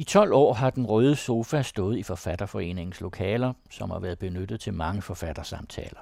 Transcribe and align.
I 0.00 0.04
12 0.04 0.32
år 0.32 0.52
har 0.52 0.70
den 0.70 0.86
røde 0.86 1.16
sofa 1.16 1.62
stået 1.62 1.98
i 1.98 2.02
Forfatterforeningens 2.02 3.00
lokaler, 3.00 3.52
som 3.70 3.90
har 3.90 3.98
været 3.98 4.18
benyttet 4.18 4.60
til 4.60 4.74
mange 4.74 5.02
forfattersamtaler. 5.02 6.00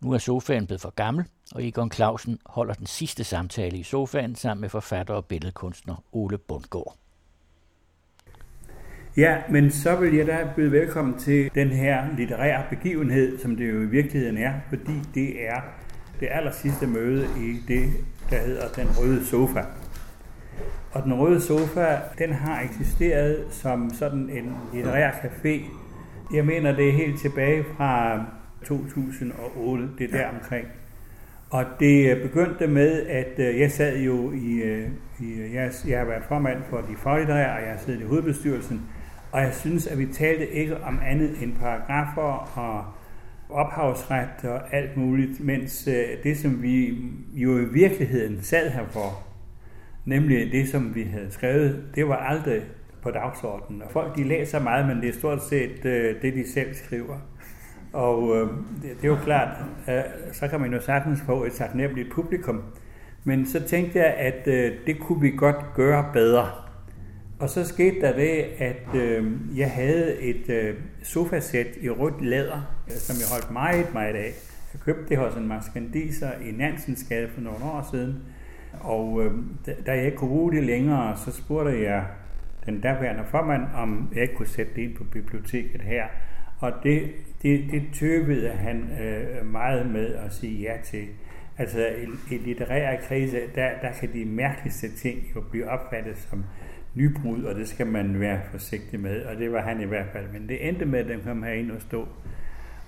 Nu 0.00 0.12
er 0.12 0.18
sofaen 0.18 0.66
blevet 0.66 0.80
for 0.80 0.90
gammel, 0.90 1.24
og 1.54 1.66
Egon 1.66 1.92
Clausen 1.92 2.38
holder 2.46 2.74
den 2.74 2.86
sidste 2.86 3.24
samtale 3.24 3.78
i 3.78 3.82
sofaen 3.82 4.34
sammen 4.34 4.60
med 4.60 4.68
forfatter 4.68 5.14
og 5.14 5.24
billedkunstner 5.24 6.04
Ole 6.12 6.38
Bundgaard. 6.38 6.96
Ja, 9.16 9.36
men 9.50 9.70
så 9.70 9.96
vil 9.96 10.14
jeg 10.14 10.26
da 10.26 10.48
byde 10.56 10.72
velkommen 10.72 11.18
til 11.18 11.50
den 11.54 11.68
her 11.68 12.16
litterære 12.16 12.64
begivenhed, 12.70 13.38
som 13.38 13.56
det 13.56 13.72
jo 13.72 13.82
i 13.82 13.86
virkeligheden 13.86 14.38
er, 14.38 14.52
fordi 14.68 14.94
det 15.14 15.48
er 15.48 15.60
det 16.20 16.28
aller 16.30 16.52
sidste 16.52 16.86
møde 16.86 17.24
i 17.24 17.56
det, 17.68 17.90
der 18.30 18.38
hedder 18.46 18.68
Den 18.68 18.88
Røde 18.98 19.26
Sofa. 19.26 19.64
Og 20.92 21.04
Den 21.04 21.14
Røde 21.14 21.40
Sofa, 21.40 21.96
den 22.18 22.32
har 22.32 22.60
eksisteret 22.60 23.44
som 23.50 23.90
sådan 23.90 24.30
en 24.30 24.56
litterær 24.72 25.10
café. 25.10 25.60
Jeg 26.34 26.44
mener, 26.44 26.76
det 26.76 26.88
er 26.88 26.92
helt 26.92 27.20
tilbage 27.20 27.64
fra 27.76 28.24
2008, 28.64 29.88
det 29.98 30.14
er 30.14 30.18
der 30.18 30.28
omkring. 30.28 30.66
Og 31.50 31.64
det 31.80 32.22
begyndte 32.22 32.66
med, 32.66 33.06
at 33.06 33.38
øh, 33.38 33.60
jeg 33.60 33.70
sad 33.70 33.98
jo 33.98 34.32
i, 34.32 34.54
øh, 34.54 34.88
i 35.20 35.54
jeg, 35.54 35.72
jeg 35.88 35.98
har 35.98 36.06
været 36.06 36.24
formand 36.28 36.62
for 36.70 36.76
de 36.76 36.96
faglitterære, 36.96 37.56
og 37.56 37.62
jeg 37.62 37.70
har 37.70 37.78
siddet 37.78 38.00
i 38.00 38.04
hovedbestyrelsen, 38.04 38.82
og 39.32 39.40
jeg 39.40 39.54
synes, 39.54 39.86
at 39.86 39.98
vi 39.98 40.06
talte 40.06 40.50
ikke 40.50 40.80
om 40.82 41.00
andet 41.06 41.42
end 41.42 41.56
paragrafer 41.56 42.58
og 42.58 42.84
ophavsret 43.48 44.44
og 44.44 44.74
alt 44.74 44.96
muligt, 44.96 45.40
mens 45.40 45.88
øh, 45.88 46.22
det, 46.22 46.38
som 46.38 46.62
vi 46.62 46.96
jo 47.34 47.58
i 47.58 47.64
virkeligheden 47.64 48.42
sad 48.42 48.70
her 48.70 48.86
for, 48.90 49.29
nemlig 50.04 50.52
det, 50.52 50.68
som 50.68 50.94
vi 50.94 51.02
havde 51.02 51.30
skrevet, 51.30 51.84
det 51.94 52.08
var 52.08 52.16
aldrig 52.16 52.62
på 53.02 53.10
dagsordenen. 53.10 53.82
Og 53.82 53.90
folk 53.90 54.16
de 54.16 54.24
læser 54.24 54.60
meget, 54.60 54.86
men 54.86 55.00
det 55.00 55.08
er 55.08 55.12
stort 55.12 55.42
set 55.42 55.84
øh, 55.84 56.22
det, 56.22 56.34
de 56.34 56.52
selv 56.52 56.74
skriver. 56.74 57.18
Og 57.92 58.36
øh, 58.36 58.48
det, 58.82 58.96
det 58.96 59.04
er 59.04 59.08
jo 59.08 59.18
klart, 59.24 59.56
øh, 59.88 60.02
så 60.32 60.48
kan 60.48 60.60
man 60.60 60.72
jo 60.72 60.80
sagtens 60.80 61.20
få 61.26 61.44
et 61.44 61.52
taknemmeligt 61.52 62.12
publikum. 62.12 62.62
Men 63.24 63.46
så 63.46 63.62
tænkte 63.62 63.98
jeg, 63.98 64.14
at 64.14 64.46
øh, 64.46 64.72
det 64.86 64.98
kunne 65.00 65.20
vi 65.20 65.30
godt 65.30 65.74
gøre 65.74 66.10
bedre. 66.12 66.50
Og 67.38 67.50
så 67.50 67.64
skete 67.64 68.00
der 68.00 68.12
det, 68.12 68.44
at 68.58 68.94
øh, 68.94 69.32
jeg 69.56 69.70
havde 69.70 70.20
et 70.20 70.48
øh, 70.48 70.74
sofasæt 71.02 71.66
i 71.80 71.90
rødt 71.90 72.24
læder, 72.24 72.60
øh, 72.86 72.96
som 72.96 73.16
jeg 73.16 73.28
holdt 73.32 73.52
meget, 73.52 73.94
meget 73.94 74.14
af. 74.14 74.32
Jeg 74.74 74.80
købte 74.80 75.08
det 75.08 75.18
hos 75.18 75.34
en 75.34 75.48
maskandiser 75.48 76.30
i 76.32 76.50
Nansensgade 76.50 77.28
for 77.34 77.40
nogle 77.40 77.64
år 77.64 77.88
siden. 77.90 78.22
Og 78.80 79.24
øh, 79.24 79.32
da 79.86 79.92
jeg 79.92 80.04
ikke 80.04 80.16
kunne 80.16 80.30
bruge 80.30 80.52
det 80.52 80.64
længere, 80.64 81.16
så 81.16 81.32
spurgte 81.32 81.82
jeg 81.82 82.04
den 82.66 82.82
derværende 82.82 83.24
formand, 83.24 83.62
om 83.74 84.08
jeg 84.14 84.22
ikke 84.22 84.34
kunne 84.34 84.46
sætte 84.46 84.72
det 84.76 84.82
ind 84.82 84.94
på 84.94 85.04
biblioteket 85.04 85.80
her. 85.80 86.04
Og 86.58 86.72
det, 86.82 87.10
det, 87.42 87.64
det 87.70 87.82
tøvede 87.92 88.50
han 88.50 88.88
øh, 89.02 89.46
meget 89.46 89.90
med 89.90 90.14
at 90.14 90.34
sige 90.34 90.62
ja 90.62 90.76
til. 90.84 91.06
Altså 91.58 91.86
i, 91.86 92.34
i 92.34 92.38
litterære 92.38 92.96
krise, 93.02 93.40
der, 93.54 93.68
der 93.82 93.92
kan 94.00 94.12
de 94.12 94.24
mærkeligste 94.24 94.96
ting 94.96 95.18
jo 95.36 95.40
blive 95.40 95.68
opfattet 95.68 96.18
som 96.18 96.44
nybrud, 96.94 97.42
og 97.42 97.54
det 97.54 97.68
skal 97.68 97.86
man 97.86 98.20
være 98.20 98.40
forsigtig 98.50 99.00
med, 99.00 99.22
og 99.22 99.36
det 99.36 99.52
var 99.52 99.60
han 99.60 99.80
i 99.80 99.84
hvert 99.84 100.06
fald. 100.12 100.24
Men 100.32 100.48
det 100.48 100.68
endte 100.68 100.84
med, 100.84 100.98
at 100.98 101.06
den 101.06 101.20
kom 101.24 101.42
herind 101.42 101.70
og 101.70 101.82
stå. 101.82 102.08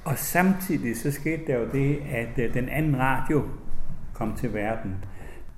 Og 0.04 0.18
samtidig 0.18 0.96
så 0.96 1.10
skete 1.10 1.46
der 1.46 1.58
jo 1.58 1.66
det, 1.72 2.02
at 2.12 2.38
øh, 2.38 2.54
den 2.54 2.68
anden 2.68 2.98
radio 2.98 3.42
kom 4.14 4.36
til 4.36 4.54
verden. 4.54 4.94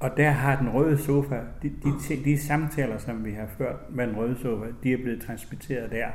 Og 0.05 0.17
der 0.17 0.31
har 0.31 0.57
den 0.57 0.69
røde 0.69 0.99
sofa, 0.99 1.37
de, 1.63 1.69
de, 1.69 2.25
de 2.25 2.39
samtaler, 2.39 2.99
som 2.99 3.25
vi 3.25 3.31
har 3.33 3.47
ført 3.59 3.77
med 3.91 4.07
den 4.07 4.17
røde 4.17 4.37
sofa, 4.43 4.67
de 4.83 4.93
er 4.93 4.97
blevet 4.97 5.23
transmitteret 5.23 5.91
der. 5.91 6.07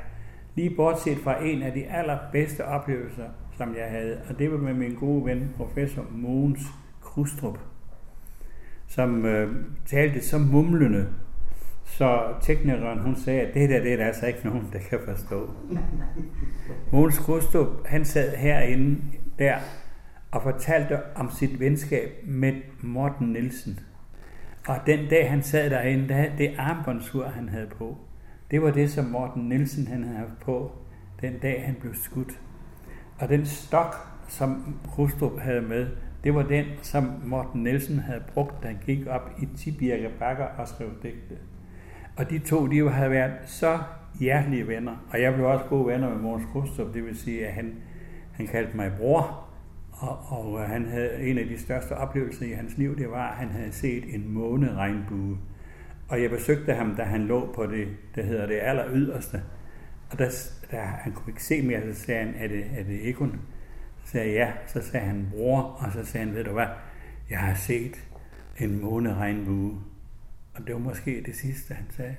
Lige 0.56 0.76
bortset 0.76 1.18
fra 1.18 1.46
en 1.46 1.62
af 1.62 1.74
de 1.74 1.86
allerbedste 1.86 2.66
oplevelser, 2.66 3.24
som 3.58 3.76
jeg 3.76 3.86
havde, 3.90 4.22
og 4.30 4.40
det 4.40 4.52
var 4.52 4.58
med 4.58 4.74
min 4.74 4.96
gode 4.96 5.26
ven, 5.26 5.50
professor 5.58 6.06
Mogens 6.12 6.62
Krustrup, 7.02 7.58
som 8.88 9.26
øh, 9.26 9.56
talte 9.86 10.22
så 10.22 10.38
mumlende, 10.38 11.08
så 11.86 12.22
teknikeren 12.42 13.00
hun 13.00 13.16
sagde, 13.16 13.42
at 13.42 13.54
det 13.54 13.70
der, 13.70 13.80
det 13.80 13.94
er 13.94 13.98
der 13.98 14.06
altså 14.06 14.26
ikke 14.28 14.40
nogen, 14.44 14.70
der 14.74 14.80
kan 14.80 15.00
forstå. 15.06 15.50
Mogens 16.92 17.20
Krustrup, 17.20 17.88
han 17.88 18.06
sad 18.06 18.36
herinde 18.36 19.02
der 19.40 19.56
og 20.32 20.44
fortalte 20.44 21.00
om 21.16 21.32
sit 21.32 21.60
venskab 21.60 22.10
med 22.24 22.54
Morten 22.82 23.28
Nielsen. 23.28 23.80
Og 24.68 24.78
den 24.86 25.10
dag, 25.10 25.30
han 25.30 25.44
sad 25.44 25.70
derinde, 25.70 26.10
der, 26.10 26.36
det 26.38 26.56
armbåndsur, 26.58 27.28
han 27.28 27.50
havde 27.50 27.68
på, 27.68 27.98
det 28.52 28.62
var 28.62 28.72
det, 28.72 28.92
som 28.92 29.06
Morten 29.06 29.50
Nielsen 29.50 29.88
han 29.88 30.04
havde 30.04 30.18
haft 30.18 30.40
på 30.42 30.72
den 31.22 31.40
dag, 31.40 31.64
han 31.66 31.76
blev 31.82 31.94
skudt. 31.94 32.40
Og 33.20 33.30
den 33.30 33.46
stok, 33.46 33.96
som 34.28 34.80
Rustrup 34.98 35.40
havde 35.40 35.62
med, 35.62 35.88
det 36.24 36.36
var 36.36 36.44
den, 36.44 36.66
som 36.82 37.14
Morten 37.26 37.64
Nielsen 37.64 38.00
havde 38.00 38.24
brugt, 38.34 38.64
da 38.64 38.68
han 38.68 38.78
gik 38.86 39.08
op 39.08 39.32
i 39.40 39.48
Tibirke 39.58 40.10
Bakker 40.20 40.46
og 40.46 40.68
skrev 40.68 40.90
digte. 41.04 41.38
Og 42.18 42.30
de 42.30 42.40
to, 42.40 42.68
de 42.68 42.90
havde 42.90 43.12
været 43.12 43.32
så 43.46 43.80
hjertelige 44.20 44.68
venner. 44.68 45.06
Og 45.10 45.22
jeg 45.22 45.34
blev 45.34 45.46
også 45.46 45.66
gode 45.66 45.88
venner 45.88 46.10
med 46.10 46.18
Måns 46.18 46.44
Krustrup, 46.52 46.94
det 46.94 47.06
vil 47.06 47.18
sige, 47.18 47.48
at 47.48 47.54
han, 47.54 47.76
han 48.34 48.48
kaldte 48.48 48.78
mig 48.78 48.92
bror. 48.98 49.49
Og, 50.00 50.20
og 50.28 50.60
øh, 50.60 50.70
han 50.70 50.86
havde 50.86 51.22
en 51.22 51.38
af 51.38 51.46
de 51.46 51.60
største 51.60 51.92
oplevelser 51.98 52.46
i 52.46 52.52
hans 52.52 52.78
liv, 52.78 52.98
det 52.98 53.12
var, 53.12 53.28
at 53.32 53.36
han 53.36 53.50
havde 53.50 53.72
set 53.72 54.16
en 54.16 54.34
måneregnbue. 54.34 55.38
Og 56.08 56.22
jeg 56.22 56.30
besøgte 56.30 56.74
ham, 56.74 56.96
da 56.96 57.04
han 57.04 57.22
lå 57.22 57.54
på 57.54 57.66
det, 57.66 57.88
der 58.16 58.24
hedder 58.24 58.48
det 58.48 58.60
aller 58.62 58.86
yderste. 58.94 59.44
Og 60.12 60.20
der, 60.20 60.30
der, 60.72 60.82
han 60.82 61.14
kunne 61.14 61.32
ikke 61.32 61.44
se 61.44 61.62
mere, 61.62 61.94
så 61.94 62.02
sagde 62.02 62.26
han, 62.26 62.36
er 62.36 62.48
det, 62.48 62.66
er 62.78 62.84
det 62.84 63.10
Egon? 63.10 63.42
Så 64.04 64.12
sagde 64.12 64.28
jeg, 64.28 64.36
ja. 64.36 64.52
Så 64.68 64.90
sagde 64.90 65.06
han, 65.06 65.28
bror. 65.32 65.62
Og 65.62 65.92
så 65.94 66.06
sagde 66.06 66.26
han, 66.26 66.36
ved 66.36 66.44
du 66.44 66.52
hvad, 66.52 66.68
jeg 67.30 67.40
har 67.40 67.56
set 67.56 68.08
en 68.60 68.82
måneregnbue. 68.82 69.80
Og 70.56 70.68
det 70.68 70.74
var 70.74 70.80
måske 70.80 71.24
det 71.26 71.36
sidste, 71.36 71.74
han 71.74 71.86
sagde. 71.90 72.16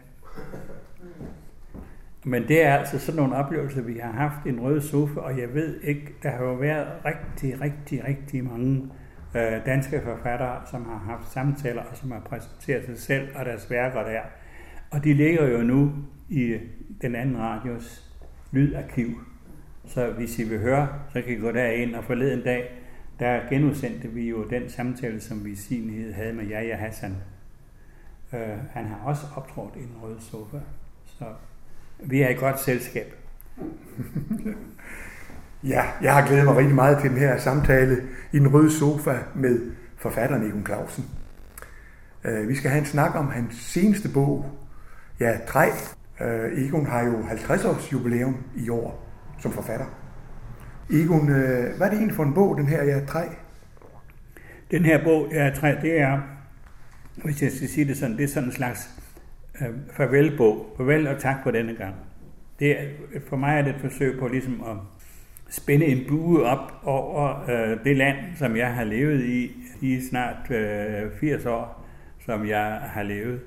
Men 2.25 2.49
det 2.49 2.65
er 2.65 2.77
altså 2.77 2.99
sådan 2.99 3.17
nogle 3.17 3.37
oplevelser, 3.37 3.83
vi 3.83 3.99
har 3.99 4.13
haft 4.13 4.47
i 4.47 4.49
en 4.49 4.61
rød 4.61 4.81
sofa, 4.81 5.21
og 5.21 5.39
jeg 5.39 5.55
ved 5.55 5.81
ikke, 5.81 6.15
der 6.23 6.31
har 6.31 6.45
jo 6.45 6.55
været 6.55 6.89
rigtig, 7.05 7.61
rigtig, 7.61 8.05
rigtig 8.05 8.45
mange 8.45 8.91
øh, 9.37 9.67
danske 9.67 10.01
forfattere, 10.05 10.63
som 10.71 10.85
har 10.85 10.99
haft 10.99 11.33
samtaler, 11.33 11.83
og 11.83 11.97
som 11.97 12.11
har 12.11 12.21
præsenteret 12.21 12.85
sig 12.85 12.99
selv 12.99 13.29
og 13.37 13.45
deres 13.45 13.71
værker 13.71 14.03
der. 14.03 14.21
Og 14.91 15.05
de 15.05 15.15
ligger 15.15 15.49
jo 15.49 15.63
nu 15.63 15.93
i 16.29 16.59
den 17.03 17.15
anden 17.15 17.39
radios 17.39 18.17
lydarkiv. 18.53 19.07
Så 19.87 20.11
hvis 20.11 20.39
I 20.39 20.49
vil 20.49 20.59
høre, 20.59 20.89
så 21.13 21.23
kan 21.23 21.33
I 21.33 21.41
gå 21.41 21.53
derind, 21.53 21.95
og 21.95 22.05
forleden 22.05 22.43
dag, 22.43 22.71
der 23.21 23.41
genudsendte 23.49 24.09
vi 24.09 24.29
jo 24.29 24.45
den 24.45 24.69
samtale, 24.69 25.21
som 25.21 25.45
vi 25.45 25.51
i 25.51 25.55
sin 25.55 26.13
havde 26.15 26.33
med 26.33 26.47
Jaja 26.47 26.77
Hassan. 26.77 27.17
Øh, 28.33 28.59
han 28.71 28.87
har 28.87 29.01
også 29.05 29.27
optrådt 29.37 29.77
i 29.77 29.79
en 29.79 29.97
rød 30.03 30.21
sofa. 30.21 30.59
Så 31.07 31.25
vi 32.03 32.23
er 32.23 32.29
i 32.29 32.35
godt 32.35 32.61
selskab. 32.61 33.15
ja, 35.73 35.85
jeg 36.03 36.15
har 36.15 36.27
glædet 36.27 36.45
mig 36.45 36.57
rigtig 36.57 36.75
meget 36.75 36.99
til 37.01 37.11
den 37.11 37.19
her 37.19 37.39
samtale 37.39 38.03
i 38.33 38.39
den 38.39 38.55
røde 38.55 38.73
sofa 38.73 39.19
med 39.35 39.61
forfatteren 39.97 40.47
Egon 40.47 40.67
Clausen. 40.67 41.05
Øh, 42.25 42.49
vi 42.49 42.55
skal 42.55 42.71
have 42.71 42.81
en 42.81 42.87
snak 42.87 43.15
om 43.15 43.31
hans 43.31 43.55
seneste 43.55 44.09
bog, 44.09 44.47
ja, 45.21 45.39
Træ. 45.47 45.69
Øh, 46.21 46.67
Egon 46.67 46.87
har 46.87 47.05
jo 47.05 47.23
50 47.23 47.65
års 47.65 47.93
jubilæum 47.93 48.37
i 48.57 48.69
år 48.69 49.07
som 49.39 49.53
forfatter. 49.53 49.87
Egon, 50.91 51.29
øh, 51.29 51.77
hvad 51.77 51.87
er 51.87 51.91
det 51.91 51.97
egentlig 51.97 52.17
for 52.17 52.25
en 52.25 52.35
bog, 52.35 52.57
den 52.57 52.67
her, 52.67 52.85
ja, 52.85 53.01
Træ? 53.07 53.25
Den 54.71 54.85
her 54.85 55.05
bog, 55.05 55.29
ja, 55.33 55.51
Træ, 55.55 55.75
det 55.83 56.01
er, 56.01 56.21
hvis 57.25 57.43
jeg 57.43 57.53
skal 57.53 57.69
sige 57.69 57.89
det 57.89 57.97
sådan, 57.97 58.17
det 58.17 58.25
er 58.25 58.29
sådan 58.29 58.49
en 58.49 58.55
slags 58.55 58.91
øh, 59.61 59.75
farvelbog. 59.97 60.75
Farvel 60.77 61.07
og 61.07 61.19
tak 61.19 61.37
for 61.43 61.51
denne 61.51 61.75
gang. 61.75 61.95
Det 62.59 62.81
er, 62.81 62.85
for 63.29 63.37
mig 63.37 63.59
er 63.59 63.63
det 63.63 63.75
et 63.75 63.81
forsøg 63.81 64.19
på 64.19 64.29
ligesom 64.29 64.63
at 64.67 64.77
spænde 65.51 65.87
en 65.87 66.05
bue 66.09 66.45
op 66.45 66.73
over 66.85 67.51
øh, 67.51 67.85
det 67.85 67.97
land, 67.97 68.17
som 68.37 68.57
jeg 68.57 68.75
har 68.75 68.85
levet 68.85 69.25
i 69.25 69.51
i 69.81 70.01
snart 70.11 70.51
øh, 70.51 71.11
80 71.21 71.47
år, 71.47 71.87
som 72.25 72.47
jeg 72.47 72.81
har 72.83 73.03
levet. 73.03 73.41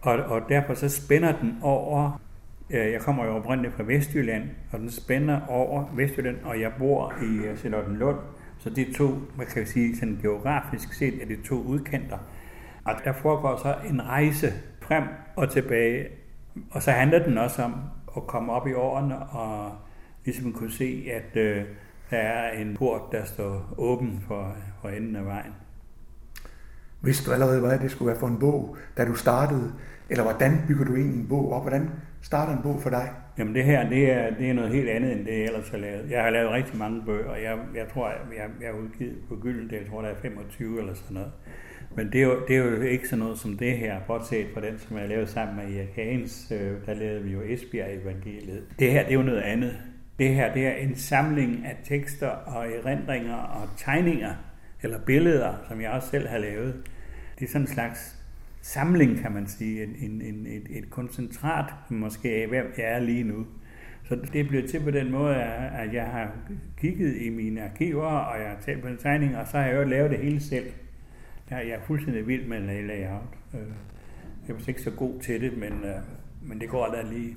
Og, 0.00 0.14
og 0.14 0.42
derfor 0.48 0.74
så 0.74 0.88
spænder 0.88 1.40
den 1.40 1.58
over, 1.62 2.20
øh, 2.70 2.92
jeg 2.92 3.00
kommer 3.00 3.24
jo 3.24 3.36
oprindeligt 3.36 3.74
fra 3.74 3.82
Vestjylland, 3.86 4.42
og 4.72 4.78
den 4.78 4.90
spænder 4.90 5.40
over 5.48 5.84
Vestjylland, 5.96 6.36
og 6.44 6.60
jeg 6.60 6.72
bor 6.78 7.14
i 7.22 7.46
øh, 7.46 7.56
Charlottenlund, 7.56 8.18
så 8.58 8.70
det 8.70 8.88
er 8.88 8.92
to, 8.94 9.08
man 9.38 9.46
kan 9.46 9.66
sige 9.66 9.96
sådan 9.96 10.18
geografisk 10.22 10.92
set, 10.92 11.22
er 11.22 11.26
det 11.26 11.38
to 11.44 11.54
udkanter. 11.54 12.18
Og 12.84 12.94
der 13.04 13.12
foregår 13.12 13.56
så 13.62 13.74
en 13.90 14.02
rejse 14.02 14.52
frem 14.86 15.04
og 15.36 15.50
tilbage, 15.50 16.08
og 16.70 16.82
så 16.82 16.90
handler 16.90 17.24
den 17.24 17.38
også 17.38 17.62
om 17.62 17.74
at 18.16 18.26
komme 18.26 18.52
op 18.52 18.66
i 18.66 18.72
årene 18.72 19.18
og 19.18 19.72
ligesom 20.24 20.52
kunne 20.52 20.72
se, 20.72 21.10
at 21.12 21.36
øh, 21.36 21.64
der 22.10 22.16
er 22.16 22.58
en 22.58 22.76
port, 22.76 23.00
der 23.12 23.24
står 23.24 23.74
åben 23.78 24.24
for, 24.26 24.56
for 24.80 24.88
enden 24.88 25.16
af 25.16 25.24
vejen. 25.24 25.52
Vidste 27.02 27.30
du 27.30 27.32
allerede, 27.32 27.60
hvad 27.60 27.78
det 27.78 27.90
skulle 27.90 28.10
være 28.10 28.20
for 28.20 28.26
en 28.26 28.38
bog, 28.38 28.76
da 28.96 29.04
du 29.04 29.14
startede 29.14 29.72
Eller 30.10 30.24
hvordan 30.24 30.64
bygger 30.68 30.84
du 30.84 30.94
egentlig 30.94 31.20
en 31.20 31.28
bog 31.28 31.52
op? 31.52 31.62
Hvordan 31.62 31.90
starter 32.22 32.56
en 32.56 32.62
bog 32.62 32.82
for 32.82 32.90
dig? 32.90 33.10
Jamen 33.38 33.54
det 33.54 33.64
her, 33.64 33.88
det 33.88 34.12
er, 34.12 34.34
det 34.34 34.50
er 34.50 34.54
noget 34.54 34.70
helt 34.70 34.88
andet, 34.88 35.12
end 35.12 35.26
det 35.26 35.32
jeg 35.32 35.44
ellers 35.44 35.68
har 35.68 35.78
lavet. 35.78 36.10
Jeg 36.10 36.22
har 36.22 36.30
lavet 36.30 36.50
rigtig 36.50 36.78
mange 36.78 37.02
bøger. 37.06 37.34
Jeg, 37.34 37.58
jeg 37.74 37.86
tror, 37.94 38.08
jeg, 38.08 38.18
jeg, 38.36 38.48
jeg 38.60 38.68
har 38.72 38.80
udgivet 38.80 39.16
på 39.28 39.36
Gyldendal, 39.36 39.78
jeg 39.78 39.90
tror, 39.90 40.02
der 40.02 40.08
er 40.08 40.14
25 40.22 40.78
eller 40.78 40.94
sådan 40.94 41.14
noget. 41.14 41.32
Men 41.96 42.12
det 42.12 42.20
er, 42.20 42.24
jo, 42.24 42.40
det 42.48 42.56
er 42.56 42.64
jo 42.64 42.80
ikke 42.80 43.08
sådan 43.08 43.18
noget 43.18 43.38
som 43.38 43.56
det 43.58 43.78
her, 43.78 44.00
bortset 44.06 44.46
fra 44.54 44.60
den, 44.60 44.78
som 44.78 44.96
jeg 44.96 45.08
lavede 45.08 45.26
sammen 45.26 45.56
med 45.56 45.76
Erik 45.76 45.94
Hagens. 45.94 46.52
Øh, 46.52 46.86
der 46.86 46.94
lavede 46.94 47.22
vi 47.22 47.32
jo 47.32 47.42
Esbjerg 47.42 48.02
Evangeliet. 48.02 48.62
Det 48.78 48.92
her, 48.92 49.02
det 49.02 49.10
er 49.10 49.14
jo 49.14 49.22
noget 49.22 49.40
andet. 49.40 49.76
Det 50.18 50.34
her, 50.34 50.54
det 50.54 50.66
er 50.66 50.72
en 50.72 50.96
samling 50.96 51.66
af 51.66 51.76
tekster 51.84 52.28
og 52.28 52.66
erindringer 52.72 53.34
og 53.34 53.68
tegninger, 53.76 54.34
eller 54.82 54.98
billeder, 55.06 55.54
som 55.68 55.80
jeg 55.80 55.90
også 55.90 56.08
selv 56.08 56.28
har 56.28 56.38
lavet. 56.38 56.74
Det 57.38 57.44
er 57.44 57.48
sådan 57.48 57.60
en 57.60 57.66
slags 57.66 58.18
samling, 58.62 59.18
kan 59.18 59.32
man 59.32 59.46
sige, 59.46 59.82
en, 59.82 59.96
en, 60.00 60.22
en, 60.22 60.46
et, 60.46 60.66
et 60.70 60.90
koncentrat 60.90 61.72
måske 61.88 62.28
af, 62.28 62.48
hvem 62.48 62.74
jeg 62.78 62.84
er 62.84 62.98
lige 62.98 63.24
nu. 63.24 63.46
Så 64.04 64.16
det 64.32 64.40
er 64.40 64.48
blevet 64.48 64.70
til 64.70 64.80
på 64.80 64.90
den 64.90 65.10
måde, 65.10 65.34
at 65.34 65.94
jeg 65.94 66.04
har 66.04 66.36
kigget 66.80 67.16
i 67.16 67.28
mine 67.28 67.64
arkiver, 67.64 68.06
og 68.06 68.40
jeg 68.40 68.48
har 68.48 68.56
talt 68.60 68.82
på 68.82 68.88
en 68.88 68.96
tegning, 68.96 69.36
og 69.36 69.46
så 69.46 69.58
har 69.58 69.66
jeg 69.66 69.76
jo 69.76 69.84
lavet 69.84 70.10
det 70.10 70.18
hele 70.18 70.40
selv. 70.40 70.66
Jeg 71.58 71.70
er 71.70 71.80
fuldstændig 71.86 72.26
vild 72.26 72.46
med 72.46 72.60
layout. 72.60 73.22
Øh, 73.54 73.60
jeg 74.48 74.54
er 74.54 74.68
ikke 74.68 74.82
så 74.82 74.90
god 74.90 75.20
til 75.20 75.40
det, 75.40 75.58
men, 75.58 75.72
øh, 75.72 76.00
men 76.42 76.60
det 76.60 76.68
går 76.68 76.86
da 76.86 77.02
lige. 77.12 77.36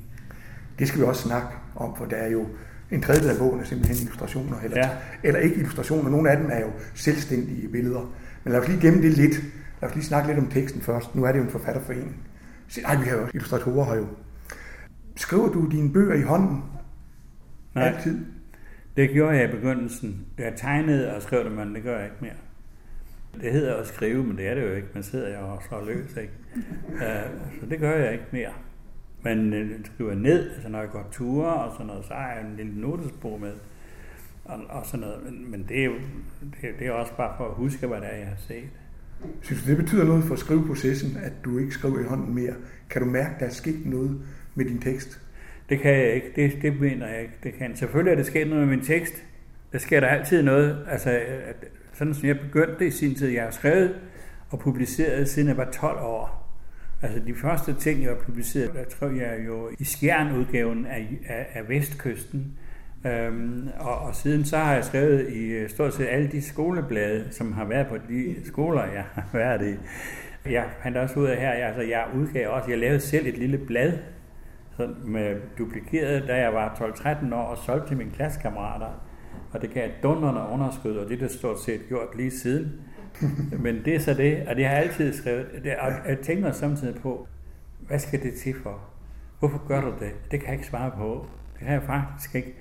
Det 0.79 0.87
skal 0.87 0.99
vi 0.99 1.05
også 1.05 1.21
snakke 1.21 1.47
om, 1.75 1.95
for 1.95 2.05
der 2.05 2.15
er 2.15 2.29
jo 2.29 2.47
en 2.91 3.01
tredjedel 3.01 3.29
af 3.29 3.37
bogen 3.37 3.59
er 3.59 3.63
simpelthen 3.63 3.97
illustrationer, 3.97 4.59
eller, 4.59 4.77
ja. 4.77 4.89
eller 5.23 5.39
ikke 5.39 5.55
illustrationer, 5.55 6.09
nogle 6.09 6.31
af 6.31 6.37
dem 6.37 6.49
er 6.51 6.59
jo 6.59 6.71
selvstændige 6.95 7.67
billeder. 7.67 8.13
Men 8.43 8.51
lad 8.51 8.61
os 8.61 8.67
lige 8.67 8.81
gemme 8.81 9.01
det 9.01 9.11
lidt. 9.11 9.35
Lad 9.81 9.89
os 9.89 9.95
lige 9.95 10.05
snakke 10.05 10.27
lidt 10.27 10.39
om 10.39 10.47
teksten 10.47 10.81
først. 10.81 11.15
Nu 11.15 11.23
er 11.23 11.31
det 11.31 11.39
jo 11.39 11.43
en 11.43 11.49
forfatterforening. 11.49 12.15
Nej, 12.81 12.95
vi 12.95 13.05
har 13.05 13.17
jo 13.17 13.27
illustratorer 13.33 13.85
her 13.85 13.95
jo. 13.95 14.07
Skriver 15.15 15.47
du 15.47 15.69
dine 15.71 15.93
bøger 15.93 16.15
i 16.15 16.21
hånden? 16.21 16.63
Nej, 17.75 17.87
Altid? 17.87 18.25
det 18.97 19.09
gjorde 19.09 19.37
jeg 19.37 19.49
i 19.49 19.51
begyndelsen. 19.51 20.25
Jeg 20.37 20.53
tegnede 20.57 21.15
og 21.15 21.21
skrev 21.21 21.43
det, 21.43 21.51
men 21.51 21.75
det 21.75 21.83
gør 21.83 21.97
jeg 21.97 22.05
ikke 22.05 22.17
mere. 22.21 22.46
Det 23.41 23.51
hedder 23.51 23.75
at 23.75 23.87
skrive, 23.87 24.23
men 24.23 24.37
det 24.37 24.47
er 24.47 24.55
det 24.55 24.61
jo 24.61 24.73
ikke. 24.73 24.87
Man 24.93 25.03
sidder 25.03 25.39
jo 25.39 25.47
og 25.47 25.63
så 25.69 25.85
løs, 25.85 26.17
ikke? 26.21 26.33
Uh, 26.87 27.59
så 27.59 27.65
det 27.69 27.79
gør 27.79 27.95
jeg 27.95 28.13
ikke 28.13 28.25
mere. 28.31 28.51
Men 29.23 29.53
uh, 29.53 29.69
skriver 29.83 30.15
ned, 30.15 30.51
altså 30.51 30.69
når 30.69 30.79
jeg 30.79 30.89
går 30.89 31.07
ture 31.11 31.53
og 31.53 31.71
sådan 31.73 31.87
noget, 31.87 32.05
så 32.05 32.13
har 32.13 32.31
jeg 32.31 32.41
en 32.41 32.55
lille 32.57 32.81
notesbog 32.81 33.41
med. 33.41 33.53
Og, 34.45 34.59
og 34.69 34.85
sådan 34.85 34.99
noget. 34.99 35.23
Men, 35.25 35.51
men 35.51 35.65
det, 35.69 35.81
er 35.81 35.85
jo, 35.85 35.93
det, 36.61 36.69
det 36.79 36.87
er 36.87 36.91
også 36.91 37.13
bare 37.17 37.33
for 37.37 37.45
at 37.45 37.53
huske, 37.53 37.87
hvad 37.87 38.01
det 38.01 38.07
er, 38.13 38.17
jeg 38.17 38.27
har 38.27 38.37
set. 38.47 38.69
Synes 39.41 39.63
du, 39.63 39.69
det 39.69 39.77
betyder 39.77 40.05
noget 40.05 40.23
for 40.23 40.35
skriveprocessen, 40.35 41.17
at 41.23 41.33
du 41.45 41.57
ikke 41.57 41.71
skriver 41.71 41.99
i 41.99 42.03
hånden 42.03 42.35
mere? 42.35 42.53
Kan 42.89 43.01
du 43.01 43.07
mærke, 43.07 43.35
at 43.35 43.39
der 43.39 43.45
er 43.45 43.49
sket 43.49 43.85
noget 43.85 44.21
med 44.55 44.65
din 44.65 44.81
tekst? 44.81 45.21
Det 45.69 45.79
kan 45.79 45.91
jeg 45.91 46.13
ikke. 46.13 46.31
Det, 46.35 46.61
det 46.61 46.79
mener 46.79 47.07
jeg 47.07 47.21
ikke. 47.21 47.33
Det 47.43 47.53
kan. 47.53 47.75
Selvfølgelig 47.75 48.11
er 48.11 48.15
det 48.15 48.25
sket 48.25 48.47
noget 48.47 48.67
med 48.67 48.75
min 48.75 48.85
tekst. 48.85 49.23
Der 49.71 49.77
sker 49.77 49.99
der 49.99 50.07
altid 50.07 50.43
noget. 50.43 50.85
Altså, 50.89 51.19
sådan 51.97 52.13
som 52.13 52.27
jeg 52.27 52.39
begyndte 52.39 52.87
i 52.87 52.91
sin 52.91 53.15
tid. 53.15 53.27
Jeg 53.27 53.43
har 53.43 53.51
skrevet 53.51 53.95
og 54.49 54.59
publiceret, 54.59 55.29
siden 55.29 55.47
jeg 55.47 55.57
var 55.57 55.69
12 55.71 55.97
år. 55.99 56.49
Altså 57.01 57.19
de 57.27 57.35
første 57.35 57.73
ting, 57.73 58.01
jeg 58.01 58.09
har 58.09 58.17
publiceret, 58.25 58.73
der 58.73 58.83
tror 58.83 59.07
jeg 59.07 59.39
jo 59.47 59.69
i 59.79 59.83
skjernudgaven 59.83 60.85
af, 60.85 61.19
af, 61.27 61.47
af 61.53 61.69
Vestkysten. 61.69 62.57
Øhm, 63.05 63.69
og, 63.79 63.97
og 63.97 64.15
siden 64.15 64.45
så 64.45 64.57
har 64.57 64.73
jeg 64.73 64.83
skrevet 64.85 65.29
i 65.29 65.45
øh, 65.45 65.69
stort 65.69 65.93
set 65.93 66.07
alle 66.07 66.27
de 66.27 66.41
skoleblade, 66.41 67.27
som 67.31 67.53
har 67.53 67.65
været 67.65 67.87
på 67.87 67.97
de 68.09 68.35
skoler, 68.43 68.83
jeg 68.83 69.03
har 69.13 69.29
været 69.39 69.67
i. 69.67 69.75
Jeg 70.51 70.65
fandt 70.83 70.97
også 70.97 71.19
ud 71.19 71.25
af 71.25 71.37
her, 71.37 71.53
jeg, 71.53 71.67
altså 71.67 71.81
jeg 71.81 72.05
udgav 72.15 72.49
også, 72.49 72.69
jeg 72.69 72.79
lavede 72.79 72.99
selv 72.99 73.27
et 73.27 73.37
lille 73.37 73.57
blad, 73.57 73.93
med 75.05 75.35
duplikeret, 75.57 76.27
da 76.27 76.35
jeg 76.35 76.53
var 76.53 76.93
12-13 77.29 77.35
år 77.35 77.43
og 77.43 77.57
solgte 77.57 77.87
til 77.87 77.97
mine 77.97 78.11
klassekammerater. 78.11 79.06
Og 79.51 79.61
det 79.61 79.69
gav 79.69 79.85
et 79.85 80.03
dundrende 80.03 80.41
underskud, 80.51 80.95
og 80.95 81.09
det 81.09 81.15
er 81.15 81.19
det 81.19 81.31
stort 81.31 81.61
set 81.61 81.81
gjort 81.87 82.15
lige 82.15 82.31
siden. 82.31 82.81
Men 83.63 83.85
det 83.85 83.95
er 83.95 83.99
så 83.99 84.13
det, 84.13 84.47
og 84.47 84.55
det 84.55 84.65
har 84.65 84.71
jeg 84.71 84.83
altid 84.83 85.13
skrevet. 85.13 85.47
Det, 85.63 85.75
og 85.75 85.91
jeg 86.07 86.17
tænker 86.19 86.51
samtidig 86.51 86.95
på, 86.95 87.27
hvad 87.79 87.99
skal 87.99 88.23
det 88.23 88.33
til 88.33 88.55
for? 88.63 88.79
Hvorfor 89.39 89.67
gør 89.67 89.81
du 89.81 89.93
det? 89.99 90.11
Det 90.31 90.39
kan 90.39 90.49
jeg 90.49 90.53
ikke 90.53 90.67
svare 90.67 90.91
på. 90.91 91.25
Det 91.53 91.59
kan 91.59 91.73
jeg 91.73 91.83
faktisk 91.83 92.35
ikke. 92.35 92.55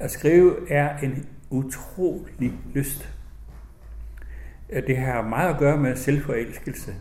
At 0.00 0.10
skrive 0.10 0.70
er 0.70 0.98
en 0.98 1.26
utrolig 1.50 2.52
lyst. 2.74 3.14
Det 4.70 4.96
har 4.96 5.22
meget 5.22 5.54
at 5.54 5.58
gøre 5.58 5.76
med 5.76 5.96
selvforelskelse 5.96 6.94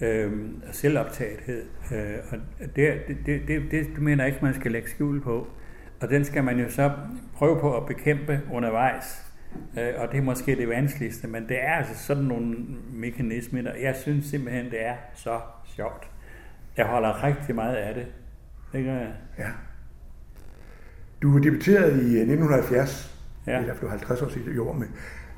øh, 0.00 0.32
og 0.68 0.74
selvoptagethed. 0.74 1.64
Øh, 1.92 2.18
og 2.30 2.38
det, 2.76 2.94
det, 3.08 3.16
det, 3.26 3.48
det, 3.48 3.70
det 3.70 3.98
mener 3.98 4.24
jeg 4.24 4.32
ikke, 4.32 4.44
man 4.44 4.54
skal 4.54 4.72
lægge 4.72 4.90
skjul 4.90 5.20
på. 5.20 5.48
Og 6.00 6.10
den 6.10 6.24
skal 6.24 6.44
man 6.44 6.58
jo 6.58 6.70
så 6.70 6.92
prøve 7.34 7.60
på 7.60 7.76
at 7.76 7.86
bekæmpe 7.86 8.40
undervejs. 8.52 9.24
Øh, 9.78 9.88
og 9.96 10.08
det 10.12 10.18
er 10.18 10.22
måske 10.22 10.56
det 10.56 10.68
vanskeligste, 10.68 11.28
men 11.28 11.48
det 11.48 11.64
er 11.64 11.72
altså 11.72 12.04
sådan 12.06 12.24
nogle 12.24 12.56
mekanismer, 12.92 13.62
der 13.62 13.74
jeg 13.74 13.96
synes 13.96 14.26
simpelthen, 14.26 14.64
det 14.64 14.86
er 14.86 14.94
så 15.14 15.40
sjovt. 15.64 16.10
Jeg 16.76 16.86
holder 16.86 17.24
rigtig 17.24 17.54
meget 17.54 17.74
af 17.76 17.94
det. 17.94 18.06
Det 18.72 18.84
gør 18.84 18.94
jeg. 18.94 19.12
Ja. 19.38 19.48
Du 21.22 21.38
debuterede 21.38 21.92
i 21.92 22.16
1970, 22.16 23.16
øh, 23.46 23.52
ja. 23.52 23.60
eller 23.60 23.74
blev 23.74 23.90
50 23.90 24.22
år 24.22 24.28
siden 24.28 24.58
år, 24.58 24.72
med 24.72 24.86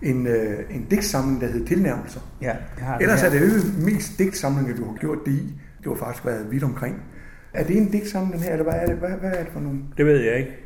en, 0.03 0.27
øh, 0.27 0.59
en 0.71 0.85
digtsamling, 0.85 1.41
der 1.41 1.47
hed 1.47 1.67
Tilnærmelser. 1.67 2.21
Ja, 2.41 2.57
jeg 2.79 2.87
har 2.87 2.99
Ellers 2.99 3.23
er 3.23 3.31
det 3.31 3.41
jo 3.41 3.85
mest 3.85 4.19
digtsamlinger, 4.19 4.77
du 4.77 4.85
har 4.85 4.95
gjort 4.95 5.19
det 5.27 5.33
i. 5.33 5.55
Det 5.79 5.87
har 5.87 5.95
faktisk 5.95 6.27
været 6.27 6.51
vidt 6.51 6.65
omkring. 6.65 7.03
Er 7.55 7.65
det 7.65 7.77
en 7.77 7.91
digtsamling 7.91 8.43
her, 8.43 8.53
eller 8.53 8.65
hvad 8.65 8.75
er 8.75 8.87
det, 8.87 8.97
hvad, 8.97 9.11
hvad 9.11 9.31
er 9.31 9.45
det 9.45 9.53
for 9.53 9.61
nogle? 9.61 9.81
Det 9.97 10.07
ved 10.07 10.21
jeg 10.21 10.39
ikke. 10.39 10.57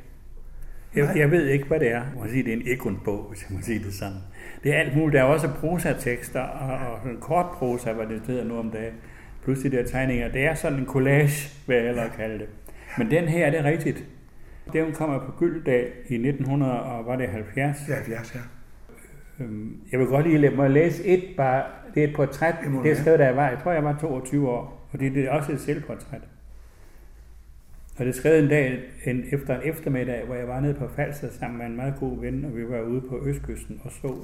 Jeg, 0.95 1.13
jeg 1.17 1.31
ved 1.31 1.47
ikke, 1.47 1.67
hvad 1.67 1.81
det 1.81 1.89
er. 1.89 1.95
Jeg 1.95 2.13
må 2.17 2.29
sige, 2.29 2.43
det 2.43 2.53
er 2.53 2.57
en 2.57 2.63
ekundbog, 2.67 3.27
hvis 3.31 3.47
jeg 3.49 3.57
må 3.57 3.63
sige 3.63 3.79
det 3.79 3.95
sådan. 3.95 4.17
Det 4.65 4.75
er 4.75 4.79
alt 4.79 4.97
muligt. 4.97 5.13
Der 5.13 5.21
er 5.21 5.25
også 5.25 5.49
prosatekster 5.61 6.41
og, 6.41 6.93
og 6.93 7.11
en 7.11 7.17
kort 7.21 7.47
prosa, 7.47 7.93
hvad 7.93 8.07
det 8.07 8.23
hedder 8.27 8.45
nu 8.45 8.59
om 8.59 8.71
dagen. 8.71 8.95
Plus 9.45 9.59
de 9.59 9.71
der 9.71 9.87
tegninger. 9.87 10.29
Det 10.29 10.45
er 10.45 10.55
sådan 10.55 10.79
en 10.79 10.87
collage, 10.87 11.51
hvad 11.67 11.77
jeg 11.77 11.89
ellers 11.89 12.17
kalde 12.17 12.39
det. 12.39 12.49
Men 12.99 13.11
den 13.11 13.25
her, 13.25 13.51
det 13.51 13.61
er 13.61 13.65
rigtigt. 13.65 14.05
Den 14.73 14.93
kommer 14.93 15.19
på 15.19 15.33
Gyldendal 15.39 15.87
i 16.09 16.15
1900, 16.15 16.83
og 16.83 17.07
var 17.07 17.17
det 17.17 17.29
70? 17.29 17.89
Ja, 17.89 17.95
70, 17.95 18.35
ja. 18.35 18.41
Øhm, 19.45 19.77
jeg 19.93 20.01
vil 20.01 20.07
godt 20.07 20.27
lige 20.27 20.39
lade 20.39 20.57
mig 20.57 20.71
læse 20.71 21.05
et, 21.05 21.25
bare, 21.37 21.63
det 21.95 22.05
er 22.05 22.09
et 22.09 22.17
portræt, 22.17 22.55
det 22.83 22.91
er 22.91 22.97
skrevet, 22.97 23.19
da 23.19 23.25
jeg 23.25 23.37
var, 23.37 23.49
jeg 23.49 23.59
tror, 23.63 23.73
jeg 23.73 23.85
var 23.85 23.99
22 24.01 24.49
år, 24.49 24.89
og 24.93 25.01
det 25.01 25.19
er 25.19 25.31
også 25.31 25.53
et 25.53 25.61
selvportræt. 25.61 26.21
Og 27.97 28.05
det 28.05 28.15
skrev 28.15 28.43
en 28.43 28.49
dag 28.49 28.81
en, 29.05 29.25
efter 29.33 29.61
en 29.61 29.69
eftermiddag, 29.69 30.25
hvor 30.27 30.35
jeg 30.35 30.49
var 30.49 30.61
nede 30.61 30.75
på 30.75 30.89
Falster 30.89 31.31
sammen 31.31 31.59
med 31.59 31.67
en 31.67 31.77
meget 31.77 31.95
god 32.01 32.21
ven, 32.21 32.45
og 32.45 32.57
vi 32.57 32.69
var 32.69 32.81
ude 32.81 33.01
på 33.01 33.27
Østkysten 33.27 33.81
og 33.85 33.93
så 33.93 34.15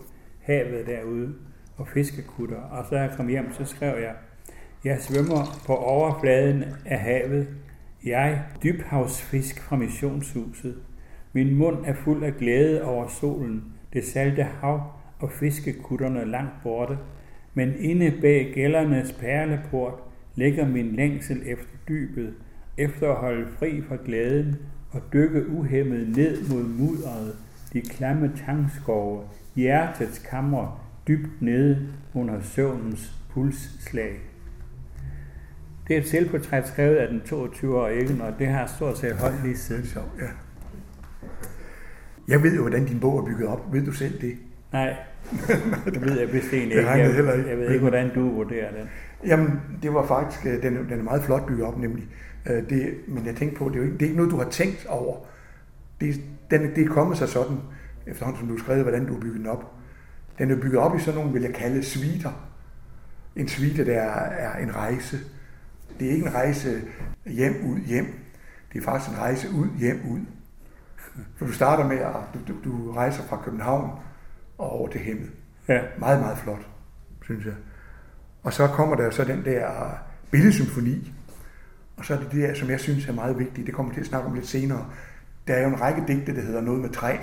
havet 0.40 0.86
derude 0.86 1.34
og 1.76 1.88
fiskekutter. 1.88 2.56
Og 2.56 2.86
så 2.88 2.96
jeg 2.96 3.10
kom 3.16 3.28
hjem, 3.28 3.52
så 3.52 3.64
skrev 3.64 4.02
jeg, 4.02 4.14
jeg 4.84 4.98
svømmer 5.00 5.62
på 5.66 5.76
overfladen 5.76 6.64
af 6.84 6.98
havet. 6.98 7.48
Jeg, 8.04 8.42
dybhavsfisk 8.62 9.62
fra 9.62 9.76
missionshuset. 9.76 10.74
Min 11.32 11.54
mund 11.54 11.76
er 11.84 11.94
fuld 11.94 12.24
af 12.24 12.34
glæde 12.34 12.84
over 12.84 13.08
solen, 13.08 13.64
det 13.92 14.04
salte 14.04 14.42
hav 14.42 14.82
og 15.18 15.30
fiskekutterne 15.32 16.30
langt 16.30 16.62
borte. 16.62 16.98
Men 17.54 17.74
inde 17.78 18.12
bag 18.20 18.52
gældernes 18.54 19.12
perleport 19.12 19.94
ligger 20.34 20.68
min 20.68 20.92
længsel 20.96 21.42
efter 21.46 21.76
dybet, 21.88 22.34
efter 22.80 23.10
at 23.10 23.16
holde 23.16 23.46
fri 23.58 23.82
fra 23.88 23.96
glæden 24.04 24.56
og 24.90 25.02
dykke 25.12 25.48
uhemmet 25.48 26.16
ned 26.16 26.48
mod 26.48 26.62
mudderet, 26.62 27.36
de 27.72 27.80
klamme 27.80 28.32
tangskove, 28.46 29.22
hjertets 29.56 30.18
kammer 30.18 30.90
dybt 31.08 31.42
nede 31.42 31.88
under 32.14 32.40
søvnens 32.42 33.12
pulsslag. 33.30 34.18
Det 35.88 35.96
er 35.96 36.00
et 36.00 36.08
selvportræt 36.08 36.68
skrevet 36.68 36.96
af 36.96 37.08
den 37.08 37.22
22-årige 37.24 38.24
og 38.24 38.38
det 38.38 38.46
har 38.46 38.66
stort 38.66 38.98
set 38.98 39.16
holdt 39.16 39.42
lige 39.42 39.56
siden. 39.56 39.84
Ja. 40.20 40.26
Jeg 42.28 42.42
ved 42.42 42.54
jo, 42.54 42.60
hvordan 42.60 42.84
din 42.84 43.00
bog 43.00 43.18
er 43.18 43.24
bygget 43.24 43.48
op. 43.48 43.72
Ved 43.72 43.84
du 43.84 43.92
selv 43.92 44.20
det? 44.20 44.36
Nej, 44.72 44.96
det 45.94 46.02
ved 46.04 46.20
jeg 46.20 46.30
bestemt 46.30 46.62
ikke. 46.62 46.86
Jeg, 46.86 46.98
jeg, 46.98 47.46
jeg 47.48 47.58
ved 47.58 47.68
ikke, 47.68 47.80
hvordan 47.80 48.14
du 48.14 48.30
vurderer 48.30 48.70
den. 48.70 48.88
Jamen, 49.26 49.60
det 49.82 49.94
var 49.94 50.06
faktisk, 50.06 50.46
øh, 50.46 50.62
den, 50.62 50.74
den 50.74 50.98
er 50.98 51.02
meget 51.02 51.22
flot 51.22 51.46
bygget 51.46 51.66
op, 51.66 51.78
nemlig. 51.78 52.08
Øh, 52.46 52.70
det, 52.70 52.94
men 53.08 53.26
jeg 53.26 53.36
tænkte 53.36 53.58
på, 53.58 53.68
det 53.68 53.74
er, 53.74 53.78
jo 53.78 53.84
ikke, 53.84 53.94
det 53.94 54.02
er 54.02 54.06
ikke 54.06 54.16
noget, 54.16 54.32
du 54.32 54.36
har 54.36 54.50
tænkt 54.50 54.86
over. 54.86 55.16
Det, 56.00 56.20
den, 56.50 56.74
det 56.76 56.84
er 56.84 56.88
kommet 56.88 57.18
sig 57.18 57.28
sådan, 57.28 57.56
efterhånden 58.06 58.40
som 58.40 58.48
du 58.48 58.54
har 58.54 58.62
skrevet, 58.62 58.82
hvordan 58.82 59.06
du 59.06 59.12
har 59.12 59.20
bygget 59.20 59.38
den 59.38 59.46
op. 59.46 59.72
Den 60.38 60.50
er 60.50 60.56
bygget 60.56 60.78
op 60.78 60.96
i 60.96 61.00
sådan 61.00 61.18
nogle, 61.18 61.32
vil 61.32 61.42
jeg 61.42 61.54
kalde, 61.54 61.82
sviter. 61.82 62.50
En 63.36 63.48
svite, 63.48 63.84
der 63.84 64.00
er 64.00 64.58
en 64.58 64.76
rejse. 64.76 65.18
Det 66.00 66.08
er 66.08 66.12
ikke 66.12 66.26
en 66.26 66.34
rejse 66.34 66.82
hjem, 67.26 67.54
ud, 67.64 67.78
hjem. 67.78 68.06
Det 68.72 68.78
er 68.78 68.82
faktisk 68.82 69.10
en 69.10 69.18
rejse 69.18 69.50
ud, 69.50 69.68
hjem, 69.78 70.00
ud. 70.10 70.20
For 71.36 71.46
du 71.46 71.52
starter 71.52 71.88
med, 71.88 71.98
at 71.98 72.14
du, 72.34 72.38
du, 72.48 72.54
du 72.64 72.92
rejser 72.92 73.22
fra 73.22 73.42
København 73.44 73.90
og 74.58 74.70
over 74.70 74.88
til 74.88 75.00
Hemmet. 75.00 75.30
Ja. 75.68 75.80
Meget, 75.98 76.20
meget 76.20 76.38
flot, 76.38 76.66
synes 77.24 77.44
jeg. 77.44 77.54
Og 78.42 78.52
så 78.52 78.66
kommer 78.66 78.96
der 78.96 79.10
så 79.10 79.24
den 79.24 79.44
der 79.44 79.70
billedsymfoni, 80.30 81.12
og 82.00 82.06
så 82.06 82.14
er 82.14 82.18
det 82.18 82.32
det 82.32 82.42
der, 82.42 82.54
som 82.54 82.70
jeg 82.70 82.80
synes 82.80 83.08
er 83.08 83.12
meget 83.12 83.38
vigtigt, 83.38 83.66
det 83.66 83.74
kommer 83.74 83.92
til 83.92 84.00
at 84.00 84.06
snakke 84.06 84.28
om 84.28 84.34
lidt 84.34 84.46
senere. 84.46 84.86
Der 85.46 85.54
er 85.54 85.62
jo 85.62 85.68
en 85.68 85.80
række 85.80 86.04
digte, 86.08 86.34
der 86.34 86.40
hedder 86.40 86.60
noget 86.60 86.80
med 86.80 86.90
træ, 86.90 87.16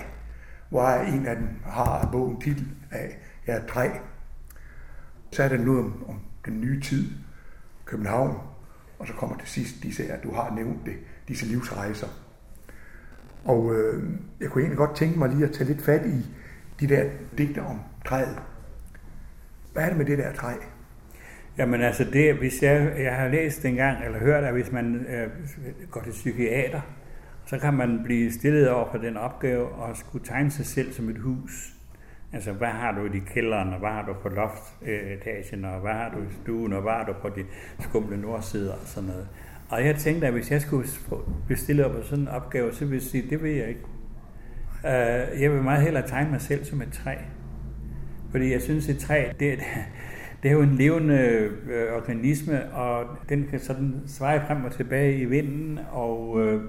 hvor 0.70 0.90
en 0.90 1.26
af 1.26 1.36
dem 1.36 1.48
har 1.66 2.10
bogen 2.12 2.42
titel 2.42 2.68
af 2.92 3.18
ja, 3.48 3.60
træ. 3.60 3.90
Så 5.32 5.44
er 5.44 5.50
der 5.50 5.58
noget 5.58 5.80
om, 5.80 6.10
om 6.10 6.20
den 6.46 6.62
nye 6.62 6.82
tid, 6.82 7.12
København, 7.86 8.38
og 9.00 9.08
så 9.08 9.14
kommer 9.14 9.38
til 9.38 9.48
sidst 9.48 9.84
disse 9.84 10.04
her, 10.04 10.22
du 10.22 10.34
har 10.34 10.54
nævnt 10.56 10.86
det, 10.86 10.96
disse 11.28 11.46
livsrejser. 11.46 12.08
Og 13.46 13.76
øh, 13.76 14.04
jeg 14.40 14.50
kunne 14.50 14.62
egentlig 14.62 14.78
godt 14.78 14.96
tænke 14.96 15.20
mig 15.20 15.30
lige 15.30 15.46
at 15.46 15.52
tage 15.52 15.68
lidt 15.68 15.82
fat 15.82 16.06
i 16.06 16.26
de 16.80 16.88
der 16.88 17.10
digte 17.38 17.62
om 17.62 17.80
træet. 18.06 18.40
Hvad 19.74 19.84
er 19.84 19.88
det 19.88 19.98
med 19.98 20.06
det 20.06 20.18
der 20.18 20.34
træ? 20.34 20.54
Jamen 21.58 21.82
altså, 21.82 22.04
det, 22.04 22.36
hvis 22.36 22.64
jeg, 22.64 22.94
jeg 23.00 23.16
har 23.16 23.28
læst 23.28 23.66
engang, 23.66 24.06
eller 24.06 24.20
hørt, 24.20 24.44
at 24.44 24.54
hvis 24.54 24.72
man 24.72 24.96
øh, 24.96 25.30
går 25.92 26.02
til 26.02 26.12
psykiater, 26.12 26.82
så 27.46 27.60
kan 27.60 27.74
man 27.74 28.02
blive 28.04 28.32
stillet 28.32 28.70
over 28.70 28.92
for 28.92 28.98
den 28.98 29.18
opgave 29.18 29.70
og 29.70 29.98
skulle 29.98 30.26
tegne 30.26 30.52
sig 30.52 30.66
selv 30.66 30.94
som 30.94 31.10
et 31.10 31.18
hus. 31.18 31.74
Altså, 32.34 32.52
hvad 32.52 32.68
har 32.68 32.92
du 32.92 33.06
i 33.06 33.22
kælderen, 33.34 33.74
og 33.74 33.80
hvad 33.80 33.90
har 33.90 34.06
du 34.06 34.14
på 34.14 34.30
loftetagen, 34.30 35.66
og 35.66 35.80
hvad 35.80 35.92
har 35.92 36.10
du 36.10 36.18
i 36.22 36.34
stuen, 36.42 36.74
og 36.74 36.82
hvad 36.82 36.92
har 36.92 37.06
du 37.06 37.14
på 37.22 37.30
de 37.30 37.44
skumle 37.80 38.22
nordsider 38.22 38.74
og 38.74 38.88
sådan 38.88 39.10
noget. 39.10 39.28
Og 39.70 39.86
jeg 39.86 39.96
tænkte, 39.96 40.28
at 40.28 40.34
hvis 40.34 40.52
jeg 40.52 40.62
skulle 40.62 40.88
blive 41.46 41.58
stillet 41.58 41.86
op 41.86 41.92
på 41.92 42.04
sådan 42.04 42.24
en 42.24 42.28
opgave, 42.28 42.74
så 42.74 42.80
ville 42.80 42.96
jeg 42.96 43.02
sige, 43.02 43.30
det 43.30 43.44
vil 43.44 43.52
jeg 43.52 43.68
ikke. 43.68 43.82
Øh, 44.86 45.42
jeg 45.42 45.52
vil 45.52 45.64
meget 45.64 45.84
hellere 45.84 46.08
tegne 46.08 46.32
mig 46.32 46.42
selv 46.42 46.66
som 46.66 46.82
et 46.82 46.94
træ. 46.94 47.16
Fordi 48.32 48.52
jeg 48.52 48.62
synes, 48.62 48.90
et 48.90 49.00
træ, 49.00 49.30
det, 49.40 49.60
det 50.44 50.50
er 50.50 50.54
jo 50.54 50.62
en 50.62 50.76
levende 50.76 51.50
øh, 51.70 51.96
organisme, 51.96 52.74
og 52.74 53.06
den 53.30 53.48
kan 53.50 53.60
sådan 53.60 53.96
sveje 54.08 54.44
frem 54.48 54.66
og 54.66 54.72
tilbage 54.72 55.18
i 55.18 55.26
vinden, 55.26 55.80
og 55.92 56.42
øh, 56.42 56.62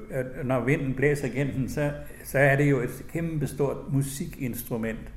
når 0.44 0.60
vinden 0.60 0.94
blæser 0.94 1.26
igennem 1.26 1.54
den, 1.54 1.68
så, 1.68 1.90
så 2.24 2.38
er 2.38 2.56
det 2.56 2.70
jo 2.70 2.80
et 2.80 3.04
kæmpestort 3.12 3.76
musikinstrument. 3.92 5.12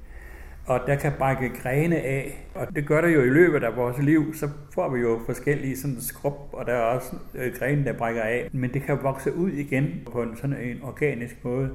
Og 0.65 0.79
der 0.87 0.95
kan 0.95 1.11
brække 1.17 1.49
grene 1.49 1.95
af, 1.95 2.47
og 2.55 2.75
det 2.75 2.87
gør 2.87 3.01
det 3.01 3.15
jo 3.15 3.21
i 3.21 3.29
løbet 3.29 3.63
af 3.63 3.75
vores 3.75 3.97
liv, 3.97 4.33
så 4.33 4.49
får 4.73 4.89
vi 4.89 4.99
jo 4.99 5.19
forskellige 5.25 5.77
sådan 5.77 6.01
skrub, 6.01 6.49
og 6.53 6.65
der 6.65 6.73
er 6.73 6.81
også 6.81 7.15
øh, 7.35 7.53
grene, 7.59 7.85
der 7.85 7.93
brækker 7.93 8.21
af. 8.21 8.49
Men 8.51 8.73
det 8.73 8.83
kan 8.83 8.97
vokse 9.01 9.35
ud 9.35 9.51
igen 9.51 10.01
på 10.11 10.21
en 10.21 10.35
sådan 10.35 10.57
en 10.61 10.77
organisk 10.83 11.35
måde. 11.43 11.69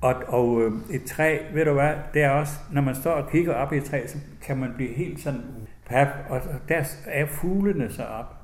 Og, 0.00 0.14
og 0.26 0.62
øh, 0.62 0.72
et 0.90 1.04
træ, 1.04 1.38
ved 1.54 1.64
du 1.64 1.72
hvad, 1.72 1.92
det 2.14 2.22
er 2.22 2.30
også, 2.30 2.52
når 2.72 2.82
man 2.82 2.94
står 2.94 3.10
og 3.10 3.30
kigger 3.30 3.54
op 3.54 3.72
i 3.72 3.76
et 3.76 3.84
træ, 3.84 4.06
så 4.06 4.18
kan 4.42 4.56
man 4.56 4.72
blive 4.76 4.94
helt 4.94 5.20
sådan 5.20 5.40
pap, 5.86 6.08
og 6.28 6.40
der 6.68 6.84
er 7.06 7.26
fuglene 7.26 7.90
så 7.90 8.04
op. 8.04 8.36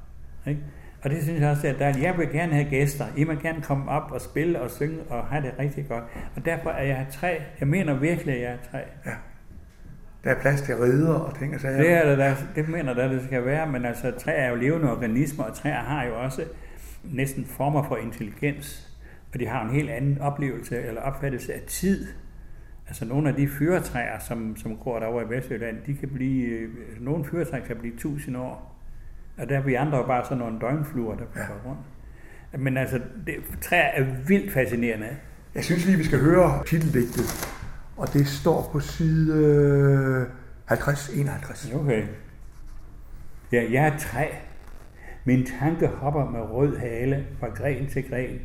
Ikke? 0.47 0.61
Og 1.03 1.11
det 1.11 1.23
synes 1.23 1.41
jeg 1.41 1.51
også, 1.51 1.67
at 1.67 1.79
der, 1.79 1.99
jeg 1.99 2.19
vil 2.19 2.29
gerne 2.31 2.53
have 2.53 2.71
gæster. 2.71 3.07
I 3.17 3.25
må 3.25 3.33
gerne 3.33 3.63
komme 3.63 3.91
op 3.91 4.13
og 4.13 4.21
spille 4.21 4.61
og 4.61 4.71
synge 4.71 4.99
og 5.09 5.27
have 5.27 5.43
det 5.43 5.53
rigtig 5.59 5.89
godt. 5.89 6.05
Og 6.37 6.45
derfor 6.45 6.71
er 6.71 6.85
jeg 6.85 7.07
træ. 7.11 7.39
Jeg 7.61 7.69
mener 7.69 7.95
virkelig, 7.95 8.35
at 8.35 8.41
jeg 8.41 8.53
er 8.53 8.71
træ. 8.71 8.79
Ja. 9.07 9.13
Der 10.25 10.31
er 10.31 10.41
plads 10.41 10.63
til 10.63 10.77
ridder 10.77 11.15
og 11.15 11.39
ting 11.39 11.55
og 11.55 11.61
sager. 11.61 11.77
Det, 11.77 11.91
er 11.91 12.09
det, 12.09 12.19
der, 12.19 12.35
det 12.55 12.69
mener 12.69 12.95
der, 12.95 13.09
det 13.09 13.25
skal 13.25 13.45
være, 13.45 13.67
men 13.67 13.85
altså 13.85 14.11
træ 14.11 14.33
er 14.37 14.49
jo 14.49 14.57
levende 14.57 14.93
organismer, 14.93 15.45
og 15.45 15.55
træer 15.55 15.81
har 15.81 16.05
jo 16.05 16.21
også 16.21 16.45
næsten 17.05 17.45
former 17.45 17.83
for 17.83 17.97
intelligens, 17.97 18.93
og 19.33 19.41
de 19.41 19.47
har 19.47 19.65
en 19.65 19.71
helt 19.71 19.91
anden 19.91 20.21
oplevelse 20.21 20.83
eller 20.83 21.01
opfattelse 21.01 21.55
af 21.55 21.61
tid, 21.67 22.07
Altså 22.89 23.05
nogle 23.05 23.29
af 23.29 23.35
de 23.35 23.49
fyretræer, 23.49 24.19
som, 24.19 24.57
som 24.57 24.77
går 24.77 24.99
derovre 24.99 25.25
i 25.25 25.37
Vestjylland, 25.37 25.77
de 25.87 25.95
kan 25.95 26.09
blive, 26.09 26.47
øh, 26.47 26.69
nogle 27.01 27.25
fyretræer 27.25 27.67
kan 27.67 27.77
blive 27.77 27.97
tusind 27.97 28.37
år. 28.37 28.83
Og 29.39 29.49
der 29.49 29.59
er 29.59 29.63
vi 29.63 29.75
andre 29.75 29.99
jo 29.99 30.07
bare 30.07 30.25
sådan 30.25 30.39
nogle 30.39 30.61
døgnfluer, 30.61 31.17
der 31.17 31.25
går 31.25 31.41
ja. 31.41 31.71
rundt. 31.71 31.81
Men 32.59 32.77
altså, 32.77 33.01
det, 33.27 33.35
træer 33.61 33.83
er 33.83 34.05
vildt 34.27 34.53
fascinerende. 34.53 35.09
Jeg 35.55 35.65
synes 35.65 35.87
lige, 35.87 35.99
vi 35.99 36.05
skal 36.05 36.21
høre 36.21 36.63
titeldigtet. 36.67 37.49
Og 37.97 38.13
det 38.13 38.27
står 38.27 38.69
på 38.73 38.81
side 38.81 40.27
50-51. 40.71 41.77
Okay. 41.77 42.05
Ja, 43.53 43.65
jeg 43.71 43.87
er 43.87 43.99
træ. 43.99 44.27
Min 45.25 45.47
tanke 45.61 45.87
hopper 45.87 46.31
med 46.31 46.41
rød 46.41 46.79
hale 46.79 47.27
fra 47.41 47.49
gren 47.49 47.87
til 47.87 48.09
gren, 48.11 48.41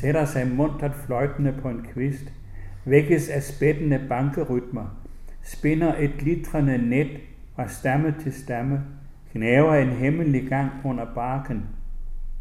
sætter 0.00 0.24
sig 0.24 0.48
muntert 0.48 0.94
fløjtende 1.06 1.54
på 1.62 1.68
en 1.68 1.86
kvist– 1.94 2.32
vækkes 2.84 3.28
af 3.28 3.42
spættende 3.42 4.06
bankerytmer, 4.08 5.00
spinder 5.42 5.94
et 5.98 6.12
glitrende 6.18 6.78
net 6.78 7.20
fra 7.56 7.68
stamme 7.68 8.14
til 8.20 8.32
stamme, 8.32 8.80
knæver 9.32 9.74
en 9.74 9.88
hemmelig 9.88 10.48
gang 10.48 10.70
under 10.84 11.14
barken, 11.14 11.64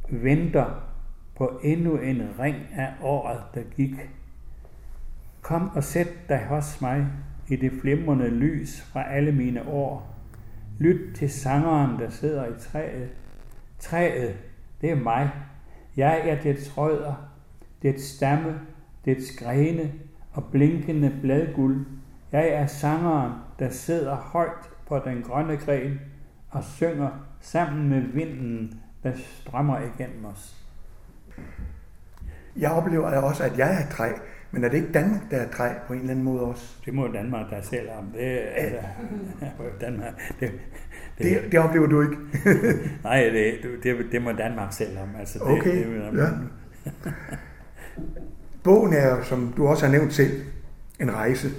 venter 0.09 0.89
på 1.35 1.59
endnu 1.63 1.97
en 1.97 2.21
ring 2.39 2.55
af 2.75 2.93
året, 3.01 3.39
der 3.55 3.61
gik. 3.75 3.95
Kom 5.41 5.69
og 5.75 5.83
sæt 5.83 6.07
dig 6.29 6.45
hos 6.45 6.81
mig 6.81 7.07
i 7.47 7.55
det 7.55 7.71
flimrende 7.81 8.29
lys 8.29 8.81
fra 8.81 9.13
alle 9.13 9.31
mine 9.31 9.67
år. 9.67 10.15
Lyt 10.79 11.15
til 11.15 11.29
sangeren, 11.29 11.99
der 11.99 12.09
sidder 12.09 12.45
i 12.45 12.59
træet. 12.59 13.09
Træet, 13.79 14.35
det 14.81 14.91
er 14.91 14.95
mig. 14.95 15.29
Jeg 15.97 16.29
er 16.29 16.41
dets 16.41 16.77
rødder, 16.77 17.13
dets 17.81 18.03
stamme, 18.03 18.59
dets 19.05 19.37
grene, 19.39 19.91
og 20.39 20.45
blinkende 20.51 21.15
bladguld. 21.21 21.85
Jeg 22.31 22.49
er 22.49 22.67
sangeren, 22.67 23.31
der 23.59 23.69
sidder 23.69 24.15
højt 24.15 24.69
på 24.87 24.99
den 25.05 25.21
grønne 25.21 25.57
gren 25.57 25.99
og 26.49 26.63
synger 26.63 27.09
sammen 27.39 27.89
med 27.89 28.01
vinden, 28.01 28.81
der 29.03 29.11
strømmer 29.15 29.79
igennem 29.79 30.25
os. 30.25 30.55
Jeg 32.55 32.71
oplever 32.71 33.21
også, 33.21 33.43
at 33.43 33.57
jeg 33.57 33.81
er 33.81 33.89
træ, 33.89 34.11
men 34.51 34.63
er 34.63 34.69
det 34.69 34.77
ikke 34.77 34.91
Danmark, 34.91 35.21
der 35.31 35.37
er 35.37 35.51
træ 35.51 35.69
på 35.87 35.93
en 35.93 35.99
eller 35.99 36.11
anden 36.11 36.25
måde 36.25 36.41
også? 36.41 36.75
Det 36.85 36.93
må 36.93 37.07
Danmark 37.07 37.49
der 37.49 37.61
selv 37.61 37.89
om. 37.99 38.05
Det, 38.13 38.39
altså, 38.55 38.81
Danmark, 39.81 40.13
det, 40.39 40.51
det, 41.17 41.41
det, 41.43 41.51
det 41.51 41.59
oplever 41.59 41.87
du 41.87 42.01
ikke? 42.01 42.17
nej, 43.03 43.29
det, 43.29 43.83
det, 43.83 44.05
det 44.11 44.21
må 44.21 44.31
Danmark 44.31 44.73
selv 44.73 44.99
om. 44.99 45.09
Altså, 45.19 45.39
det, 45.39 45.47
okay, 45.47 45.87
det, 45.87 46.13
det, 46.13 46.19
ja. 46.19 46.29
Bogen 48.63 48.93
er 48.93 49.23
som 49.23 49.53
du 49.57 49.67
også 49.67 49.85
har 49.85 49.91
nævnt 49.91 50.13
selv, 50.13 50.41
en 50.99 51.13
rejse. 51.13 51.51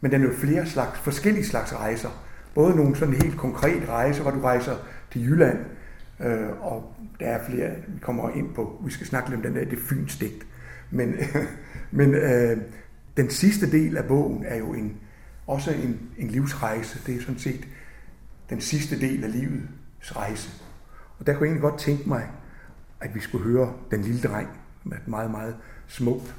Men 0.00 0.10
den 0.10 0.22
er 0.22 0.26
jo 0.26 0.32
flere 0.32 0.66
slags, 0.66 0.98
forskellige 0.98 1.44
slags 1.44 1.74
rejser. 1.74 2.08
Både 2.54 2.76
nogle 2.76 2.96
sådan 2.96 3.14
helt 3.14 3.36
konkrete 3.36 3.86
rejser, 3.88 4.22
hvor 4.22 4.30
du 4.30 4.40
rejser 4.40 4.76
til 5.12 5.24
Jylland, 5.24 5.58
øh, 6.20 6.48
og 6.60 6.94
der 7.20 7.26
er 7.26 7.44
flere, 7.48 7.70
vi 7.88 7.98
kommer 8.00 8.30
ind 8.30 8.54
på, 8.54 8.82
vi 8.84 8.90
skal 8.90 9.06
snakke 9.06 9.30
lidt 9.30 9.38
om 9.38 9.42
den 9.42 9.54
der, 9.54 9.70
det 9.70 9.78
fynstigt. 9.78 10.46
Men, 10.90 11.14
men 11.90 12.14
øh, 12.14 12.56
den 13.16 13.30
sidste 13.30 13.70
del 13.70 13.96
af 13.96 14.04
bogen 14.04 14.44
er 14.44 14.56
jo 14.56 14.72
en, 14.72 14.96
også 15.46 15.70
en, 15.70 16.00
en 16.18 16.28
livsrejse. 16.28 16.98
Det 17.06 17.16
er 17.16 17.20
sådan 17.20 17.38
set 17.38 17.68
den 18.50 18.60
sidste 18.60 19.00
del 19.00 19.24
af 19.24 19.32
livets 19.32 20.16
rejse. 20.16 20.50
Og 21.18 21.26
der 21.26 21.32
kunne 21.32 21.46
jeg 21.46 21.52
egentlig 21.52 21.70
godt 21.70 21.80
tænke 21.80 22.08
mig, 22.08 22.28
at 23.00 23.14
vi 23.14 23.20
skulle 23.20 23.44
høre 23.44 23.72
den 23.90 24.02
lille 24.02 24.20
dreng 24.20 24.48
med 24.84 24.96
et 24.96 25.08
meget, 25.08 25.30
meget 25.30 25.56
smukt, 25.90 26.34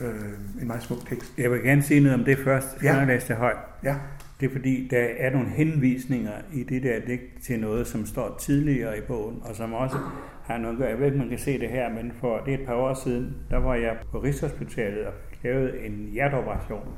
øh, 0.00 0.60
en 0.60 0.66
meget 0.66 0.82
smuk 0.82 1.08
tekst. 1.08 1.32
Jeg 1.38 1.50
vil 1.50 1.62
gerne 1.62 1.82
sige 1.82 2.00
noget 2.00 2.18
om 2.18 2.24
det 2.24 2.38
først, 2.38 2.82
ja. 2.82 2.96
jeg 2.96 3.06
læste 3.06 3.34
højt. 3.34 3.56
Ja. 3.84 3.96
Det 4.40 4.46
er 4.46 4.52
fordi, 4.52 4.88
der 4.90 5.06
er 5.18 5.30
nogle 5.30 5.48
henvisninger 5.48 6.32
i 6.52 6.62
det 6.62 6.82
der 6.82 7.00
digt 7.06 7.42
til 7.42 7.60
noget, 7.60 7.86
som 7.86 8.06
står 8.06 8.36
tidligere 8.40 8.98
i 8.98 9.00
bogen, 9.00 9.38
og 9.42 9.56
som 9.56 9.72
også 9.72 9.96
har 10.44 10.58
noget 10.58 10.74
at 10.74 10.78
gøre. 10.78 10.88
Jeg 10.88 10.98
ved 10.98 11.06
ikke, 11.06 11.18
man 11.18 11.28
kan 11.28 11.38
se 11.38 11.58
det 11.58 11.68
her, 11.68 11.90
men 11.90 12.12
for 12.20 12.38
det 12.38 12.54
er 12.54 12.58
et 12.58 12.66
par 12.66 12.74
år 12.74 12.94
siden, 13.04 13.36
der 13.50 13.56
var 13.56 13.74
jeg 13.74 13.96
på 14.10 14.18
Rigshospitalet 14.18 15.06
og 15.06 15.12
lavede 15.44 15.86
en 15.86 16.08
hjerteoperation. 16.12 16.88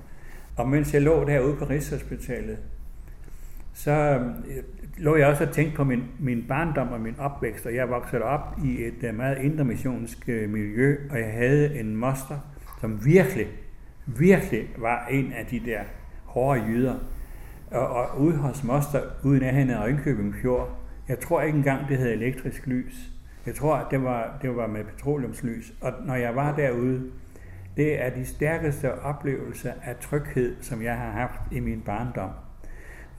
Og 0.56 0.68
mens 0.68 0.95
jeg 0.95 1.02
lå 1.02 1.25
derude 1.25 1.56
på 1.56 1.64
Rigshospitalet, 1.64 2.59
så 3.75 3.92
øh, 4.49 4.62
lå 4.99 5.17
jeg 5.17 5.26
også 5.26 5.45
og 5.45 5.53
tænkte 5.53 5.76
på 5.76 5.85
min, 5.85 6.05
min 6.19 6.45
barndom 6.49 6.88
og 6.88 7.00
min 7.00 7.15
opvækst, 7.19 7.67
og 7.67 7.75
jeg 7.75 7.88
voksede 7.88 8.23
op 8.23 8.59
i 8.65 8.85
et 8.85 9.05
øh, 9.05 9.15
meget 9.15 9.38
intermissionsk 9.38 10.29
øh, 10.29 10.50
miljø, 10.50 10.97
og 11.11 11.19
jeg 11.19 11.33
havde 11.33 11.81
en 11.81 11.97
moster, 11.97 12.38
som 12.81 13.05
virkelig, 13.05 13.47
virkelig 14.07 14.69
var 14.79 15.07
en 15.11 15.33
af 15.33 15.47
de 15.47 15.61
der 15.61 15.81
hårde 16.25 16.62
jyder. 16.69 16.95
Og, 17.71 17.88
og 17.88 18.21
ude 18.21 18.37
hos 18.37 18.65
moster, 18.65 19.00
uden 19.25 19.43
af 19.43 19.55
hende 19.55 19.85
Ringkøbing 19.85 20.35
Fjord, 20.43 20.79
jeg 21.09 21.21
tror 21.21 21.43
ikke 21.43 21.57
engang, 21.57 21.88
det 21.88 21.99
havde 21.99 22.12
elektrisk 22.12 22.67
lys. 22.67 23.11
Jeg 23.47 23.55
tror, 23.55 23.87
det 23.91 24.03
var, 24.03 24.38
det 24.43 24.57
var 24.57 24.67
med 24.67 24.85
petroleumslys. 24.85 25.73
Og 25.81 25.93
når 26.07 26.15
jeg 26.15 26.37
var 26.37 26.57
derude, 26.57 27.11
det 27.76 28.03
er 28.03 28.11
de 28.11 28.26
stærkeste 28.26 29.00
oplevelser 29.00 29.73
af 29.83 29.97
tryghed, 29.97 30.57
som 30.61 30.83
jeg 30.83 30.97
har 30.97 31.11
haft 31.11 31.41
i 31.53 31.61
min 31.61 31.81
barndom. 31.81 32.31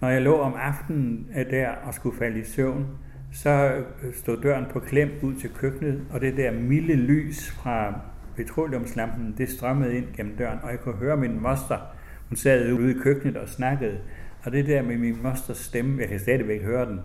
Når 0.01 0.09
jeg 0.09 0.21
lå 0.21 0.39
om 0.39 0.53
aftenen 0.57 1.27
der 1.51 1.69
og 1.69 1.93
skulle 1.93 2.17
falde 2.17 2.39
i 2.39 2.43
søvn, 2.43 2.87
så 3.31 3.83
øh, 4.03 4.13
stod 4.13 4.37
døren 4.41 4.65
på 4.71 4.79
klem 4.79 5.09
ud 5.21 5.33
til 5.33 5.49
køkkenet, 5.49 6.01
og 6.11 6.21
det 6.21 6.37
der 6.37 6.51
milde 6.51 6.95
lys 6.95 7.51
fra 7.51 7.93
petroleumslampen, 8.35 9.35
det 9.37 9.49
strømmede 9.49 9.97
ind 9.97 10.05
gennem 10.17 10.37
døren, 10.37 10.59
og 10.63 10.71
jeg 10.71 10.79
kunne 10.79 10.95
høre 10.95 11.17
min 11.17 11.41
moster, 11.41 11.77
hun 12.29 12.35
sad 12.35 12.71
ude 12.71 12.91
i 12.91 12.99
køkkenet 13.03 13.37
og 13.37 13.49
snakkede, 13.49 13.97
og 14.43 14.51
det 14.51 14.67
der 14.67 14.81
med 14.81 14.97
min 14.97 15.23
mosters 15.23 15.57
stemme, 15.57 16.01
jeg 16.01 16.09
kan 16.09 16.19
stadigvæk 16.19 16.63
høre 16.63 16.85
den, 16.85 16.99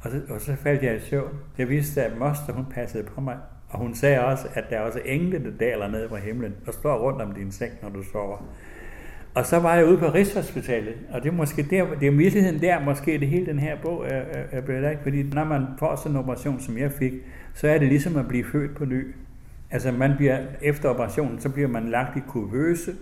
og 0.00 0.10
så, 0.10 0.20
og 0.28 0.40
så 0.40 0.56
faldt 0.56 0.82
jeg 0.82 0.96
i 0.96 1.00
søvn. 1.00 1.34
Jeg 1.58 1.68
vidste, 1.68 2.04
at 2.04 2.18
moster, 2.18 2.52
hun 2.52 2.64
passede 2.70 3.04
på 3.04 3.20
mig 3.20 3.36
Og 3.68 3.78
hun 3.78 3.94
sagde 3.94 4.24
også, 4.24 4.48
at 4.54 4.64
der 4.70 4.76
er 4.76 4.80
også 4.80 5.00
engle, 5.04 5.44
der 5.44 5.50
daler 5.60 5.88
ned 5.88 6.08
fra 6.08 6.16
himlen 6.16 6.54
og 6.66 6.74
står 6.74 6.98
rundt 6.98 7.22
om 7.22 7.34
din 7.34 7.52
seng, 7.52 7.72
når 7.82 7.88
du 7.88 8.02
sover. 8.02 8.38
Og 9.34 9.46
så 9.46 9.58
var 9.58 9.74
jeg 9.74 9.86
ude 9.86 9.98
på 9.98 10.06
Rigshospitalet, 10.06 10.94
og 11.10 11.22
det 11.22 11.28
er 11.28 11.32
måske 11.32 11.62
der, 11.62 11.94
det 12.00 12.06
er 12.06 12.12
virkeligheden 12.12 12.60
der, 12.60 12.80
måske 12.80 13.20
det 13.20 13.28
hele 13.28 13.46
den 13.46 13.58
her 13.58 13.76
bog 13.82 14.06
er, 14.06 14.16
er, 14.16 14.44
er 14.52 14.60
blevet 14.60 14.90
ikke, 14.90 15.02
fordi 15.02 15.22
når 15.22 15.44
man 15.44 15.66
får 15.78 15.96
sådan 15.96 16.12
en 16.12 16.16
operation, 16.16 16.60
som 16.60 16.78
jeg 16.78 16.92
fik, 16.92 17.12
så 17.54 17.68
er 17.68 17.78
det 17.78 17.88
ligesom 17.88 18.16
at 18.16 18.28
blive 18.28 18.44
født 18.52 18.76
på 18.76 18.84
ny. 18.84 19.14
Altså 19.70 19.92
man 19.92 20.12
bliver, 20.16 20.38
efter 20.62 20.88
operationen, 20.88 21.40
så 21.40 21.48
bliver 21.48 21.68
man 21.68 21.88
lagt 21.88 22.16
i 22.16 22.20
kuvøse, 22.28 22.92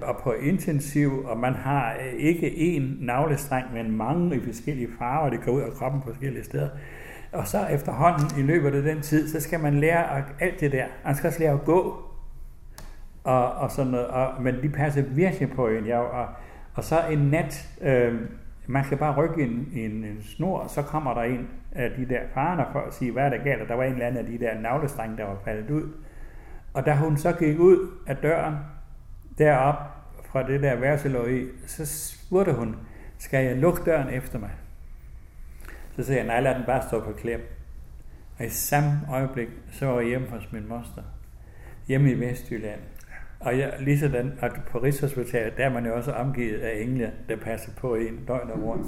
og 0.00 0.16
på 0.22 0.32
intensiv, 0.32 1.24
og 1.24 1.38
man 1.38 1.54
har 1.54 1.92
øh, 1.92 2.12
ikke 2.18 2.46
én 2.46 3.04
navlestreng, 3.04 3.66
men 3.74 3.96
mange 3.96 4.36
i 4.36 4.40
forskellige 4.40 4.88
farver, 4.98 5.30
det 5.30 5.40
går 5.44 5.52
ud 5.52 5.60
af 5.60 5.72
kroppen 5.72 6.00
på 6.00 6.08
forskellige 6.08 6.44
steder. 6.44 6.68
Og 7.32 7.46
så 7.46 7.66
efterhånden 7.66 8.26
i 8.38 8.42
løbet 8.42 8.74
af 8.74 8.82
den 8.82 9.00
tid, 9.00 9.28
så 9.28 9.40
skal 9.40 9.60
man 9.60 9.80
lære 9.80 10.22
alt 10.40 10.60
det 10.60 10.72
der. 10.72 10.84
Man 11.04 11.14
skal 11.14 11.28
også 11.28 11.40
lære 11.40 11.52
at 11.52 11.64
gå, 11.64 12.05
og, 13.26 13.52
og 13.52 13.70
sådan 13.70 13.90
noget, 13.90 14.06
og, 14.06 14.42
men 14.42 14.62
de 14.62 14.68
passer 14.68 15.02
virkelig 15.02 15.50
på 15.50 15.68
en. 15.68 15.86
Ja, 15.86 15.98
og, 15.98 16.28
og 16.74 16.84
så 16.84 17.08
en 17.10 17.18
nat, 17.18 17.68
øh, 17.82 18.20
man 18.66 18.84
skal 18.84 18.98
bare 18.98 19.16
rykke 19.16 19.42
en, 19.42 19.68
en, 19.72 20.04
en 20.04 20.22
snor, 20.22 20.58
og 20.58 20.70
så 20.70 20.82
kommer 20.82 21.14
der 21.14 21.22
en 21.22 21.48
af 21.72 21.90
de 21.90 22.08
der 22.08 22.20
farerne 22.34 22.66
for 22.72 22.80
at 22.80 22.94
sige, 22.94 23.12
hvad 23.12 23.24
er 23.24 23.28
der 23.28 23.44
galt, 23.44 23.62
og 23.62 23.68
der 23.68 23.74
var 23.74 23.84
en 23.84 23.92
eller 23.92 24.06
anden 24.06 24.26
af 24.26 24.32
de 24.32 24.38
der 24.38 24.60
navlestreng, 24.60 25.18
der 25.18 25.24
var 25.24 25.36
faldet 25.44 25.70
ud. 25.70 25.92
Og 26.74 26.86
da 26.86 26.94
hun 26.94 27.16
så 27.16 27.32
gik 27.32 27.58
ud 27.58 27.90
af 28.06 28.16
døren, 28.16 28.54
derop 29.38 29.76
fra 30.24 30.46
det 30.46 30.62
der 30.62 30.76
værelselå 30.76 31.26
i, 31.26 31.46
så 31.66 31.86
spurgte 31.86 32.52
hun, 32.52 32.76
skal 33.18 33.44
jeg 33.44 33.56
lukke 33.56 33.82
døren 33.84 34.08
efter 34.08 34.38
mig? 34.38 34.50
Så 35.96 36.04
sagde 36.04 36.20
jeg, 36.20 36.26
nej, 36.26 36.40
lad 36.40 36.54
den 36.54 36.64
bare 36.66 36.82
stå 36.82 37.00
på 37.00 37.12
klem. 37.12 37.40
Og 38.38 38.44
i 38.44 38.48
samme 38.48 39.00
øjeblik, 39.10 39.48
så 39.72 39.86
var 39.86 40.00
jeg 40.00 40.08
hjemme 40.08 40.28
hos 40.28 40.52
min 40.52 40.68
moster, 40.68 41.02
hjemme 41.88 42.10
i 42.10 42.20
Vestjylland. 42.20 42.80
Og 43.46 43.58
jeg, 43.58 43.72
lige 43.80 43.98
sådan, 43.98 44.32
at 44.40 44.52
på 44.70 44.78
Rigshospitalet, 44.78 45.56
der 45.56 45.64
er 45.64 45.72
man 45.72 45.86
jo 45.86 45.94
også 45.94 46.12
omgivet 46.12 46.58
af 46.58 46.80
engle, 46.80 47.10
der 47.28 47.36
passer 47.36 47.70
på 47.76 47.94
en 47.94 48.20
døgn 48.28 48.50
og 48.50 48.62
rundt. 48.62 48.86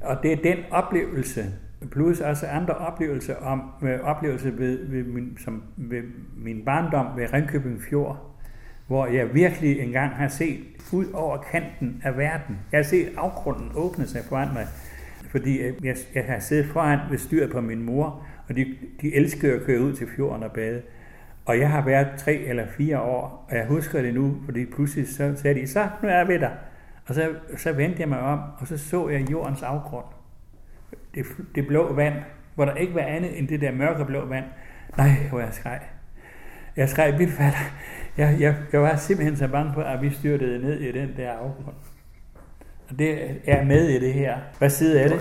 Og 0.00 0.18
det 0.22 0.32
er 0.32 0.36
den 0.36 0.58
oplevelse, 0.70 1.44
plus 1.90 2.20
også 2.20 2.46
andre 2.46 2.74
oplevelser 2.74 3.36
om 3.36 3.62
øh, 3.82 4.00
oplevelse 4.00 4.58
ved, 4.58 4.86
ved, 4.88 5.04
min, 5.04 5.38
som, 5.44 5.62
ved 5.76 6.02
min 6.36 6.64
barndom 6.64 7.06
ved 7.16 7.32
Ringkøbing 7.32 7.82
Fjord, 7.82 8.36
hvor 8.86 9.06
jeg 9.06 9.34
virkelig 9.34 9.80
engang 9.80 10.14
har 10.14 10.28
set 10.28 10.60
ud 10.92 11.06
over 11.14 11.36
kanten 11.52 12.02
af 12.04 12.18
verden. 12.18 12.58
Jeg 12.72 12.78
har 12.78 12.84
set 12.84 13.12
afgrunden 13.16 13.70
åbne 13.74 14.06
sig 14.06 14.24
foran 14.24 14.48
mig, 14.52 14.66
fordi 15.30 15.58
øh, 15.58 15.74
jeg, 15.84 15.96
jeg 16.14 16.24
har 16.24 16.38
siddet 16.38 16.66
foran 16.66 16.98
ved 17.10 17.18
styret 17.18 17.50
på 17.50 17.60
min 17.60 17.82
mor, 17.82 18.26
og 18.48 18.56
de, 18.56 18.76
de 19.00 19.14
elskede 19.14 19.52
at 19.52 19.62
køre 19.62 19.80
ud 19.80 19.92
til 19.92 20.06
fjorden 20.16 20.42
og 20.42 20.52
bade. 20.52 20.82
Og 21.48 21.58
jeg 21.58 21.70
har 21.70 21.84
været 21.84 22.08
tre 22.18 22.34
eller 22.34 22.66
fire 22.76 23.00
år, 23.00 23.46
og 23.50 23.56
jeg 23.56 23.66
husker 23.66 24.02
det 24.02 24.14
nu, 24.14 24.36
fordi 24.44 24.64
pludselig 24.64 25.08
så 25.08 25.32
sagde 25.36 25.60
de, 25.60 25.68
så 25.68 25.88
nu 26.02 26.08
er 26.08 26.24
ved 26.24 26.38
dig. 26.38 26.52
Og 27.06 27.14
så, 27.14 27.28
så 27.56 27.72
vendte 27.72 28.00
jeg 28.00 28.08
mig 28.08 28.20
om, 28.20 28.40
og 28.58 28.66
så 28.66 28.78
så 28.78 29.08
jeg 29.08 29.30
jordens 29.30 29.62
afgrund. 29.62 30.04
Det, 31.14 31.26
det 31.54 31.66
blå 31.66 31.92
vand, 31.92 32.14
hvor 32.54 32.64
der 32.64 32.74
ikke 32.74 32.94
var 32.94 33.00
andet 33.00 33.38
end 33.38 33.48
det 33.48 33.60
der 33.60 33.72
mørkeblå 33.72 34.26
vand. 34.26 34.44
Nej, 34.96 35.10
hvor 35.30 35.40
jeg 35.40 35.48
skreg. 35.52 35.80
Jeg 36.76 36.88
skreg 36.88 37.28
fatter. 37.30 37.58
Jeg, 38.16 38.36
jeg, 38.40 38.56
jeg 38.72 38.82
var 38.82 38.96
simpelthen 38.96 39.36
så 39.36 39.48
bange 39.48 39.72
på, 39.74 39.80
at 39.80 40.02
vi 40.02 40.10
styrtede 40.10 40.58
ned 40.58 40.80
i 40.80 40.92
den 40.92 41.16
der 41.16 41.32
afgrund. 41.32 41.76
Og 42.88 42.98
det 42.98 43.40
er 43.46 43.64
med 43.64 43.88
i 43.88 44.00
det 44.00 44.14
her. 44.14 44.38
Hvad 44.58 44.70
side 44.70 45.00
er 45.00 45.08
det? 45.08 45.20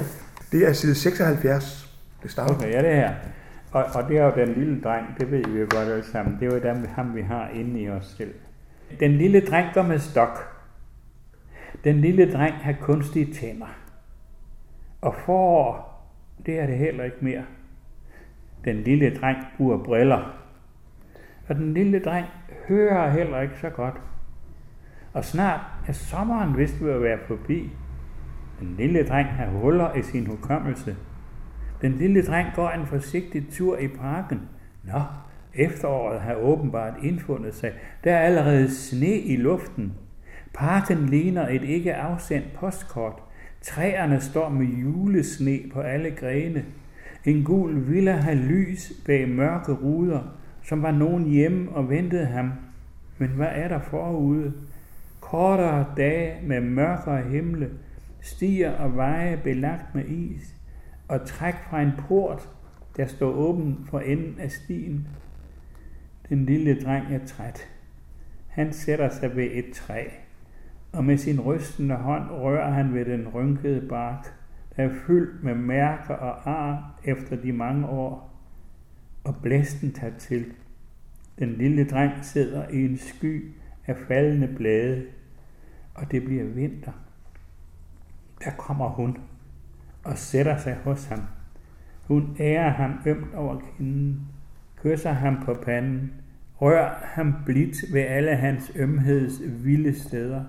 Det 0.51 0.67
er 0.67 0.74
side 0.74 0.96
76. 0.96 1.98
Det 2.24 2.31
starter. 2.31 2.55
Okay, 2.55 2.72
ja, 2.72 2.81
det 2.81 2.96
her. 2.96 3.13
Og, 3.71 3.86
og 3.95 4.09
det 4.09 4.17
er 4.17 4.24
jo 4.25 4.31
den 4.36 4.53
lille 4.53 4.81
dreng, 4.81 5.19
det 5.19 5.31
ved 5.31 5.43
vi 5.43 5.59
jo 5.59 5.67
godt 5.69 5.89
alle 5.89 6.03
sammen. 6.03 6.39
Det 6.39 6.47
er 6.47 6.55
jo 6.55 6.75
dem, 6.75 6.86
ham, 6.86 7.15
vi 7.15 7.21
har 7.21 7.50
inde 7.50 7.81
i 7.81 7.89
os 7.89 8.15
selv. 8.17 8.33
Den 9.00 9.12
lille 9.12 9.45
dreng 9.45 9.73
går 9.73 9.82
med 9.82 9.99
stok. 9.99 10.63
Den 11.84 12.01
lille 12.01 12.34
dreng 12.34 12.53
har 12.56 12.73
kunstige 12.82 13.34
tænder. 13.34 13.67
Og 15.01 15.15
forår, 15.15 15.97
det 16.45 16.60
er 16.60 16.65
det 16.65 16.77
heller 16.77 17.03
ikke 17.03 17.17
mere. 17.21 17.43
Den 18.65 18.75
lille 18.75 19.15
dreng 19.15 19.38
bruger 19.58 19.84
briller. 19.84 20.34
Og 21.47 21.56
den 21.56 21.73
lille 21.73 21.99
dreng 21.99 22.25
hører 22.67 23.12
heller 23.12 23.41
ikke 23.41 23.60
så 23.62 23.69
godt. 23.69 23.95
Og 25.13 25.25
snart 25.25 25.62
er 25.88 25.93
sommeren 25.93 26.58
vist 26.58 26.84
ved 26.84 26.91
at 26.91 27.01
være 27.01 27.19
forbi. 27.27 27.71
Den 28.60 28.75
lille 28.77 29.08
dreng 29.08 29.27
har 29.27 29.45
huller 29.45 29.93
i 29.93 30.01
sin 30.01 30.25
hukommelse– 30.25 30.95
den 31.81 31.91
lille 31.91 32.25
dreng 32.25 32.47
går 32.55 32.69
en 32.69 32.85
forsigtig 32.85 33.45
tur 33.51 33.77
i 33.77 33.87
parken. 33.87 34.41
Nå, 34.83 35.01
efteråret 35.53 36.21
har 36.21 36.35
åbenbart 36.35 36.93
indfundet 37.03 37.55
sig. 37.55 37.71
Der 38.03 38.13
er 38.13 38.19
allerede 38.19 38.75
sne 38.75 39.19
i 39.19 39.35
luften. 39.35 39.93
Parken 40.53 41.05
ligner 41.05 41.47
et 41.47 41.63
ikke 41.63 41.95
afsendt 41.95 42.53
postkort. 42.53 43.23
Træerne 43.61 44.21
står 44.21 44.49
med 44.49 44.65
julesne 44.65 45.59
på 45.73 45.79
alle 45.79 46.11
grene. 46.11 46.65
En 47.25 47.43
gul 47.43 47.87
villa 47.87 48.11
har 48.11 48.33
lys 48.33 48.93
bag 49.05 49.29
mørke 49.29 49.71
ruder, 49.71 50.21
som 50.63 50.81
var 50.81 50.91
nogen 50.91 51.25
hjemme 51.25 51.71
og 51.71 51.89
ventede 51.89 52.25
ham. 52.25 52.51
Men 53.17 53.29
hvad 53.29 53.49
er 53.51 53.67
der 53.67 53.79
forude? 53.79 54.53
Kortere 55.19 55.85
dage 55.97 56.33
med 56.43 56.61
mørkere 56.61 57.21
himle, 57.21 57.69
stiger 58.21 58.71
og 58.71 58.95
veje 58.95 59.39
belagt 59.43 59.95
med 59.95 60.05
is 60.05 60.57
og 61.08 61.26
træk 61.26 61.56
fra 61.70 61.82
en 61.82 61.91
port, 61.98 62.50
der 62.98 63.06
står 63.06 63.32
åben 63.32 63.86
for 63.89 64.00
enden 64.00 64.39
af 64.39 64.52
stien. 64.52 65.08
Den 66.30 66.46
lille 66.46 66.82
dreng 66.82 67.13
er 67.13 67.26
træt. 67.26 67.70
Han 68.48 68.74
sætter 68.74 69.10
sig 69.10 69.36
ved 69.36 69.50
et 69.52 69.65
træ, 69.74 70.04
og 70.91 71.06
med 71.06 71.17
sin 71.17 71.41
rystende 71.41 71.96
hånd 71.96 72.32
rører 72.32 72.72
han 72.72 72.93
ved 72.93 73.06
den 73.06 73.28
rynkede 73.28 73.88
bark, 73.89 74.34
der 74.76 74.84
er 74.84 74.96
fyldt 75.08 75.43
med 75.43 75.56
mærker 75.56 76.13
og 76.13 76.50
ar 76.50 77.00
efter 77.04 77.36
de 77.36 77.52
mange 77.52 77.88
år. 77.88 78.34
Og 79.24 79.36
blæsten 79.41 79.91
tager 79.91 80.17
til. 80.17 80.46
Den 81.39 81.50
lille 81.50 81.89
dreng 81.89 82.26
sidder 82.26 82.67
i 82.70 82.86
en 82.86 82.98
sky 82.98 83.52
af 83.88 83.98
faldende 84.08 84.48
blade, 84.48 85.06
og 85.96 86.12
det 86.12 86.24
bliver 86.24 86.43
vinter. 86.43 86.91
Der 88.43 88.52
kommer 88.52 88.89
hun 88.89 89.17
og 90.08 90.17
sætter 90.17 90.58
sig 90.58 90.78
hos 90.84 91.06
ham. 91.06 91.22
Hun 92.08 92.36
ærer 92.39 92.70
ham 92.70 92.93
ømt 93.06 93.34
over 93.36 93.60
kinden, 93.60 94.22
kysser 94.84 95.12
ham 95.12 95.38
på 95.46 95.54
panden, 95.54 96.12
rører 96.62 96.93
ham 97.04 97.36
blidt 97.46 97.93
ved 97.93 98.02
alle 98.02 98.36
hans 98.36 98.72
ømheds 98.76 99.41
vilde 99.63 100.00
steder 100.00 100.43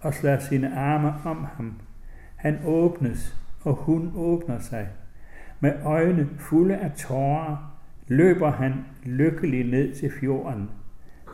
og 0.00 0.14
slår 0.14 0.38
sine 0.38 0.78
arme 0.78 1.14
om 1.24 1.44
ham. 1.56 1.72
Han 2.36 2.58
åbnes, 2.64 3.36
og 3.64 3.74
hun 3.74 4.12
åbner 4.16 4.58
sig. 4.58 4.88
Med 5.60 5.72
øjne 5.84 6.28
fulde 6.38 6.76
af 6.76 6.92
tårer 6.92 7.78
løber 8.08 8.50
han 8.50 8.74
lykkelig 9.04 9.70
ned 9.70 9.94
til 9.94 10.12
fjorden. 10.20 10.70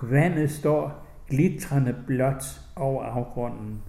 Vandet 0.03 0.51
står 0.51 1.07
glitrende 1.29 1.95
blåt 2.07 2.61
over 2.77 3.05
afgrunden. 3.05 3.83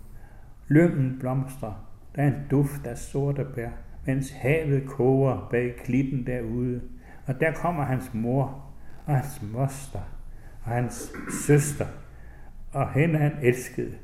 Lyngen 0.67 1.17
blomstrer, 1.19 1.84
der 2.15 2.23
er 2.23 2.27
en 2.27 2.47
duft 2.51 2.87
af 2.87 2.97
sorte 2.97 3.45
bær, 3.55 3.69
mens 4.05 4.31
havet 4.31 4.85
koger 4.85 5.47
bag 5.51 5.75
klippen 5.83 6.27
derude. 6.27 6.81
Og 7.25 7.39
der 7.39 7.53
kommer 7.53 7.83
hans 7.83 8.13
mor 8.13 8.73
og 9.05 9.15
hans 9.15 9.41
moster 9.53 9.99
og 10.63 10.71
hans 10.71 11.11
søster, 11.45 11.85
og 12.71 12.93
hende 12.93 13.19
han 13.19 13.31
elskede. 13.41 13.97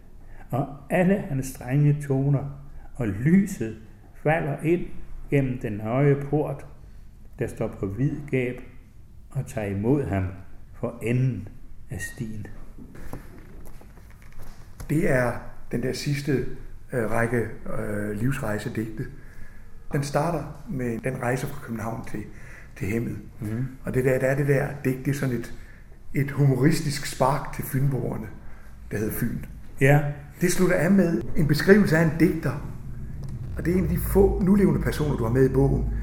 Og 0.50 0.68
alle 0.90 1.18
hans 1.18 1.48
strenge 1.48 2.02
toner 2.02 2.50
og 2.96 3.08
lyset 3.08 3.78
falder 4.24 4.62
ind 4.64 4.86
gennem 5.30 5.60
den 5.60 5.82
høje 5.82 6.16
port, 6.16 6.66
der 7.40 7.48
står 7.48 7.68
på 7.68 7.88
hvid 7.88 8.16
gab 8.32 8.62
og 9.32 9.46
tager 9.48 9.68
imod 9.68 10.04
ham 10.04 10.28
for 10.74 11.00
enden 11.02 11.48
af 11.90 12.02
stien. 12.02 12.48
Det 14.90 15.10
er 15.10 15.32
den 15.72 15.84
der 15.84 15.94
sidste 15.94 16.46
øh, 16.94 17.12
række 17.12 17.38
øh, 17.80 18.12
livsrejsedigte. 18.12 19.06
Den 19.94 20.04
starter 20.04 20.64
med 20.70 21.00
den 21.04 21.22
rejse 21.22 21.48
fra 21.48 21.66
København 21.66 22.06
til, 22.06 22.24
til 22.78 22.88
Hemmet. 22.88 23.18
Mm. 23.40 23.66
Og 23.84 23.94
det 23.94 24.06
der, 24.06 24.20
der 24.20 24.28
er 24.28 24.36
det 24.36 24.48
der 24.48 24.68
digt, 24.86 25.06
det 25.06 25.12
er 25.12 25.16
sådan 25.16 25.36
et, 25.36 25.54
et 26.14 26.32
humoristisk 26.32 27.06
spark 27.06 27.54
til 27.54 27.64
fynboerne, 27.64 28.28
der 28.92 28.98
hedder 28.98 29.14
Fyn. 29.14 29.38
Ja. 29.82 30.02
Det 30.42 30.52
slutter 30.52 30.76
af 30.76 30.92
med 30.92 31.22
en 31.38 31.48
beskrivelse 31.48 31.98
af 31.98 32.04
en 32.04 32.12
digter. 32.20 32.72
Og 33.58 33.66
det 33.66 33.74
er 33.74 33.78
en 33.78 33.84
af 33.84 33.90
de 33.90 33.98
få 33.98 34.42
nulevende 34.44 34.82
personer, 34.82 35.18
du 35.18 35.24
har 35.24 35.32
med 35.32 35.50
i 35.50 35.54
bogen. 35.54 35.94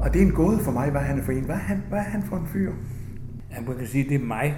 Og 0.00 0.14
det 0.14 0.22
er 0.22 0.26
en 0.26 0.32
gåde 0.32 0.58
for 0.58 0.72
mig, 0.72 0.90
hvad 0.90 1.00
han 1.00 1.18
er 1.18 1.22
for 1.22 1.32
en. 1.32 1.44
Hvad 1.44 1.54
er 1.54 1.60
han, 1.60 1.82
hvad 1.88 1.98
er 1.98 2.02
han 2.02 2.22
for 2.22 2.36
en 2.36 2.46
fyr? 2.46 2.72
Ja, 3.50 3.60
man 3.60 3.76
kan 3.76 3.86
sige, 3.86 4.08
det 4.08 4.14
er 4.14 4.24
mig. 4.24 4.56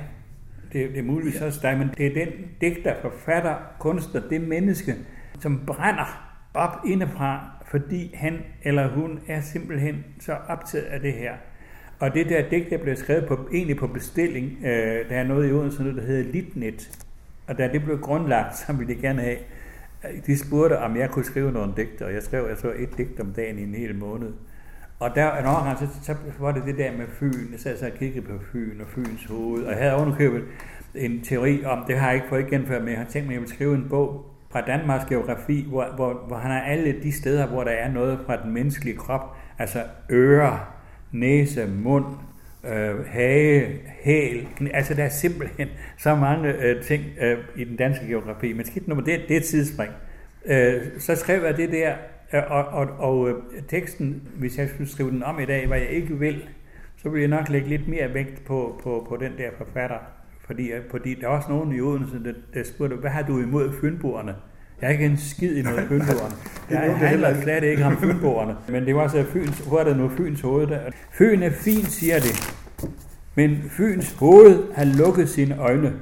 Det, 0.72 0.90
det 0.90 0.98
er 0.98 1.02
muligvis 1.02 1.40
ja. 1.40 1.46
også 1.46 1.58
dig, 1.62 1.78
men 1.78 1.88
det 1.98 2.06
er 2.06 2.24
den 2.24 2.32
digter, 2.60 2.94
forfatter, 3.02 3.54
kunstner, 3.80 4.20
det 4.30 4.48
menneske, 4.48 4.94
som 5.40 5.62
brænder 5.66 6.36
op 6.54 6.78
indefra, 6.86 7.50
fordi 7.70 8.14
han 8.14 8.38
eller 8.62 8.88
hun 8.88 9.20
er 9.28 9.40
simpelthen 9.40 10.04
så 10.20 10.36
optaget 10.48 10.84
af 10.84 11.00
det 11.00 11.12
her. 11.12 11.32
Og 12.00 12.14
det 12.14 12.28
der 12.28 12.48
digt, 12.48 12.70
der 12.70 12.78
blev 12.78 12.96
skrevet 12.96 13.26
på, 13.28 13.48
egentlig 13.52 13.76
på 13.76 13.86
bestilling, 13.86 14.58
øh, 14.64 15.08
der 15.08 15.16
er 15.16 15.24
noget 15.24 15.48
i 15.48 15.52
Odense, 15.52 15.96
der 15.96 16.02
hedder 16.02 16.32
Litnet. 16.32 17.06
Og 17.46 17.58
da 17.58 17.68
det 17.72 17.84
blev 17.84 18.00
grundlagt, 18.00 18.56
så 18.56 18.72
ville 18.72 18.94
de 18.94 19.00
gerne 19.00 19.22
have, 19.22 19.36
øh, 20.04 20.26
de 20.26 20.38
spurgte, 20.38 20.78
om 20.78 20.96
jeg 20.96 21.10
kunne 21.10 21.24
skrive 21.24 21.52
nogle 21.52 21.72
digte, 21.76 22.06
og 22.06 22.12
jeg 22.12 22.22
skrev 22.22 22.46
jeg 22.48 22.56
så 22.56 22.72
et 22.78 22.96
digt 22.98 23.20
om 23.20 23.32
dagen 23.32 23.58
i 23.58 23.62
en 23.62 23.74
hel 23.74 23.94
måned. 23.94 24.32
Og 24.98 25.14
der 25.14 25.36
en 25.36 25.46
overgang, 25.46 25.78
så, 25.78 25.86
så 26.02 26.14
var 26.38 26.52
det 26.52 26.62
det 26.66 26.78
der 26.78 26.92
med 26.92 27.06
Fyn. 27.06 27.52
Jeg 27.52 27.60
sad 27.60 27.78
så 27.78 27.86
og 27.86 27.92
kiggede 27.92 28.26
på 28.26 28.32
Fyn 28.52 28.80
og 28.80 28.86
Fyns 28.86 29.24
hoved, 29.24 29.64
og 29.64 29.72
jeg 29.72 29.78
havde 29.78 29.96
underkøbet 29.96 30.42
en 30.94 31.20
teori 31.24 31.64
om, 31.64 31.84
det 31.86 31.98
har 31.98 32.06
jeg 32.06 32.14
ikke 32.14 32.28
fået 32.28 32.46
gennemført, 32.46 32.82
men 32.82 32.90
jeg 32.90 32.98
har 32.98 33.06
tænkt 33.06 33.26
mig, 33.26 33.32
at 33.32 33.34
jeg 33.34 33.40
vil 33.40 33.48
skrive 33.48 33.74
en 33.74 33.88
bog 33.88 34.35
fra 34.56 34.66
Danmarks 34.66 35.04
geografi, 35.04 35.66
hvor, 35.68 35.84
hvor, 35.94 36.24
hvor 36.26 36.36
han 36.36 36.50
har 36.50 36.60
alle 36.60 37.02
de 37.02 37.12
steder, 37.12 37.46
hvor 37.46 37.64
der 37.64 37.70
er 37.70 37.92
noget 37.92 38.18
fra 38.26 38.42
den 38.42 38.52
menneskelige 38.52 38.96
krop, 38.96 39.36
altså 39.58 39.82
ører, 40.10 40.74
næse, 41.12 41.66
mund, 41.66 42.04
øh, 42.64 43.06
hage, 43.06 43.80
hæl. 44.02 44.48
Altså 44.72 44.94
der 44.94 45.04
er 45.04 45.08
simpelthen 45.08 45.68
så 45.98 46.14
mange 46.14 46.48
øh, 46.48 46.82
ting 46.82 47.02
øh, 47.20 47.38
i 47.56 47.64
den 47.64 47.76
danske 47.76 48.06
geografi. 48.06 48.52
Men 48.52 48.66
skidt 48.66 48.88
nummer, 48.88 49.04
det, 49.04 49.20
det 49.28 49.36
er 49.36 49.40
et 49.40 49.44
tidsspring. 49.44 49.92
Øh, 50.46 50.82
så 50.98 51.14
skrev 51.14 51.44
jeg 51.44 51.56
det 51.56 51.72
der, 51.72 51.94
øh, 52.32 52.42
og, 52.50 52.64
og, 52.64 52.86
og 52.98 53.28
øh, 53.28 53.34
teksten, 53.68 54.22
hvis 54.34 54.58
jeg 54.58 54.68
skulle 54.68 54.90
skrive 54.90 55.10
den 55.10 55.22
om 55.22 55.40
i 55.40 55.44
dag, 55.44 55.66
hvad 55.66 55.78
jeg 55.78 55.90
ikke 55.90 56.18
vil, 56.18 56.48
så 56.96 57.08
ville 57.08 57.20
jeg 57.20 57.40
nok 57.40 57.48
lægge 57.48 57.68
lidt 57.68 57.88
mere 57.88 58.14
vægt 58.14 58.44
på, 58.44 58.80
på, 58.82 59.06
på 59.08 59.16
den 59.16 59.32
der 59.38 59.50
forfatter. 59.58 59.98
Fordi, 60.46 60.72
øh, 60.72 60.80
fordi 60.90 61.14
der 61.14 61.26
er 61.26 61.30
også 61.30 61.48
nogen 61.48 61.72
i 61.72 61.80
Odense, 61.80 62.24
der, 62.24 62.32
der 62.54 62.64
spurgte, 62.64 62.96
hvad 62.96 63.10
har 63.10 63.22
du 63.22 63.38
imod 63.38 63.72
fynboerne? 63.80 64.34
Jeg 64.80 64.86
er 64.86 64.92
ikke 64.92 65.06
en 65.06 65.16
skid 65.16 65.56
imod 65.56 65.88
fynboerne. 65.88 66.34
Jeg 66.70 66.96
handler 66.98 67.42
slet 67.42 67.64
ikke 67.64 67.84
om 67.84 67.96
fynboerne. 67.96 68.56
Men 68.72 68.86
det 68.86 68.96
var 68.96 69.08
så 69.08 69.24
Fyns, 69.24 69.58
hvor 69.58 69.78
er 69.78 69.84
det 69.84 69.96
nu 69.96 70.08
Fyns 70.08 70.40
hoved 70.40 70.66
der? 70.66 70.80
Fyn 71.12 71.42
er 71.42 71.50
fint, 71.50 71.86
siger 71.86 72.18
det. 72.18 72.56
Men 73.34 73.62
Fyns 73.70 74.12
hoved 74.12 74.72
har 74.74 74.84
lukket 74.84 75.28
sine 75.28 75.58
øjne, 75.58 75.92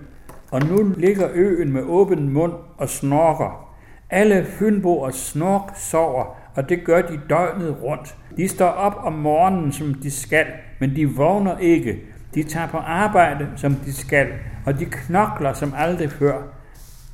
og 0.51 0.63
nu 0.67 0.95
ligger 0.97 1.29
øen 1.35 1.73
med 1.73 1.83
åben 1.83 2.33
mund 2.33 2.53
og 2.77 2.89
snorker. 2.89 3.75
Alle 4.11 4.45
fynboer 4.45 5.11
snork 5.11 5.73
sover, 5.77 6.37
og 6.55 6.69
det 6.69 6.85
gør 6.85 7.03
de 7.03 7.21
døgnet 7.31 7.77
rundt. 7.83 8.17
De 8.37 8.49
står 8.49 8.69
op 8.69 8.95
om 9.05 9.13
morgenen, 9.13 9.73
som 9.73 9.95
de 9.95 10.11
skal, 10.11 10.47
men 10.81 10.97
de 10.97 11.11
vågner 11.11 11.59
ikke. 11.59 12.01
De 12.35 12.43
tager 12.43 12.67
på 12.67 12.77
arbejde, 12.77 13.49
som 13.57 13.75
de 13.75 13.93
skal, 13.93 14.27
og 14.67 14.79
de 14.79 14.85
knokler 14.85 15.53
som 15.53 15.73
aldrig 15.77 16.11
før. 16.11 16.43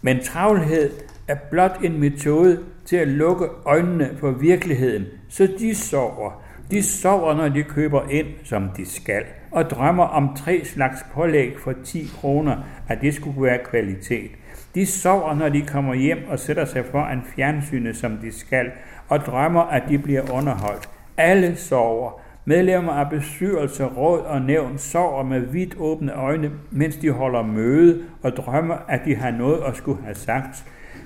Men 0.03 0.21
travlhed 0.23 0.91
er 1.29 1.35
blot 1.51 1.79
en 1.83 2.01
metode 2.01 2.59
til 2.85 2.97
at 2.97 3.09
lukke 3.09 3.47
øjnene 3.65 4.11
for 4.21 4.31
virkeligheden, 4.31 5.05
så 5.29 5.49
de 5.59 5.75
sover. 5.75 6.43
De 6.71 6.83
sover, 6.83 7.35
når 7.35 7.49
de 7.49 7.63
køber 7.63 8.09
ind, 8.11 8.27
som 8.45 8.69
de 8.77 8.91
skal, 8.91 9.23
og 9.51 9.71
drømmer 9.71 10.05
om 10.05 10.37
tre 10.37 10.65
slags 10.65 11.07
pålæg 11.15 11.53
for 11.59 11.75
10 11.85 12.11
kroner, 12.21 12.57
at 12.89 13.01
det 13.01 13.15
skulle 13.15 13.43
være 13.43 13.59
kvalitet. 13.65 14.31
De 14.75 14.87
sover, 14.87 15.35
når 15.35 15.49
de 15.49 15.63
kommer 15.63 15.95
hjem 15.95 16.19
og 16.29 16.39
sætter 16.39 16.65
sig 16.65 16.85
foran 16.91 17.23
fjernsynet, 17.37 17.97
som 17.97 18.17
de 18.17 18.39
skal, 18.39 18.67
og 19.09 19.21
drømmer, 19.21 19.63
at 19.63 19.83
de 19.89 19.99
bliver 19.99 20.31
underholdt. 20.33 20.89
Alle 21.17 21.57
sover. 21.57 22.21
Medlemmer 22.45 22.93
af 22.93 23.11
bestyrelse, 23.11 23.85
råd 23.85 24.21
og 24.21 24.43
nævn 24.43 24.79
sover 24.79 25.23
med 25.23 25.41
vidt 25.41 25.77
åbne 25.79 26.13
øjne, 26.13 26.51
mens 26.71 26.97
de 26.97 27.11
holder 27.11 27.43
møde 27.43 28.03
og 28.23 28.37
drømmer, 28.37 28.77
at 28.89 29.01
de 29.05 29.17
har 29.17 29.31
noget 29.31 29.63
at 29.67 29.77
skulle 29.77 30.03
have 30.03 30.15
sagt. 30.15 30.65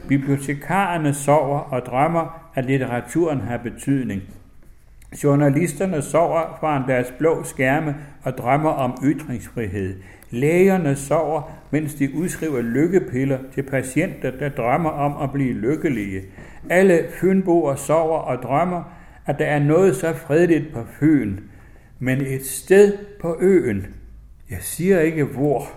Bibliotekarerne 0.09 1.15
sover 1.15 1.59
og 1.59 1.87
drømmer, 1.87 2.51
at 2.55 2.65
litteraturen 2.65 3.41
har 3.41 3.57
betydning. 3.57 4.23
Journalisterne 5.25 6.03
sover 6.03 6.57
foran 6.61 6.83
deres 6.89 7.15
blå 7.19 7.45
skærme 7.45 7.97
og 8.23 8.39
drømmer 8.39 8.71
om 8.71 8.99
ytringsfrihed. 9.05 9.95
Lægerne 10.31 10.97
sover, 10.97 11.43
mens 11.71 11.95
de 11.95 12.15
udskriver 12.15 12.61
lykkepiller 12.61 13.39
til 13.55 13.63
patienter, 13.63 14.31
der 14.31 14.49
drømmer 14.49 14.91
om 14.91 15.23
at 15.23 15.33
blive 15.33 15.55
lykkelige. 15.55 16.23
Alle 16.71 17.05
fynboer 17.21 17.75
sover 17.75 18.19
og 18.19 18.43
drømmer, 18.43 18.83
at 19.27 19.39
der 19.39 19.47
er 19.47 19.59
noget 19.59 19.97
så 19.97 20.13
fredeligt 20.13 20.73
på 20.73 20.87
Fyn, 21.01 21.39
men 21.99 22.21
et 22.21 22.47
sted 22.47 22.99
på 23.21 23.37
øen, 23.41 23.87
jeg 24.51 24.59
siger 24.61 25.01
ikke 25.01 25.25
hvor, 25.25 25.69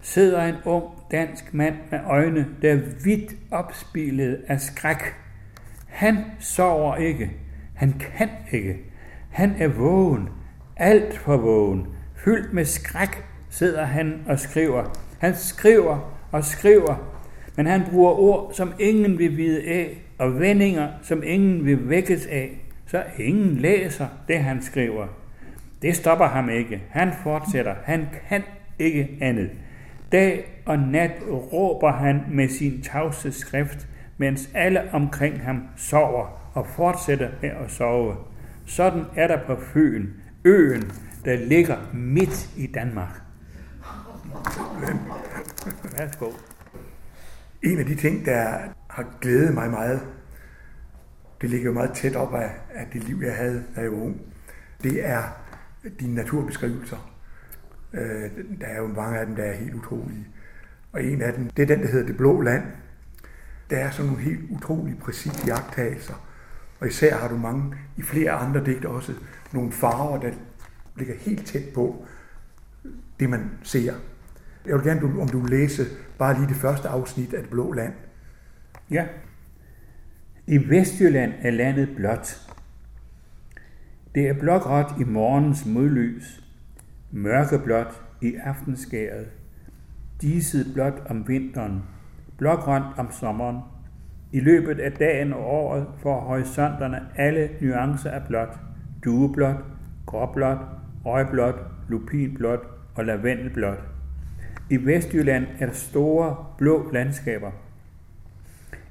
sidder 0.00 0.44
en 0.44 0.54
ung 0.64 0.84
dansk 1.10 1.54
mand 1.54 1.74
med 1.90 1.98
øjne, 2.06 2.46
der 2.62 2.72
er 2.72 2.80
vidt 3.04 3.34
opspilet 3.50 4.44
af 4.48 4.60
skræk. 4.60 5.14
Han 5.86 6.16
sover 6.38 6.96
ikke. 6.96 7.30
Han 7.74 7.92
kan 7.92 8.28
ikke. 8.52 8.76
Han 9.30 9.54
er 9.58 9.68
vågen. 9.68 10.28
Alt 10.76 11.18
for 11.18 11.36
vågen. 11.36 11.86
Fyldt 12.16 12.52
med 12.52 12.64
skræk 12.64 13.24
sidder 13.50 13.84
han 13.84 14.22
og 14.26 14.38
skriver. 14.38 14.84
Han 15.18 15.34
skriver 15.34 16.18
og 16.32 16.44
skriver, 16.44 17.20
men 17.56 17.66
han 17.66 17.82
bruger 17.90 18.12
ord, 18.12 18.52
som 18.54 18.72
ingen 18.78 19.18
vil 19.18 19.36
vide 19.36 19.68
af, 19.68 20.02
og 20.18 20.40
vendinger, 20.40 20.88
som 21.02 21.22
ingen 21.22 21.64
vil 21.64 21.88
vækkes 21.88 22.26
af, 22.26 22.67
så 22.88 23.04
ingen 23.18 23.56
læser 23.56 24.06
det, 24.28 24.38
han 24.38 24.62
skriver. 24.62 25.06
Det 25.82 25.96
stopper 25.96 26.26
ham 26.26 26.48
ikke. 26.50 26.82
Han 26.90 27.12
fortsætter. 27.22 27.74
Han 27.84 28.06
kan 28.28 28.42
ikke 28.78 29.18
andet. 29.20 29.50
Dag 30.12 30.62
og 30.66 30.78
nat 30.78 31.12
råber 31.52 31.92
han 31.92 32.24
med 32.30 32.48
sin 32.48 32.82
tavse 32.82 33.32
skrift, 33.32 33.88
mens 34.16 34.50
alle 34.54 34.82
omkring 34.92 35.42
ham 35.42 35.62
sover 35.76 36.50
og 36.54 36.66
fortsætter 36.66 37.28
med 37.42 37.50
at 37.50 37.70
sove. 37.70 38.16
Sådan 38.66 39.04
er 39.16 39.26
der 39.26 39.38
på 39.46 39.56
Fyn, 39.60 40.06
øen, 40.44 40.92
der 41.24 41.36
ligger 41.36 41.76
midt 41.94 42.50
i 42.56 42.66
Danmark. 42.66 43.22
Værsgo. 45.98 46.30
En 47.62 47.78
af 47.78 47.86
de 47.86 47.94
ting, 47.94 48.26
der 48.26 48.58
har 48.90 49.04
glædet 49.20 49.54
mig 49.54 49.70
meget, 49.70 50.00
det 51.40 51.50
ligger 51.50 51.66
jo 51.66 51.72
meget 51.72 51.92
tæt 51.94 52.16
op 52.16 52.34
af, 52.34 52.50
af 52.74 52.86
det 52.92 53.04
liv, 53.04 53.20
jeg 53.22 53.36
havde, 53.36 53.64
da 53.76 53.80
jeg 53.80 53.92
var 53.92 53.98
ung, 53.98 54.20
det 54.82 55.08
er 55.08 55.22
dine 56.00 56.14
naturbeskrivelser. 56.14 57.14
Øh, 57.92 58.30
der 58.60 58.66
er 58.66 58.78
jo 58.78 58.86
mange 58.86 59.18
af 59.18 59.26
dem, 59.26 59.36
der 59.36 59.44
er 59.44 59.54
helt 59.54 59.74
utrolige. 59.74 60.26
Og 60.92 61.04
en 61.04 61.22
af 61.22 61.32
dem, 61.32 61.50
det 61.50 61.62
er 61.62 61.66
den, 61.66 61.80
der 61.80 61.88
hedder 61.88 62.06
Det 62.06 62.16
Blå 62.16 62.40
Land. 62.40 62.62
Der 63.70 63.76
er 63.76 63.90
sådan 63.90 64.10
nogle 64.10 64.24
helt 64.24 64.50
utrolig 64.50 64.98
præcise 64.98 65.46
jagttagelser. 65.46 66.14
Og 66.80 66.88
især 66.88 67.16
har 67.16 67.28
du 67.28 67.36
mange, 67.36 67.74
i 67.96 68.02
flere 68.02 68.30
andre 68.30 68.64
digte 68.64 68.88
også, 68.88 69.14
nogle 69.52 69.72
farver, 69.72 70.20
der 70.20 70.30
ligger 70.96 71.14
helt 71.14 71.46
tæt 71.46 71.74
på 71.74 72.06
det, 73.20 73.30
man 73.30 73.50
ser. 73.62 73.94
Jeg 74.66 74.74
vil 74.74 74.84
gerne, 74.84 75.20
om 75.22 75.28
du 75.28 75.40
vil 75.40 75.50
læse 75.50 75.86
bare 76.18 76.34
lige 76.34 76.48
det 76.48 76.56
første 76.56 76.88
afsnit 76.88 77.34
af 77.34 77.42
Det 77.42 77.50
Blå 77.50 77.72
Land. 77.72 77.92
Ja. 78.90 79.06
I 80.50 80.70
Vestjylland 80.70 81.32
er 81.42 81.50
landet 81.50 81.88
blåt. 81.96 82.52
Det 84.14 84.28
er 84.28 84.32
blågråt 84.32 85.00
i 85.00 85.04
morgens 85.04 85.66
modlys, 85.66 86.44
mørkeblåt 87.10 88.02
i 88.22 88.34
aftenskæret, 88.34 89.26
diset 90.22 90.66
blåt 90.74 91.02
om 91.10 91.28
vinteren, 91.28 91.82
blågrønt 92.38 92.98
om 92.98 93.12
sommeren. 93.12 93.58
I 94.32 94.40
løbet 94.40 94.80
af 94.80 94.92
dagen 94.92 95.32
og 95.32 95.40
året 95.40 95.86
får 96.02 96.20
horisonterne 96.20 97.00
alle 97.16 97.48
nuancer 97.60 98.10
af 98.10 98.22
blåt, 98.28 98.58
dueblåt, 99.04 99.56
gråblåt, 100.06 100.58
røgblåt, 101.04 101.60
lupinblåt 101.88 102.60
og 102.94 103.04
lavendelblåt. 103.04 103.78
I 104.70 104.76
Vestjylland 104.76 105.46
er 105.58 105.66
der 105.66 105.74
store 105.74 106.36
blå 106.58 106.90
landskaber. 106.92 107.50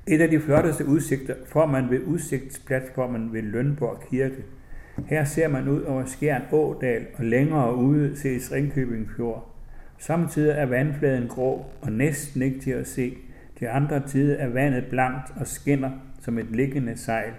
Et 0.08 0.22
af 0.22 0.30
de 0.30 0.40
flotteste 0.40 0.86
udsigter 0.86 1.36
får 1.46 1.66
man 1.66 1.90
ved 1.90 2.00
udsigtsplatformen 2.06 3.34
ved 3.34 3.42
Lønborg 3.42 4.04
Kirke– 4.10 4.44
her 5.06 5.24
ser 5.24 5.48
man 5.48 5.68
ud 5.68 5.82
over 5.82 6.06
Skjern 6.06 6.42
Ådal, 6.52 7.06
og 7.18 7.26
længere 7.26 7.76
ude 7.76 8.18
ses 8.18 8.52
Ringkøbing 8.52 9.10
Fjord. 9.18 9.56
Samtidig 9.98 10.52
er 10.52 10.66
vandfladen 10.66 11.28
grå 11.28 11.66
og 11.82 11.92
næsten 11.92 12.42
ikke 12.42 12.60
til 12.60 12.72
at 12.72 12.88
se. 12.88 13.18
De 13.60 13.70
andre 13.70 14.08
tider 14.08 14.36
er 14.36 14.48
vandet 14.48 14.86
blankt 14.90 15.34
og 15.40 15.48
skinner 15.48 15.92
som 16.22 16.38
et 16.38 16.52
liggende 16.52 16.98
sejl. 16.98 17.32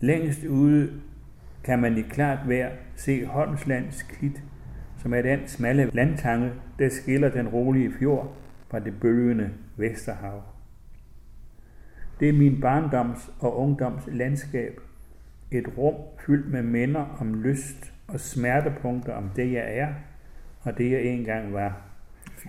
Længst 0.00 0.44
ude 0.44 0.90
kan 1.64 1.78
man 1.78 1.98
i 1.98 2.02
klart 2.02 2.38
vejr 2.48 2.70
se 2.96 3.26
Holmslands 3.26 4.02
Klit, 4.02 4.42
som 4.98 5.14
er 5.14 5.22
den 5.22 5.40
smalle 5.46 5.90
landtange, 5.92 6.50
der 6.78 6.88
skiller 6.88 7.28
den 7.28 7.48
rolige 7.48 7.92
fjord 7.98 8.36
fra 8.70 8.78
det 8.78 9.00
bølgende 9.00 9.50
Vesterhav. 9.76 10.51
Det 12.22 12.28
er 12.28 12.32
min 12.32 12.60
barndoms 12.60 13.30
og 13.40 13.58
ungdoms 13.58 14.08
landskab, 14.12 14.80
et 15.50 15.78
rum 15.78 15.94
fyldt 16.26 16.52
med 16.52 16.62
minder 16.62 17.16
om 17.20 17.42
lyst 17.42 17.94
og 18.08 18.20
smertepunkter 18.20 19.14
om 19.14 19.30
det, 19.36 19.52
jeg 19.52 19.76
er, 19.76 19.88
og 20.60 20.78
det, 20.78 20.90
jeg 20.90 21.02
engang 21.02 21.52
var. 21.52 21.80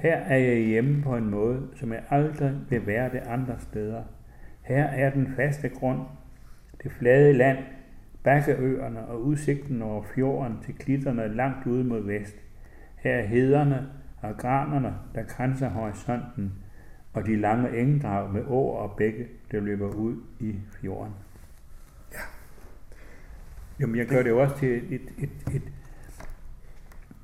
Her 0.02 0.16
er 0.18 0.38
jeg 0.38 0.58
hjemme 0.58 1.02
på 1.02 1.16
en 1.16 1.30
måde, 1.30 1.62
som 1.76 1.94
jeg 1.94 2.04
aldrig 2.10 2.56
vil 2.70 2.88
være 2.88 3.12
det 3.12 3.20
andre 3.28 3.60
steder. 3.60 4.04
Her 4.62 4.84
er 4.84 5.10
den 5.10 5.34
faste 5.36 5.70
grund, 5.70 6.00
det 6.84 6.92
flade 6.92 7.34
land, 7.34 7.58
Bakkeøerne 8.24 9.06
og 9.06 9.22
udsigten 9.22 9.82
over 9.82 10.04
fjorden 10.16 10.58
til 10.66 10.74
klitterne 10.74 11.36
langt 11.36 11.68
ude 11.68 11.84
mod 11.84 12.06
vest. 12.06 12.36
Her 12.96 13.16
er 13.16 13.26
hederne 13.26 13.88
og 14.22 14.38
granerne, 14.38 14.94
der 15.16 15.24
grænser 15.24 15.70
horisonten, 15.70 16.54
og 17.14 17.26
de 17.26 17.36
lange 17.36 17.80
engdrag 17.80 18.34
med 18.34 18.44
år 18.48 18.78
og 18.78 18.98
bække, 18.98 19.28
der 19.52 19.60
løber 19.60 19.90
ud 19.90 20.16
i 20.40 20.56
fjorden. 20.82 21.14
Ja. 22.14 22.20
Jamen, 23.80 23.96
jeg 23.96 24.06
gør 24.06 24.24
det 24.24 24.30
jo 24.30 24.42
også 24.42 24.58
til 24.58 24.70
et, 24.70 24.84
et, 24.94 25.14
et, 25.18 25.56
et 25.56 25.72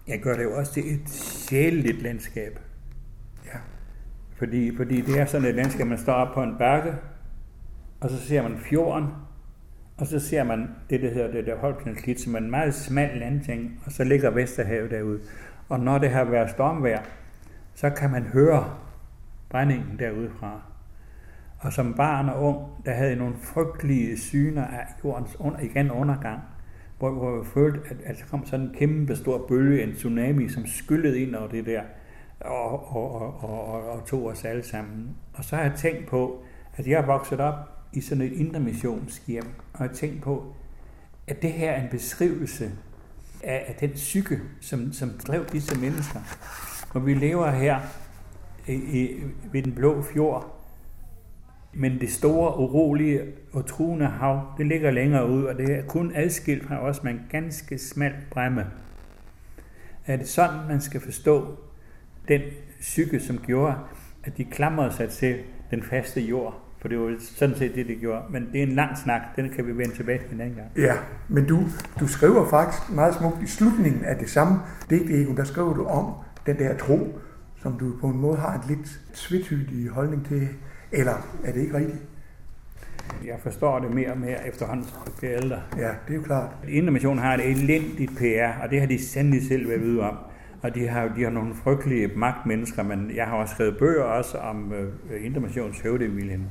jeg 0.08 0.20
gør 0.20 0.34
det 0.34 0.44
jo 0.44 0.58
også 0.58 0.74
til 0.74 0.94
et 0.94 1.10
sjæleligt 1.10 2.02
landskab. 2.02 2.60
Ja. 3.46 3.60
Fordi, 4.36 4.76
fordi 4.76 5.02
det 5.02 5.20
er 5.20 5.26
sådan 5.26 5.48
et 5.48 5.56
landskab, 5.56 5.88
man 5.88 5.98
står 5.98 6.14
op 6.14 6.34
på 6.34 6.44
en 6.44 6.58
bakke, 6.58 6.94
og 8.00 8.10
så 8.10 8.18
ser 8.28 8.42
man 8.42 8.58
fjorden, 8.58 9.08
og 9.98 10.08
så 10.08 10.20
ser 10.20 10.44
man 10.44 10.70
det, 10.90 11.02
der 11.02 11.14
hedder 11.14 11.32
det 11.32 11.46
der 11.46 11.58
Holbjørnslit, 11.58 12.22
som 12.22 12.36
er 12.36 12.40
en 12.40 12.52
meget 12.52 12.74
smal 12.74 13.18
landting, 13.18 13.82
og 13.86 13.92
så 13.92 14.04
ligger 14.04 14.30
Vesterhavet 14.30 14.92
derude. 14.92 15.20
Og 15.70 15.80
når 15.80 15.98
det 15.98 16.10
har 16.10 16.24
været 16.24 16.50
stormvejr, 16.50 17.02
så 17.76 17.90
kan 17.90 18.10
man 18.10 18.24
høre 18.24 18.78
brændingen 19.50 20.00
derudefra. 20.00 20.62
Og 21.60 21.74
som 21.74 21.94
barn 21.94 22.30
og 22.30 22.44
ung, 22.44 22.86
der 22.86 22.92
havde 22.92 23.10
jeg 23.10 23.18
nogle 23.18 23.36
frygtelige 23.42 24.18
syner 24.18 24.66
af 24.66 24.86
jordens 25.04 25.40
under, 25.40 25.60
igen 25.60 25.92
undergang, 25.92 26.40
hvor, 27.00 27.12
hvor 27.12 27.38
jeg 27.38 27.46
følte, 27.46 27.80
at, 27.90 27.98
at 28.06 28.18
der 28.20 28.26
kom 28.26 28.46
sådan 28.46 28.66
en 28.66 28.74
kæmpe 28.74 29.16
stor 29.16 29.46
bølge, 29.48 29.84
en 29.84 29.94
tsunami, 29.94 30.50
som 30.50 30.66
skyllede 30.66 31.20
ind 31.20 31.36
over 31.36 31.48
det 31.48 31.66
der, 31.66 31.82
og, 32.40 32.96
og, 32.96 33.22
og, 33.22 33.44
og, 33.44 33.90
og, 33.90 34.06
tog 34.06 34.26
os 34.26 34.46
alle 34.46 34.64
sammen. 34.64 35.16
Og 35.34 35.44
så 35.44 35.56
har 35.56 35.64
jeg 35.64 35.74
tænkt 35.78 36.08
på, 36.08 36.44
at 36.76 36.88
jeg 36.88 37.02
er 37.02 37.06
vokset 37.06 37.40
op 37.40 37.56
i 37.94 38.02
sådan 38.02 38.24
et 38.24 38.32
intermissionshjem, 38.32 39.46
og 39.74 39.80
jeg 39.80 39.88
har 39.90 39.96
tænkt 39.96 40.22
på, 40.22 40.54
at 41.28 41.42
det 41.42 41.52
her 41.52 41.72
er 41.72 41.82
en 41.82 41.90
beskrivelse 41.90 42.72
af, 43.44 43.66
af 43.68 43.76
den 43.80 43.90
psyke, 43.90 44.40
som, 44.62 44.94
som 44.94 45.10
drev 45.28 45.46
disse 45.46 45.80
mennesker. 45.80 46.20
Og 46.94 47.06
vi 47.06 47.14
lever 47.14 47.52
her 47.52 47.80
i, 48.70 49.02
i, 49.02 49.24
ved 49.52 49.64
den 49.64 49.72
blå 49.72 50.02
fjord, 50.02 50.56
men 51.74 52.00
det 52.00 52.10
store, 52.10 52.60
urolige 52.60 53.22
og 53.54 53.66
truende 53.66 54.06
hav, 54.06 54.42
det 54.58 54.68
ligger 54.68 54.92
længere 54.92 55.30
ud, 55.30 55.44
og 55.44 55.58
det 55.58 55.72
er 55.72 55.82
kun 55.82 56.12
adskilt 56.16 56.68
fra 56.68 56.82
os 56.82 57.04
med 57.04 57.12
en 57.12 57.22
ganske 57.32 57.78
smal 57.78 58.14
bremme. 58.32 58.66
Er 60.06 60.18
det 60.18 60.28
sådan, 60.28 60.68
man 60.68 60.82
skal 60.82 61.02
forstå 61.02 61.58
den 62.28 62.42
psyke, 62.80 63.20
som 63.20 63.38
gjorde, 63.38 63.76
at 64.24 64.38
de 64.38 64.46
klamrede 64.46 64.94
sig 64.94 65.10
til 65.10 65.36
den 65.72 65.84
faste 65.84 66.22
jord? 66.22 66.62
For 66.82 66.88
det 66.88 67.00
var 67.00 67.16
sådan 67.20 67.56
set 67.56 67.76
det, 67.76 67.88
det 67.88 68.00
gjorde. 68.00 68.22
Men 68.30 68.50
det 68.52 68.60
er 68.60 68.64
en 68.64 68.72
lang 68.72 68.98
snak, 68.98 69.22
den 69.36 69.50
kan 69.50 69.68
vi 69.68 69.78
vende 69.78 69.96
tilbage 69.96 70.20
til 70.20 70.36
en 70.36 70.42
anden 70.42 70.56
gang. 70.56 70.70
Ja, 70.78 70.94
men 71.28 71.46
du, 71.46 71.60
du 72.00 72.08
skriver 72.08 72.50
faktisk 72.50 72.92
meget 72.92 73.16
smukt 73.16 73.44
i 73.44 73.48
slutningen 73.48 74.06
af 74.06 74.16
det 74.16 74.30
samme 74.30 74.60
digt, 74.90 75.10
Egon, 75.10 75.38
der 75.38 75.44
skriver 75.44 75.74
du 75.74 75.86
om 75.86 76.14
den 76.46 76.60
der 76.60 76.78
tro, 76.78 77.20
som 77.62 77.80
du 77.80 77.94
på 78.02 78.08
en 78.08 78.18
måde 78.18 78.38
har 78.38 78.54
en 78.54 78.76
lidt 78.76 79.02
svitydig 79.14 79.90
holdning 79.90 80.26
til. 80.26 80.48
Eller 80.92 81.14
er 81.44 81.52
det 81.52 81.62
ikke 81.62 81.78
rigtigt? 81.78 81.98
Jeg 83.26 83.36
forstår 83.44 83.80
det 83.80 83.94
mere 83.94 84.12
og 84.12 84.18
mere 84.18 84.48
efterhånden, 84.48 84.86
som 84.86 85.14
jeg 85.22 85.32
ældre. 85.44 85.62
Ja, 85.78 85.88
det 86.08 86.10
er 86.10 86.16
jo 86.16 86.22
klart. 86.22 86.50
Indre 86.68 87.16
har 87.16 87.34
et 87.34 87.50
elendigt 87.50 88.12
PR, 88.18 88.64
og 88.64 88.70
det 88.70 88.80
har 88.80 88.88
de 88.88 89.06
sandelig 89.06 89.48
selv 89.48 89.70
været 89.70 89.84
ude 89.84 90.02
om. 90.02 90.18
Og 90.62 90.76
de 90.76 90.88
har, 90.88 91.08
de 91.16 91.24
har 91.24 91.30
nogle 91.30 91.56
frygtelige 91.56 92.10
magtmennesker, 92.16 92.84
men 92.84 93.12
jeg 93.16 93.26
har 93.26 93.38
også 93.38 93.54
skrevet 93.54 93.78
bøger 93.78 94.04
også 94.04 94.38
om 94.38 94.72
uh, 94.72 95.26
Indre 95.26 95.42
Missions 95.42 95.80
høvding 95.80 96.14
Wilhelm. 96.14 96.44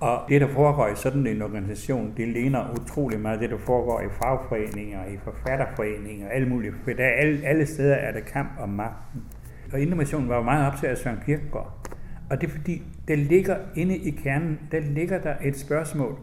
Og 0.00 0.20
det, 0.28 0.40
der 0.40 0.48
foregår 0.48 0.88
i 0.88 0.96
sådan 0.96 1.26
en 1.26 1.42
organisation, 1.42 2.12
det 2.16 2.28
ligner 2.28 2.74
utrolig 2.80 3.20
meget 3.20 3.40
det, 3.40 3.50
der 3.50 3.58
foregår 3.58 4.00
i 4.00 4.08
fagforeninger, 4.22 5.06
i 5.06 5.18
forfatterforeninger, 5.24 6.28
alle 6.28 6.48
mulige. 6.48 6.72
For 6.84 6.90
der 6.90 7.04
er 7.04 7.12
alle, 7.12 7.46
alle 7.46 7.66
steder 7.66 7.94
er 7.94 8.12
der 8.12 8.20
kamp 8.20 8.48
om 8.60 8.68
magten. 8.68 9.22
Og 9.72 9.80
Indre 9.80 10.28
var 10.28 10.36
jo 10.36 10.42
meget 10.42 10.66
optaget 10.72 10.90
af 10.90 10.98
Søren 10.98 11.18
Kierkegaard. 11.26 11.96
Og 12.30 12.40
det 12.40 12.46
er 12.46 12.50
fordi, 12.50 12.82
der 13.08 13.16
ligger 13.16 13.56
inde 13.76 13.96
i 13.96 14.10
kernen, 14.10 14.60
der 14.72 14.80
ligger 14.80 15.20
der 15.20 15.34
et 15.44 15.56
spørgsmål 15.56 16.18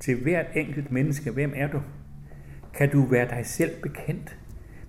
til 0.00 0.22
hvert 0.22 0.46
enkelt 0.54 0.92
menneske. 0.92 1.30
Hvem 1.30 1.52
er 1.56 1.68
du? 1.68 1.80
Kan 2.74 2.90
du 2.90 3.04
være 3.04 3.28
dig 3.28 3.46
selv 3.46 3.70
bekendt? 3.82 4.38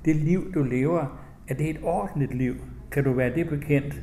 Det 0.06 0.16
liv, 0.16 0.54
du 0.54 0.64
lever, 0.64 1.26
er 1.48 1.54
det 1.54 1.70
et 1.70 1.80
ordentligt 1.84 2.34
liv? 2.34 2.56
Kan 2.92 3.04
du 3.04 3.14
være 3.14 3.36
det 3.36 3.50
bekendt? 3.50 4.02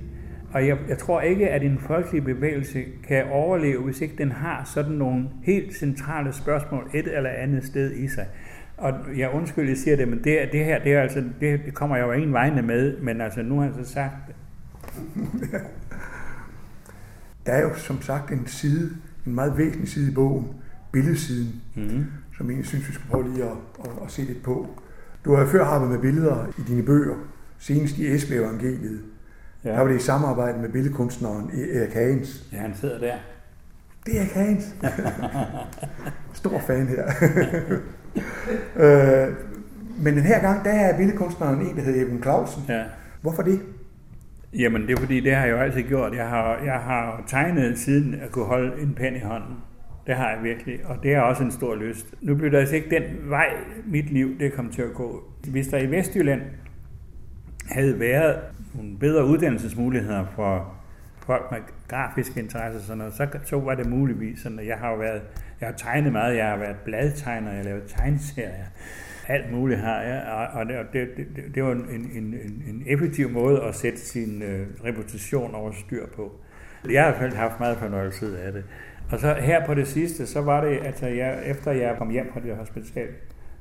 Og 0.53 0.67
jeg, 0.67 0.79
jeg 0.89 0.99
tror 0.99 1.21
ikke, 1.21 1.51
at 1.51 1.63
en 1.63 1.79
folkelig 1.79 2.25
bevægelse 2.25 2.85
kan 3.09 3.25
overleve, 3.31 3.83
hvis 3.83 4.01
ikke 4.01 4.17
den 4.19 4.33
har 4.33 4.71
sådan 4.75 4.93
nogle 4.93 5.29
helt 5.43 5.75
centrale 5.75 6.33
spørgsmål 6.33 6.91
et 6.95 7.17
eller 7.17 7.31
andet 7.31 7.65
sted 7.65 7.93
i 7.93 8.09
sig. 8.09 8.27
Og 8.77 8.93
jeg 9.17 9.31
undskyld, 9.31 9.69
jeg 9.69 9.77
siger 9.77 9.97
det, 9.97 10.09
men 10.09 10.25
det, 10.25 10.49
det 10.53 10.65
her, 10.65 10.83
det, 10.83 10.93
er 10.93 11.01
altså, 11.01 11.25
det, 11.41 11.61
det 11.67 11.75
kommer 11.75 11.97
jeg 11.97 12.07
jo 12.07 12.13
ingen 12.13 12.33
vegne 12.33 12.63
med, 12.63 12.97
men 13.01 13.21
altså 13.21 13.43
nu 13.43 13.59
har 13.59 13.65
jeg 13.65 13.75
så 13.85 13.93
sagt 13.93 14.15
det. 14.29 14.35
Der 17.47 17.53
er 17.53 17.63
jo 17.63 17.75
som 17.75 18.03
sagt 18.03 18.33
en 18.33 18.47
side, 18.47 18.97
en 19.27 19.35
meget 19.35 19.59
væsentlig 19.59 19.89
side 19.89 20.11
i 20.11 20.15
bogen, 20.15 20.49
billedsiden, 20.93 21.63
mm. 21.75 22.05
som 22.37 22.51
jeg 22.51 22.65
synes, 22.65 22.89
vi 22.89 22.93
skal 22.93 23.07
prøve 23.11 23.33
lige 23.33 23.45
at, 23.45 23.57
at, 23.85 23.91
at 24.05 24.11
se 24.11 24.23
lidt 24.23 24.43
på. 24.43 24.69
Du 25.25 25.35
har 25.35 25.41
jo 25.41 25.47
før 25.47 25.65
arbejdet 25.65 25.91
med 25.91 25.99
billeder 25.99 26.47
i 26.59 26.63
dine 26.69 26.83
bøger, 26.83 27.15
senest 27.59 27.99
i 27.99 28.15
Esbjerg 28.15 28.45
Evangeliet. 28.45 29.01
Ja. 29.65 29.71
Der 29.71 29.81
var 29.81 29.89
det 29.89 29.97
i 29.97 30.03
samarbejde 30.03 30.59
med 30.59 30.69
billedkunstneren 30.69 31.51
Erik 31.51 31.93
Hagens. 31.93 32.49
Ja, 32.53 32.57
han 32.59 32.75
sidder 32.75 32.99
der. 32.99 33.17
Det 34.07 34.17
er 34.17 34.21
Erik 34.21 34.33
Hagens. 34.33 34.75
Stor 36.35 36.59
fan 36.67 36.87
her. 36.87 37.11
øh, 38.77 39.35
men 39.99 40.15
den 40.15 40.23
her 40.23 40.41
gang, 40.41 40.65
der 40.65 40.71
er 40.71 40.97
billedkunstneren 40.97 41.61
en, 41.61 41.77
der 41.77 41.83
hedder 41.83 42.03
Eben 42.03 42.23
Clausen. 42.23 42.63
Ja. 42.69 42.83
Hvorfor 43.23 43.43
det? 43.43 43.61
Jamen, 44.59 44.83
det 44.83 44.91
er 44.91 45.01
fordi, 45.01 45.21
det 45.21 45.35
har 45.35 45.47
jeg 45.47 45.53
jo 45.53 45.59
altid 45.59 45.83
gjort. 45.83 46.15
Jeg 46.15 46.29
har, 46.29 46.59
jeg 46.65 46.75
har 46.75 47.25
tegnet 47.27 47.79
siden 47.79 48.15
at 48.15 48.31
kunne 48.31 48.45
holde 48.45 48.83
en 48.83 48.95
pen 48.95 49.17
i 49.17 49.21
hånden. 49.21 49.57
Det 50.07 50.15
har 50.15 50.31
jeg 50.31 50.39
virkelig, 50.43 50.81
og 50.85 50.97
det 51.03 51.15
er 51.15 51.21
også 51.21 51.43
en 51.43 51.51
stor 51.51 51.75
lyst. 51.75 52.15
Nu 52.21 52.35
bliver 52.35 52.51
det 52.51 52.59
altså 52.59 52.75
ikke 52.75 52.91
den 52.91 53.03
vej, 53.31 53.49
mit 53.87 54.11
liv 54.11 54.39
det 54.39 54.53
kom 54.53 54.71
til 54.71 54.83
at 54.83 54.95
gå. 54.95 55.23
Hvis 55.49 55.69
der 55.69 55.79
i 55.79 55.91
Vestjylland 55.91 56.41
havde 57.71 58.01
været 58.01 58.37
nogle 58.75 58.99
bedre 58.99 59.27
uddannelsesmuligheder 59.27 60.25
for 60.35 60.75
folk 61.27 61.43
med 61.53 61.59
grafiske 61.89 62.41
interesser, 62.41 62.81
sådan 62.81 62.99
noget, 62.99 63.15
så, 63.15 63.27
så 63.45 63.61
var 63.61 63.75
det 63.75 63.87
muligvis 63.87 64.39
sådan, 64.39 64.59
at 64.59 64.67
jeg 64.67 64.77
har 64.77 64.97
været, 64.97 65.23
jeg 65.61 65.69
har 65.69 65.77
tegnet 65.77 66.13
meget, 66.13 66.37
jeg 66.37 66.49
har 66.49 66.57
været 66.57 66.77
bladtegner, 66.85 67.49
jeg 67.49 67.57
har 67.57 67.65
lavet 67.65 67.83
tegneserier, 67.87 68.67
alt 69.29 69.53
muligt 69.53 69.81
har 69.81 70.01
jeg, 70.01 70.49
og 70.53 70.67
det, 70.67 70.77
det, 70.93 71.09
det, 71.37 71.55
det 71.55 71.65
var 71.65 71.73
en, 71.73 71.89
en, 71.91 72.21
en, 72.35 72.63
en 72.69 72.83
effektiv 72.87 73.31
måde 73.31 73.63
at 73.63 73.75
sætte 73.75 73.99
sin 73.99 74.43
øh, 74.43 74.67
reputation 74.85 75.55
over 75.55 75.73
styr 75.73 76.07
på. 76.17 76.33
Jeg 76.91 77.05
har 77.05 77.09
i 77.09 77.13
hvert 77.13 77.21
fald 77.21 77.35
haft 77.35 77.61
meget 77.61 77.77
fornøjelse 77.77 78.43
af 78.43 78.53
det. 78.53 78.65
Og 79.13 79.19
så 79.19 79.35
her 79.35 79.67
på 79.67 79.75
det 79.75 79.89
sidste, 79.89 80.27
så 80.27 80.41
var 80.41 80.65
det, 80.65 80.79
altså 80.85 81.07
jeg, 81.07 81.43
efter 81.47 81.73
jeg 81.73 81.95
kom 81.99 82.11
hjem 82.11 82.31
fra 82.33 82.41
det 82.41 82.57
hospital, 82.57 83.09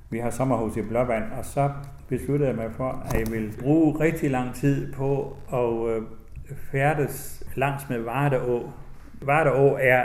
vi 0.10 0.20
har 0.20 0.30
sommerhus 0.30 0.78
i 0.78 0.82
Blåvand, 0.82 1.24
og 1.38 1.46
så 1.46 1.72
besluttede 2.08 2.50
jeg 2.50 2.58
mig 2.58 2.72
for, 2.72 3.06
at 3.06 3.20
jeg 3.20 3.28
ville 3.32 3.52
bruge 3.60 4.00
rigtig 4.00 4.32
lang 4.32 4.56
tid 4.56 4.94
på 4.94 5.38
at 5.54 5.96
øh, 5.96 6.02
færdes 6.72 7.44
langs 7.56 7.90
med 7.90 8.00
Vardeå. 8.00 8.72
Vardeå 9.22 9.78
er 9.82 10.04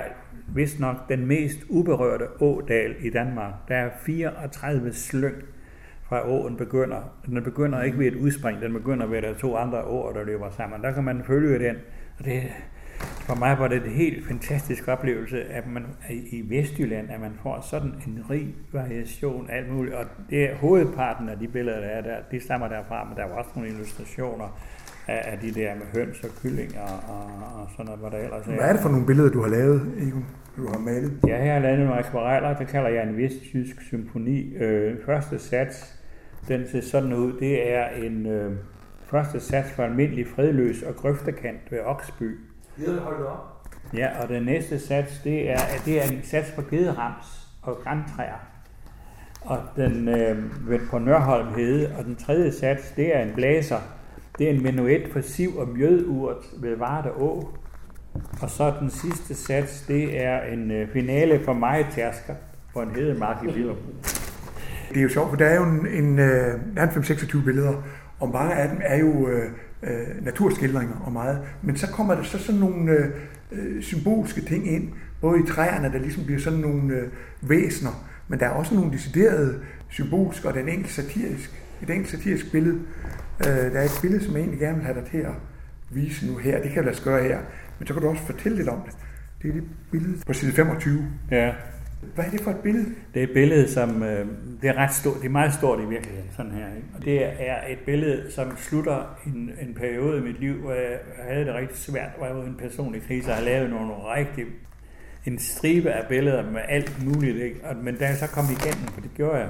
vist 0.54 0.80
nok 0.80 1.08
den 1.08 1.26
mest 1.26 1.58
uberørte 1.68 2.24
ådal 2.40 2.94
i 3.00 3.10
Danmark. 3.10 3.52
Der 3.68 3.76
er 3.76 3.90
34 4.06 4.92
slyng 4.92 5.34
fra 6.02 6.28
åen 6.28 6.56
begynder. 6.56 7.16
Den 7.26 7.44
begynder 7.44 7.82
ikke 7.82 7.98
ved 7.98 8.06
et 8.06 8.14
udspring, 8.14 8.60
den 8.60 8.72
begynder 8.72 9.06
ved, 9.06 9.16
at 9.16 9.22
der 9.22 9.30
er 9.30 9.34
to 9.34 9.56
andre 9.56 9.84
åer, 9.84 10.12
der 10.12 10.24
løber 10.24 10.50
sammen. 10.56 10.82
Der 10.82 10.92
kan 10.92 11.04
man 11.04 11.22
følge 11.26 11.68
den. 11.68 11.76
Og 12.18 12.24
det, 12.24 12.42
for 13.00 13.34
mig 13.34 13.58
var 13.58 13.68
det 13.68 13.84
en 13.84 13.90
helt 13.90 14.26
fantastisk 14.26 14.88
oplevelse, 14.88 15.44
at 15.44 15.66
man 15.66 15.86
i 16.10 16.44
Vestjylland, 16.48 17.10
at 17.10 17.20
man 17.20 17.32
får 17.42 17.66
sådan 17.70 17.94
en 18.06 18.24
rig 18.30 18.54
variation 18.72 19.50
af 19.50 19.56
alt 19.56 19.72
muligt. 19.72 19.94
Og 19.94 20.04
det 20.30 20.50
er 20.50 20.54
hovedparten 20.54 21.28
af 21.28 21.38
de 21.38 21.48
billeder, 21.48 21.80
der 21.80 21.86
er 21.86 22.02
der, 22.02 22.16
de 22.30 22.40
stammer 22.40 22.68
derfra, 22.68 23.04
men 23.04 23.16
der 23.16 23.22
var 23.22 23.34
også 23.34 23.50
nogle 23.54 23.70
illustrationer 23.70 24.60
af, 25.08 25.32
af 25.32 25.38
de 25.38 25.50
der 25.50 25.74
med 25.74 25.86
høns 25.94 26.24
og 26.24 26.30
kylling 26.42 26.78
og, 26.78 27.14
og, 27.14 27.24
og 27.60 27.68
sådan 27.70 27.84
noget, 27.84 28.00
hvad 28.00 28.10
der 28.10 28.18
ellers 28.18 28.46
er. 28.46 28.50
Hvad 28.50 28.68
er 28.68 28.72
det 28.72 28.82
for 28.82 28.88
nogle 28.88 29.06
billeder, 29.06 29.30
du 29.30 29.40
har 29.40 29.48
lavet, 29.48 29.94
Egon? 29.98 30.26
Du 30.56 30.68
har 30.68 30.78
malet? 30.78 31.20
Ja, 31.26 31.44
jeg 31.44 31.54
har 31.54 31.60
lavet 31.60 31.78
nogle 31.78 31.94
akvareller, 31.94 32.58
det 32.58 32.68
kalder 32.68 32.88
jeg 32.88 33.02
en 33.02 33.16
vestjysk 33.16 33.82
symfoni. 33.82 34.54
Øh, 34.54 34.96
første 35.06 35.38
sats, 35.38 36.00
den 36.48 36.68
ser 36.68 36.80
sådan 36.80 37.12
ud, 37.12 37.32
det 37.40 37.72
er 37.72 37.88
en 37.88 38.26
øh, 38.26 38.52
første 39.06 39.40
sats 39.40 39.72
for 39.72 39.82
almindelig 39.82 40.26
fredløs 40.26 40.82
og 40.82 40.94
grøftekant 40.94 41.72
ved 41.72 41.80
Oksby. 41.80 42.38
Hold 42.86 43.26
op. 43.26 43.70
Ja, 43.96 44.22
og 44.22 44.28
den 44.28 44.42
næste 44.42 44.78
sats, 44.78 45.20
det 45.24 45.50
er, 45.50 45.58
det 45.84 46.04
er 46.04 46.12
en 46.12 46.22
sats 46.22 46.50
for 46.52 46.70
gederams 46.70 47.48
og 47.62 47.76
græntræer. 47.76 48.46
Og 49.40 49.58
den 49.76 50.08
øh, 50.08 50.80
på 50.90 50.98
Nørholm 50.98 51.54
hede, 51.54 51.94
og 51.98 52.04
den 52.04 52.16
tredje 52.16 52.52
sats, 52.52 52.92
det 52.96 53.16
er 53.16 53.22
en 53.22 53.34
blæser 53.34 53.80
det 54.40 54.48
er 54.48 54.54
en 54.54 54.62
menuet 54.62 55.08
for 55.12 55.20
siv 55.20 55.56
og 55.56 55.68
mjødurt 55.68 56.46
ved 56.62 56.76
Varde 56.76 57.10
Å. 57.12 57.30
Og 58.42 58.50
så 58.50 58.74
den 58.80 58.90
sidste 58.90 59.34
sats, 59.34 59.84
det 59.88 60.24
er 60.24 60.42
en 60.42 60.70
øh, 60.70 60.88
finale 60.92 61.44
for 61.44 61.52
mig 61.52 61.86
tærsker. 61.90 62.34
på 62.74 62.82
en 62.82 62.90
hedemark 62.94 63.44
i 63.44 63.52
Billerup. 63.52 63.76
Det 64.88 64.96
er 64.98 65.02
jo 65.02 65.08
sjovt, 65.08 65.28
for 65.28 65.36
der 65.36 65.46
er 65.46 65.56
jo 65.56 65.64
en, 65.64 65.86
en, 65.86 66.18
øh, 66.18 66.54
en 66.96 67.04
26 67.04 67.42
billeder, 67.42 67.82
og 68.20 68.28
mange 68.28 68.54
af 68.54 68.68
dem 68.68 68.78
er 68.84 68.98
jo 68.98 69.28
øh, 69.28 69.50
øh, 69.82 70.24
naturskildringer 70.24 70.96
og 71.06 71.12
meget. 71.12 71.40
Men 71.62 71.76
så 71.76 71.86
kommer 71.86 72.14
der 72.14 72.22
så 72.22 72.38
sådan 72.38 72.60
nogle 72.60 72.90
øh, 72.90 73.10
øh, 73.52 73.82
symbolske 73.82 74.40
ting 74.40 74.72
ind, 74.72 74.88
både 75.20 75.40
i 75.40 75.46
træerne, 75.46 75.92
der 75.92 75.98
ligesom 75.98 76.24
bliver 76.24 76.40
sådan 76.40 76.58
nogle 76.58 76.94
øh, 76.94 77.08
væsner, 77.40 78.06
men 78.28 78.40
der 78.40 78.46
er 78.46 78.50
også 78.50 78.74
nogle 78.74 78.92
deciderede 78.92 79.60
symbolske, 79.88 80.48
og 80.48 80.54
den 80.54 80.68
enkelt 80.68 80.90
satirisk, 80.90 81.62
et 81.82 81.90
enkelt 81.90 82.10
satirisk 82.10 82.52
billede. 82.52 82.78
Øh, 83.40 83.46
der 83.46 83.80
er 83.80 83.84
et 83.84 83.98
billede, 84.02 84.24
som 84.24 84.32
jeg 84.32 84.40
egentlig 84.40 84.60
gerne 84.60 84.76
vil 84.76 84.84
have 84.84 85.00
dig 85.00 85.10
til 85.10 85.18
at 85.18 85.32
vise 85.90 86.26
nu 86.26 86.36
her. 86.36 86.62
Det 86.62 86.62
kan 86.62 86.76
jeg 86.76 86.84
lade 86.84 86.94
os 86.94 87.00
gøre 87.00 87.22
her, 87.22 87.38
men 87.78 87.86
så 87.86 87.94
kan 87.94 88.02
du 88.02 88.08
også 88.08 88.22
fortælle 88.22 88.58
lidt 88.58 88.68
om 88.68 88.82
det. 88.86 88.96
Det 89.42 89.48
er 89.48 89.52
det 89.52 89.64
billede 89.90 90.18
på 90.26 90.32
side 90.32 90.52
25. 90.52 91.06
Ja. 91.30 91.52
Hvad 92.14 92.24
er 92.24 92.30
det 92.30 92.40
for 92.40 92.50
et 92.50 92.56
billede? 92.56 92.86
Det 93.14 93.22
er 93.22 93.26
et 93.26 93.32
billede, 93.34 93.68
som 93.68 94.02
øh, 94.02 94.26
det 94.62 94.70
er 94.70 94.74
ret 94.74 94.94
stort. 94.94 95.16
Det 95.16 95.26
er 95.26 95.30
meget 95.30 95.54
stort 95.54 95.80
i 95.80 95.86
virkeligheden, 95.86 96.30
sådan 96.36 96.52
her. 96.52 96.66
Ikke? 96.76 96.88
Og 96.94 97.04
det 97.04 97.24
er 97.24 97.56
et 97.68 97.78
billede, 97.86 98.32
som 98.32 98.56
slutter 98.56 99.18
en, 99.26 99.50
en 99.60 99.74
periode 99.74 100.18
i 100.18 100.20
mit 100.20 100.40
liv, 100.40 100.54
hvor 100.54 100.72
jeg 100.72 100.98
havde 101.28 101.44
det 101.44 101.54
rigtig 101.54 101.78
svært, 101.78 102.10
hvor 102.16 102.26
jeg 102.26 102.36
var 102.36 102.42
i 102.42 102.46
en 102.46 102.56
personlig 102.58 103.02
krise 103.02 103.30
og 103.30 103.36
har 103.36 103.44
lavet 103.44 103.70
nogle 103.70 103.92
rigtig 103.92 104.44
en 105.26 105.38
stribe 105.38 105.90
af 105.90 106.08
billeder 106.08 106.50
med 106.50 106.60
alt 106.68 107.04
muligt. 107.04 107.36
Ikke? 107.36 107.60
Og, 107.64 107.76
men 107.76 107.96
da 107.96 108.06
jeg 108.06 108.16
så 108.16 108.26
kom 108.26 108.44
igennem, 108.44 108.88
for 108.88 109.00
det 109.00 109.10
gjorde 109.14 109.38
jeg, 109.38 109.48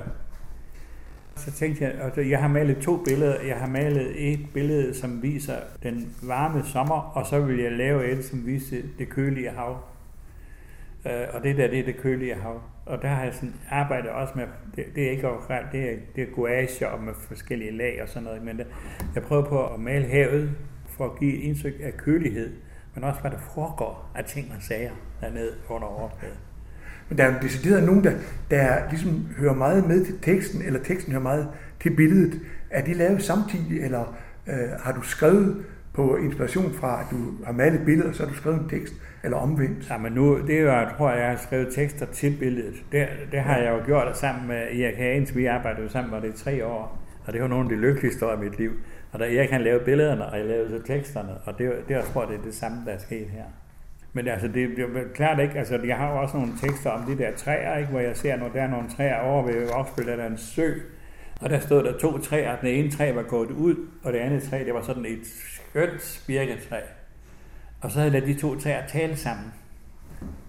så 1.41 1.53
tænkte 1.53 1.85
jeg, 1.85 1.93
at 1.93 2.31
jeg 2.31 2.41
har 2.41 2.49
malet 2.49 2.79
to 2.79 2.97
billeder. 2.97 3.43
Jeg 3.43 3.57
har 3.57 3.67
malet 3.67 4.33
et 4.33 4.41
billede, 4.55 4.95
som 4.95 5.23
viser 5.23 5.57
den 5.83 6.15
varme 6.23 6.65
sommer, 6.65 7.13
og 7.15 7.27
så 7.27 7.41
vil 7.41 7.59
jeg 7.59 7.73
lave 7.73 8.11
et, 8.11 8.25
som 8.25 8.47
viser 8.47 8.83
det 8.99 9.09
kølige 9.09 9.51
hav. 9.51 9.79
Øh, 11.07 11.27
og 11.33 11.43
det 11.43 11.57
der, 11.57 11.67
det 11.67 11.79
er 11.79 11.85
det 11.85 11.97
kølige 11.97 12.35
hav. 12.35 12.63
Og 12.87 13.03
der 13.03 13.09
har 13.09 13.25
jeg 13.25 13.35
sådan 13.35 13.55
arbejdet 13.71 14.11
også 14.11 14.33
med, 14.37 14.47
det, 14.77 14.85
det 14.95 15.07
er 15.07 15.11
ikke 15.11 15.29
overkræft, 15.29 15.67
det 15.73 15.93
er, 15.93 15.97
det 16.17 16.23
er 16.23 16.27
gouache 16.35 16.89
og 16.89 17.03
med 17.03 17.13
forskellige 17.15 17.71
lag 17.71 18.03
og 18.03 18.09
sådan 18.09 18.23
noget, 18.23 18.43
men 18.43 18.59
der, 18.59 18.65
jeg 19.15 19.23
prøver 19.23 19.45
på 19.45 19.67
at 19.67 19.81
male 19.81 20.07
havet 20.07 20.51
for 20.89 21.05
at 21.05 21.19
give 21.19 21.35
et 21.35 21.43
indtryk 21.43 21.75
af 21.83 21.97
kølighed, 21.97 22.53
men 22.95 23.05
også 23.05 23.21
hvad 23.21 23.31
der 23.31 23.39
foregår 23.55 24.11
af 24.15 24.25
ting 24.25 24.53
og 24.57 24.63
sager 24.63 24.93
dernede 25.21 25.53
under 25.69 25.89
overfladen. 25.89 26.50
Men 27.11 27.19
der 27.19 27.25
er 27.25 27.33
jo 27.33 27.39
decideret 27.43 27.85
nogen, 27.85 28.05
der, 28.05 28.13
der 28.51 28.77
ligesom 28.91 29.27
hører 29.39 29.55
meget 29.55 29.89
med 29.89 30.05
til 30.05 30.19
teksten, 30.23 30.63
eller 30.63 30.81
teksten 30.81 31.13
hører 31.13 31.23
meget 31.23 31.49
til 31.83 31.97
billedet. 31.97 32.41
Er 32.71 32.85
de 32.85 32.95
lavet 32.95 33.23
samtidig, 33.23 33.83
eller 33.83 34.19
øh, 34.47 34.71
har 34.81 34.93
du 34.93 35.03
skrevet 35.03 35.65
på 35.95 36.17
inspiration 36.17 36.73
fra, 36.75 37.01
at 37.01 37.07
du 37.11 37.45
har 37.45 37.53
malet 37.53 37.81
billeder, 37.85 38.13
så 38.13 38.23
har 38.23 38.31
du 38.31 38.37
skrevet 38.37 38.61
en 38.61 38.69
tekst, 38.69 38.95
eller 39.25 39.37
omvendt? 39.37 39.91
Ja, 39.91 39.99
men 39.99 40.13
nu, 40.13 40.47
det 40.47 40.57
er 40.59 40.61
jo, 40.61 40.69
jeg 40.69 40.89
tror, 40.97 41.11
jeg 41.11 41.31
har 41.31 41.37
skrevet 41.37 41.69
tekster 41.75 42.07
til 42.07 42.37
billedet. 42.41 42.75
Det, 42.93 43.09
det 43.33 43.41
har 43.41 43.59
jeg 43.59 43.73
jo 43.73 43.87
gjort 43.87 44.19
sammen 44.19 44.49
med 44.49 44.57
Erik 44.57 44.97
Hagens. 44.97 45.37
Vi 45.37 45.47
arbejdede 45.47 45.83
jo 45.83 45.89
sammen, 45.89 46.13
var 46.13 46.21
det 46.21 46.29
i 46.29 46.45
tre 46.45 46.67
år. 46.67 46.99
Og 47.27 47.33
det 47.33 47.43
var 47.43 47.49
nogle 47.49 47.65
af 47.65 47.77
de 47.77 47.77
lykkeligste 47.77 48.27
år 48.27 48.35
i 48.35 48.45
mit 48.45 48.59
liv. 48.59 48.71
Og 49.13 49.19
da 49.19 49.25
Erik 49.25 49.51
han 49.51 49.61
lavede 49.61 49.85
billederne, 49.85 50.27
og 50.27 50.39
jeg 50.39 50.47
lavede 50.47 50.71
så 50.71 50.87
teksterne, 50.87 51.31
og 51.45 51.59
det, 51.59 51.73
det 51.89 51.95
jeg 51.95 52.05
tror 52.05 52.23
jeg, 52.23 52.31
det 52.31 52.39
er 52.39 52.43
det 52.43 52.55
samme, 52.55 52.79
der 52.87 52.93
er 52.93 52.99
sket 52.99 53.27
her. 53.27 53.45
Men 54.13 54.29
altså, 54.29 54.49
det, 54.49 54.69
det 54.77 54.85
er 54.85 55.05
klart 55.15 55.39
ikke, 55.39 55.59
altså 55.59 55.81
jeg 55.85 55.97
har 55.97 56.13
jo 56.13 56.19
også 56.19 56.37
nogle 56.37 56.53
tekster 56.61 56.91
om 56.91 57.07
de 57.07 57.19
der 57.19 57.37
træer, 57.37 57.77
ikke, 57.77 57.91
hvor 57.91 58.01
jeg 58.01 58.17
ser, 58.17 58.37
når 58.37 58.49
der 58.49 58.63
er 58.63 58.71
nogle 58.71 58.89
træer 58.89 59.21
over 59.21 59.43
ved 59.43 59.71
Oksbøl, 59.73 60.07
der 60.07 60.15
er 60.17 60.27
en 60.27 60.39
sø, 60.39 60.73
og 61.41 61.51
der 61.51 61.61
stod 61.61 61.85
der 61.85 61.99
to 61.99 62.19
træer, 62.19 62.57
den 62.57 62.69
ene 62.69 62.91
træ 62.91 63.13
var 63.13 63.23
gået 63.23 63.51
ud, 63.51 63.77
og 64.05 64.13
det 64.13 64.19
andet 64.19 64.43
træ, 64.43 64.65
det 64.65 64.75
var 64.75 64.83
sådan 64.83 65.07
et 65.07 65.21
skønt 65.25 66.25
birketræ. 66.27 66.81
Og 67.81 67.91
så 67.91 68.01
havde 68.01 68.21
de 68.21 68.35
to 68.35 68.59
træer 68.59 68.87
tale 68.87 69.17
sammen. 69.17 69.53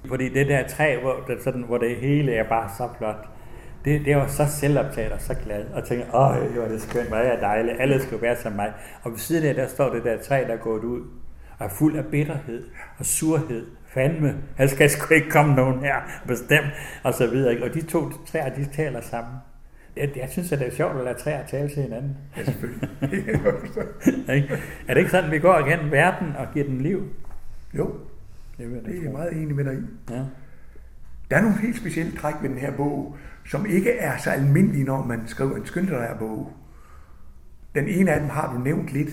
Fordi 0.06 0.30
det 0.30 0.47
der 0.47 0.67
træ, 0.67 0.97
hvor 1.02 1.24
det, 1.28 1.43
sådan, 1.43 1.62
hvor 1.62 1.78
det 1.78 1.95
hele 1.95 2.34
er 2.34 2.50
bare 2.50 2.69
så 2.78 2.89
flot, 2.97 3.28
det, 3.86 4.06
det 4.06 4.15
var 4.15 4.28
så 4.28 4.45
selvoptaget 4.47 5.12
og 5.12 5.21
så 5.21 5.36
glad, 5.43 5.65
og 5.74 5.88
tænkte, 5.88 6.15
åh, 6.15 6.36
det 6.36 6.62
var 6.62 6.67
det 6.67 6.82
skønt, 6.82 7.08
hvor 7.08 7.17
er 7.17 7.39
dejligt, 7.39 7.82
alle 7.82 8.02
skulle 8.02 8.21
være 8.21 8.36
som 8.36 8.52
mig. 8.52 8.74
Og 9.04 9.12
ved 9.12 9.17
siden 9.17 9.50
af, 9.50 9.56
der 9.56 9.67
står 9.67 9.93
det 9.93 10.04
der 10.04 10.17
træ, 10.17 10.43
der 10.47 10.54
er 10.54 10.58
gået 10.58 10.84
ud, 10.84 11.02
er 11.63 11.69
fuld 11.69 11.95
af 11.95 12.06
bitterhed 12.06 12.63
og 12.97 13.06
surhed. 13.06 13.65
Fandme, 13.88 14.36
her 14.58 14.67
skal 14.67 14.89
sgu 14.89 15.13
ikke 15.13 15.30
komme 15.30 15.56
nogen 15.56 15.80
her, 15.80 15.95
bestemt, 16.28 16.67
og 17.04 17.13
så 17.13 17.28
videre. 17.28 17.63
Og 17.63 17.74
de 17.74 17.82
to 17.82 18.10
træer, 18.10 18.56
de 18.56 18.65
taler 18.74 19.02
sammen. 19.02 19.34
Jeg, 19.97 20.10
jeg 20.15 20.30
synes, 20.30 20.52
at 20.52 20.60
det 20.60 20.67
er 20.67 20.71
sjovt 20.71 20.97
at 20.97 21.04
lade 21.04 21.17
træer 21.17 21.47
tale 21.47 21.69
til 21.69 21.84
hinanden. 21.84 22.17
Ja, 22.38 22.43
selvfølgelig. 22.43 22.89
er 24.88 24.93
det 24.93 24.97
ikke 24.97 25.12
sådan, 25.12 25.32
vi 25.32 25.39
går 25.39 25.60
igennem 25.67 25.91
verden 25.91 26.36
og 26.36 26.47
giver 26.54 26.65
den 26.65 26.82
liv? 26.82 27.08
Jo, 27.74 27.93
Det, 28.58 28.67
vil 28.67 28.76
jeg 28.76 28.86
det 28.86 28.97
er 28.97 29.04
jeg 29.04 29.12
meget 29.12 29.32
enig 29.34 29.56
med 29.56 29.65
dig 29.65 29.74
i. 29.74 30.13
Ja. 30.13 30.24
Der 31.32 31.38
er 31.38 31.41
nogle 31.41 31.58
helt 31.58 31.78
specielle 31.78 32.17
træk 32.17 32.34
ved 32.41 32.50
den 32.50 32.58
her 32.58 32.71
bog, 32.71 33.17
som 33.45 33.65
ikke 33.65 33.91
er 33.91 34.17
så 34.17 34.30
almindelige, 34.30 34.84
når 34.84 35.06
man 35.06 35.28
skriver 35.28 35.56
en 35.56 35.65
skønlitterær 35.65 36.17
bog. 36.17 36.54
Den 37.76 37.88
ene 37.88 38.12
af 38.12 38.19
dem 38.19 38.30
har 38.30 38.54
du 38.54 38.60
nævnt 38.60 38.93
lidt. 38.93 39.10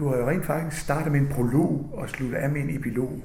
Du 0.00 0.08
har 0.08 0.16
jo 0.16 0.28
rent 0.28 0.44
faktisk 0.44 0.82
startet 0.82 1.12
med 1.12 1.20
en 1.20 1.28
prolog 1.28 1.90
og 1.92 2.08
sluttet 2.08 2.36
af 2.36 2.50
med 2.50 2.60
en 2.60 2.76
epilog. 2.76 3.22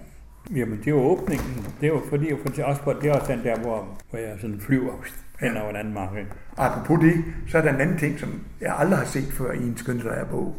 Jamen, 0.55 0.77
det 0.77 0.87
jo 0.87 0.99
åbningen. 0.99 1.65
Det 1.81 1.87
jo 1.87 2.01
fordi, 2.09 2.29
jeg 2.29 2.37
fortæller 2.41 2.65
også 2.65 2.81
på, 2.81 2.93
det 2.93 3.09
er 3.09 3.13
også 3.13 3.31
den 3.31 3.43
der, 3.43 3.59
hvor, 3.59 3.87
hvor 4.09 4.19
jeg 4.19 4.37
sådan 4.39 4.59
flyver 4.59 4.93
hen 5.39 5.57
over 5.57 5.69
en 5.69 5.75
anden 5.75 5.93
mark. 5.93 6.17
ikke? 6.17 6.31
Og 6.57 6.65
apropos 6.65 6.99
det, 6.99 7.23
så 7.47 7.57
er 7.57 7.61
der 7.61 7.73
en 7.73 7.81
anden 7.81 7.97
ting, 7.97 8.19
som 8.19 8.41
jeg 8.61 8.75
aldrig 8.77 8.97
har 8.97 9.05
set 9.05 9.33
før 9.33 9.51
i 9.51 9.63
en 9.63 9.77
skønlitterær 9.77 10.23
bog. 10.23 10.55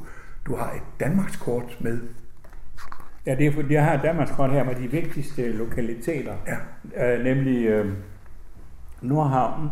Du 0.47 0.57
har 0.57 0.73
et 0.73 1.01
Danmarkskort 1.01 1.77
med. 1.81 2.01
Ja, 3.27 3.35
det 3.35 3.47
er 3.47 3.53
fordi, 3.53 3.75
jeg 3.75 3.85
har 3.85 3.95
et 3.95 4.03
Danmarkskort 4.03 4.51
her 4.51 4.65
med 4.65 4.75
de 4.75 4.91
vigtigste 4.91 5.53
lokaliteter. 5.53 6.35
Ja. 6.97 7.15
Øh, 7.15 7.25
nemlig 7.25 7.67
øh, 7.67 7.93
Nordhavn 9.03 9.71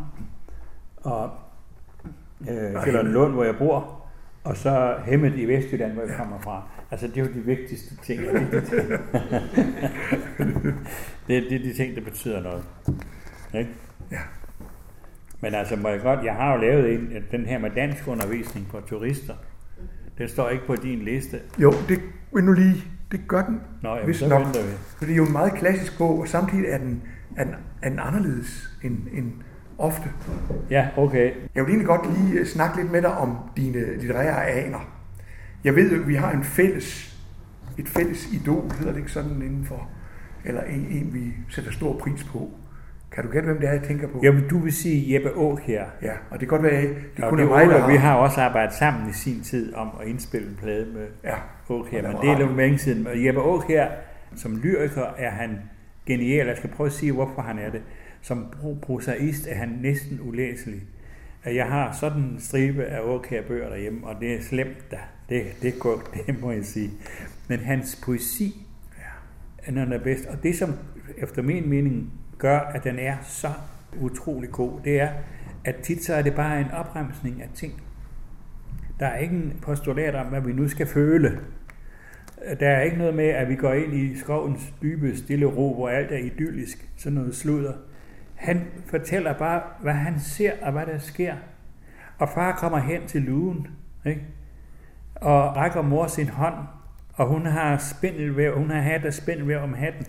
og 0.96 1.30
øh, 2.50 3.04
Lund, 3.04 3.32
hvor 3.32 3.44
jeg 3.44 3.56
bor, 3.58 4.03
og 4.44 4.56
så 4.56 4.96
Hemmet 5.06 5.34
i 5.36 5.44
Vestjylland, 5.48 5.92
hvor 5.92 6.02
jeg 6.02 6.14
kommer 6.16 6.40
fra. 6.40 6.62
Altså, 6.90 7.06
det 7.06 7.16
er 7.16 7.20
jo 7.20 7.26
de 7.34 7.40
vigtigste 7.44 7.96
ting. 8.02 8.20
Det 8.22 8.28
er 8.36 8.60
de 8.60 8.66
ting, 8.66 8.88
det, 11.28 11.36
er- 11.36 11.48
det 11.48 11.52
er 11.52 11.58
de 11.62 11.72
ting, 11.74 11.94
der 11.96 12.00
betyder 12.02 12.42
noget. 12.42 12.64
Ikke? 13.54 13.70
Ja. 14.10 14.18
Men 15.40 15.54
altså, 15.54 15.76
må 15.76 15.88
jeg 15.88 16.00
godt, 16.00 16.24
jeg 16.24 16.34
har 16.34 16.54
jo 16.54 16.60
lavet 16.60 16.94
en, 16.94 17.08
den 17.30 17.46
her 17.46 17.58
med 17.58 17.70
dansk 17.70 18.08
undervisning 18.08 18.66
for 18.70 18.80
turister. 18.80 19.34
Den 20.18 20.28
står 20.28 20.48
ikke 20.48 20.66
på 20.66 20.76
din 20.76 20.98
liste. 20.98 21.40
Jo, 21.58 21.72
det 21.88 22.00
vil 22.34 22.44
nu 22.44 22.52
lige, 22.52 22.84
det 23.12 23.20
gør 23.28 23.42
den. 23.42 23.60
Nå, 23.82 23.94
jamen, 23.94 24.08
vist 24.08 24.18
så 24.20 24.28
nok. 24.28 24.46
vi. 24.46 24.60
For 24.98 25.04
det 25.04 25.12
er 25.12 25.16
jo 25.16 25.26
en 25.26 25.32
meget 25.32 25.52
klassisk 25.54 25.98
bog, 25.98 26.18
og 26.20 26.28
samtidig 26.28 26.64
er 26.68 26.78
den, 26.78 27.02
er 27.36 27.44
den, 27.44 27.54
er 27.82 27.88
den 27.88 27.98
anderledes 27.98 28.68
end, 28.84 28.98
end 29.12 29.32
ofte. 29.78 30.08
Ja, 30.70 30.88
okay. 30.96 31.32
Jeg 31.54 31.64
vil 31.64 31.70
egentlig 31.70 31.86
godt 31.86 32.18
lige 32.18 32.40
øh, 32.40 32.46
snakke 32.46 32.76
lidt 32.76 32.92
med 32.92 33.02
dig 33.02 33.16
om 33.16 33.36
dine 33.56 33.96
litterære 33.96 34.46
aner. 34.46 34.90
Jeg 35.64 35.76
ved 35.76 35.92
jo, 35.92 36.00
at 36.00 36.08
vi 36.08 36.14
har 36.14 36.30
en 36.32 36.44
fælles, 36.44 37.16
et 37.78 37.88
fælles 37.88 38.32
idol, 38.32 38.72
hedder 38.78 38.92
det 38.92 38.98
ikke 38.98 39.12
sådan 39.12 39.42
indenfor, 39.42 39.88
eller 40.44 40.62
en, 40.62 40.86
en 40.90 41.14
vi 41.14 41.32
sætter 41.50 41.72
stor 41.72 41.98
pris 41.98 42.24
på. 42.24 42.50
Kan 43.12 43.24
du 43.24 43.30
gætte, 43.30 43.46
hvem 43.46 43.60
det 43.60 43.68
er, 43.68 43.72
jeg 43.72 43.82
tænker 43.82 44.08
på? 44.08 44.20
Jamen, 44.22 44.48
du 44.48 44.58
vil 44.58 44.72
sige 44.72 45.14
Jeppe 45.14 45.28
Auk 45.28 45.60
her. 45.60 45.84
Ja, 46.02 46.12
og 46.30 46.40
det 46.40 46.40
kan 46.40 46.48
godt 46.48 46.62
være, 46.62 46.72
at 46.72 46.88
det 47.16 47.24
Og 47.24 47.30
kun 47.30 47.38
det 47.38 47.44
er 47.44 47.48
mig, 47.48 47.66
der 47.66 47.84
Ole, 47.84 47.92
vi 47.92 47.98
har 47.98 48.14
også 48.14 48.40
arbejdet 48.40 48.74
sammen 48.74 49.10
i 49.10 49.12
sin 49.12 49.42
tid 49.42 49.74
om 49.74 49.88
at 50.00 50.08
indspille 50.08 50.48
en 50.48 50.58
plade 50.62 50.86
med 50.94 51.06
Ja, 51.24 51.34
Auk 51.70 51.88
her, 51.88 52.02
men 52.02 52.16
det 52.22 52.30
er 52.30 52.38
lidt 52.38 52.56
længe 52.56 52.78
siden. 52.78 53.06
Og 53.06 53.24
Jeppe 53.24 53.40
Auk 53.40 53.68
her, 53.68 53.88
som 54.36 54.56
lyriker 54.56 55.04
er 55.18 55.30
han 55.30 55.58
genial. 56.06 56.46
Jeg 56.46 56.56
skal 56.56 56.70
prøve 56.70 56.86
at 56.86 56.92
sige, 56.92 57.12
hvorfor 57.12 57.42
han 57.42 57.58
er 57.58 57.70
det. 57.70 57.82
Som 58.24 58.46
prosaist 58.82 59.46
er 59.48 59.54
han 59.54 59.68
næsten 59.82 60.20
ulæselig. 60.22 60.82
At 61.42 61.56
Jeg 61.56 61.66
har 61.66 61.92
sådan 62.00 62.22
en 62.22 62.40
stribe 62.40 62.84
af 62.84 62.98
Auk 62.98 63.28
bøger 63.48 63.68
derhjemme, 63.68 64.06
og 64.06 64.20
det 64.20 64.34
er 64.34 64.42
slemt 64.42 64.90
da. 64.90 64.98
Det, 65.28 65.44
det, 65.62 65.78
går, 65.78 66.02
det 66.26 66.40
må 66.40 66.50
jeg 66.50 66.64
sige. 66.64 66.90
Men 67.48 67.58
hans 67.58 68.00
poesi 68.04 68.66
er 69.66 69.72
noget 69.72 69.92
af 69.92 70.02
bedst. 70.02 70.26
Og 70.26 70.42
det, 70.42 70.56
som 70.56 70.74
efter 71.18 71.42
min 71.42 71.68
mening 71.68 72.12
gør, 72.38 72.58
at 72.58 72.84
den 72.84 72.98
er 72.98 73.16
så 73.22 73.48
utrolig 74.00 74.50
god, 74.50 74.80
det 74.84 75.00
er, 75.00 75.08
at 75.64 75.76
tit 75.76 76.04
så 76.04 76.14
er 76.14 76.22
det 76.22 76.34
bare 76.34 76.60
en 76.60 76.70
opremsning 76.70 77.42
af 77.42 77.48
ting. 77.54 77.82
Der 79.00 79.06
er 79.06 79.18
ikke 79.18 79.34
en 79.34 79.58
postulat 79.62 80.14
om, 80.14 80.26
hvad 80.26 80.40
vi 80.40 80.52
nu 80.52 80.68
skal 80.68 80.86
føle. 80.86 81.40
Der 82.60 82.68
er 82.68 82.82
ikke 82.82 82.96
noget 82.96 83.14
med, 83.14 83.28
at 83.28 83.48
vi 83.48 83.56
går 83.56 83.72
ind 83.72 83.94
i 83.94 84.18
skovens 84.18 84.74
dybe 84.82 85.16
stille 85.16 85.46
ro, 85.46 85.74
hvor 85.74 85.88
alt 85.88 86.12
er 86.12 86.18
idyllisk, 86.18 86.88
sådan 86.96 87.18
noget 87.18 87.36
sludder. 87.36 87.72
Han 88.44 88.66
fortæller 88.86 89.32
bare, 89.38 89.62
hvad 89.80 89.92
han 89.92 90.20
ser 90.20 90.52
og 90.62 90.72
hvad 90.72 90.86
der 90.86 90.98
sker. 90.98 91.34
Og 92.18 92.28
far 92.28 92.56
kommer 92.56 92.78
hen 92.78 93.06
til 93.06 93.22
lugen, 93.22 93.66
ikke? 94.06 94.22
og 95.14 95.56
rækker 95.56 95.82
mor 95.82 96.06
sin 96.06 96.28
hånd, 96.28 96.54
og 97.14 97.26
hun 97.26 97.46
har 97.46 97.78
spindelvæv, 97.78 98.58
hun 98.58 98.70
har 98.70 98.80
hat 98.80 99.04
af 99.04 99.14
spindelvæv 99.14 99.58
om 99.58 99.74
hatten, 99.74 100.06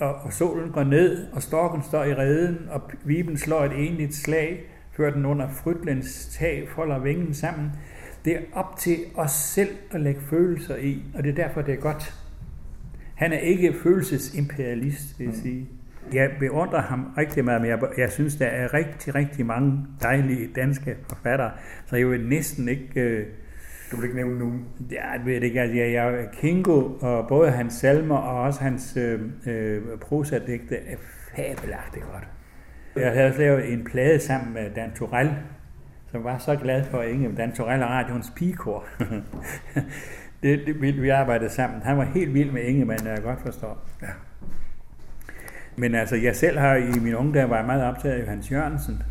og, 0.00 0.14
og 0.14 0.32
solen 0.32 0.70
går 0.70 0.84
ned, 0.84 1.26
og 1.32 1.42
storken 1.42 1.82
står 1.82 2.04
i 2.04 2.14
reden, 2.14 2.68
og 2.70 2.82
viben 3.04 3.36
slår 3.36 3.64
et 3.64 3.88
enligt 3.88 4.14
slag, 4.14 4.60
før 4.92 5.10
den 5.10 5.24
under 5.24 5.48
frytlens 5.48 6.28
tag 6.38 6.68
folder 6.74 6.98
vingen 6.98 7.34
sammen. 7.34 7.72
Det 8.24 8.36
er 8.36 8.40
op 8.52 8.76
til 8.78 8.96
os 9.14 9.32
selv 9.32 9.70
at 9.90 10.00
lægge 10.00 10.20
følelser 10.20 10.76
i, 10.76 11.02
og 11.14 11.24
det 11.24 11.30
er 11.30 11.34
derfor, 11.34 11.62
det 11.62 11.74
er 11.74 11.80
godt. 11.80 12.14
Han 13.14 13.32
er 13.32 13.38
ikke 13.38 13.74
følelsesimperialist, 13.82 15.18
vil 15.18 15.26
jeg 15.26 15.34
sige. 15.34 15.68
Jeg 16.12 16.30
beundrer 16.40 16.82
ham 16.82 17.12
rigtig 17.18 17.44
meget, 17.44 17.60
men 17.60 17.70
jeg, 17.70 17.78
jeg 17.98 18.10
synes, 18.12 18.36
der 18.36 18.46
er 18.46 18.74
rigtig, 18.74 19.14
rigtig 19.14 19.46
mange 19.46 19.86
dejlige 20.02 20.48
danske 20.56 20.96
forfattere, 21.08 21.50
så 21.86 21.96
jeg 21.96 22.10
vil 22.10 22.28
næsten 22.28 22.68
ikke... 22.68 23.00
Øh, 23.00 23.26
du 23.92 23.96
vil 23.96 24.04
ikke 24.04 24.16
nævne 24.16 24.38
nogen? 24.38 24.64
Ja, 24.92 25.10
jeg 25.10 25.20
ved 25.24 25.42
ikke. 25.42 25.60
Altså, 25.60 25.76
jeg, 25.76 25.92
jeg, 25.92 26.28
Kingo 26.32 26.98
og 27.00 27.28
både 27.28 27.50
hans 27.50 27.74
salmer 27.74 28.16
og 28.16 28.42
også 28.42 28.60
hans 28.60 28.96
øh, 28.96 29.20
øh, 29.46 29.82
prosadigte 30.00 30.76
er 30.76 30.96
fabelagtigt 31.36 32.04
godt. 32.12 32.28
Jeg 32.96 33.12
havde 33.12 33.26
også 33.26 33.40
lavet 33.40 33.72
en 33.72 33.84
plade 33.84 34.20
sammen 34.20 34.54
med 34.54 34.70
Dan 34.70 34.92
Torell, 34.92 35.30
som 36.10 36.24
var 36.24 36.38
så 36.38 36.56
glad 36.56 36.84
for 36.84 37.02
Inge. 37.02 37.36
Dan 37.36 37.52
Torell 37.52 37.82
og 37.82 37.88
radioens 37.88 38.32
pigekor. 38.36 38.84
det, 40.42 40.66
det, 40.66 40.80
vi, 40.80 40.90
vi 40.90 41.08
arbejdede 41.08 41.50
sammen. 41.50 41.82
Han 41.82 41.96
var 41.96 42.04
helt 42.04 42.34
vild 42.34 42.50
med 42.50 42.62
Ingemann, 42.62 43.06
jeg 43.06 43.22
godt 43.22 43.40
forstår. 43.40 43.88
Ja. 44.02 44.08
Men 45.76 45.94
altså, 45.94 46.16
jeg 46.16 46.36
selv 46.36 46.58
har 46.58 46.74
i 46.74 46.98
min 47.00 47.14
unge 47.14 47.34
dage 47.34 47.50
været 47.50 47.66
meget 47.66 47.84
optaget 47.84 48.14
af 48.14 48.22
Johannes 48.22 48.52
Jørgensen. 48.52 49.02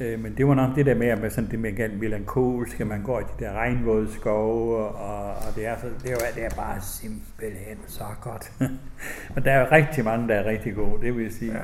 Øh, 0.00 0.20
men 0.20 0.34
det 0.36 0.46
var 0.46 0.54
nok 0.54 0.76
det 0.76 0.86
der 0.86 0.94
med, 0.94 1.06
at 1.06 1.32
sådan 1.32 1.50
det 1.50 1.58
med 1.58 1.88
melankolske, 1.98 2.84
man 2.84 3.02
går 3.02 3.20
i 3.20 3.22
de 3.22 3.44
der 3.44 3.52
regnvåde 3.52 4.12
skove, 4.12 4.76
og, 4.78 5.34
og 5.34 5.56
det, 5.56 5.66
er, 5.66 5.76
så, 5.80 5.86
det, 6.02 6.12
er, 6.12 6.16
det 6.34 6.44
er 6.44 6.50
bare 6.56 6.80
simpelthen 6.80 7.76
så 7.86 8.04
godt. 8.20 8.52
og 9.36 9.44
der 9.44 9.52
er 9.52 9.72
rigtig 9.72 10.04
mange, 10.04 10.28
der 10.28 10.34
er 10.34 10.44
rigtig 10.44 10.74
gode, 10.74 11.02
det 11.02 11.16
vil 11.16 11.22
jeg 11.22 11.32
sige. 11.32 11.52
Ja. 11.52 11.60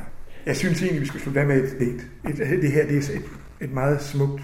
Jeg 0.47 0.57
synes 0.57 0.83
egentlig, 0.83 1.01
vi 1.01 1.07
skal 1.07 1.21
slutte 1.21 1.45
med 1.45 1.63
et 1.65 1.79
digt. 1.79 2.07
Et, 2.29 2.63
det 2.63 2.73
her 2.73 2.87
det 2.87 2.97
er 2.97 3.15
et, 3.15 3.23
et 3.61 3.73
meget 3.73 4.01
smukt, 4.01 4.43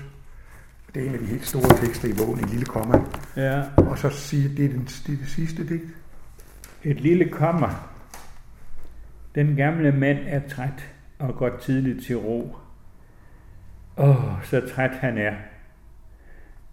det 0.95 1.03
er 1.03 1.07
en 1.09 1.15
af 1.15 1.21
de 1.21 1.27
helt 1.27 1.47
store 1.47 1.77
tekster 1.87 2.09
i 2.09 2.13
bogen, 2.13 2.39
en 2.39 2.49
lille 2.49 2.67
komma. 2.67 3.01
Ja. 3.37 3.63
Og 3.77 3.99
så 3.99 4.09
sige, 4.11 4.57
det 4.57 4.65
er, 4.65 4.69
den, 4.69 4.85
det 5.07 5.13
er 5.13 5.19
det 5.19 5.29
sidste 5.29 5.69
digt. 5.69 5.85
Et 6.85 7.01
lille 7.01 7.29
komma. 7.29 7.69
Den 9.35 9.57
gamle 9.57 9.93
mand 9.93 10.18
er 10.26 10.49
træt 10.49 10.95
og 11.18 11.35
går 11.35 11.57
tidligt 11.57 12.05
til 12.05 12.16
ro. 12.16 12.57
Åh, 13.97 14.35
oh, 14.35 14.45
så 14.45 14.68
træt 14.68 14.91
han 14.91 15.18
er. 15.18 15.35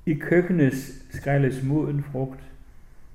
I 0.06 0.14
køkkenet 0.14 0.74
skrælles 1.10 1.64
moden 1.64 2.04
frugt. 2.04 2.40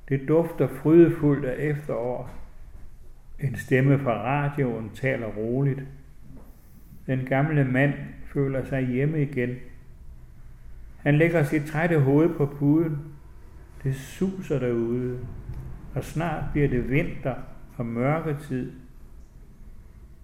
Det 0.09 0.29
dufter 0.29 0.69
frydefuldt 0.69 1.45
af 1.45 1.57
efterår. 1.59 2.31
En 3.41 3.57
stemme 3.57 3.99
fra 3.99 4.13
radioen 4.13 4.91
taler 4.95 5.27
roligt. 5.27 5.83
Den 7.07 7.25
gamle 7.25 7.65
mand 7.65 7.95
føler 8.33 8.65
sig 8.65 8.87
hjemme 8.87 9.23
igen. 9.23 9.57
Han 10.97 11.19
lægger 11.19 11.43
sit 11.43 11.65
trætte 11.65 12.01
hoved 12.01 12.29
på 12.29 12.47
puden. 12.47 12.99
Det 13.83 13.97
suser 13.97 14.59
derude, 14.59 15.19
og 15.95 16.05
snart 16.05 16.45
bliver 16.53 16.69
det 16.69 16.91
vinter 16.91 17.35
og 17.77 17.87
mørketid. 17.87 18.73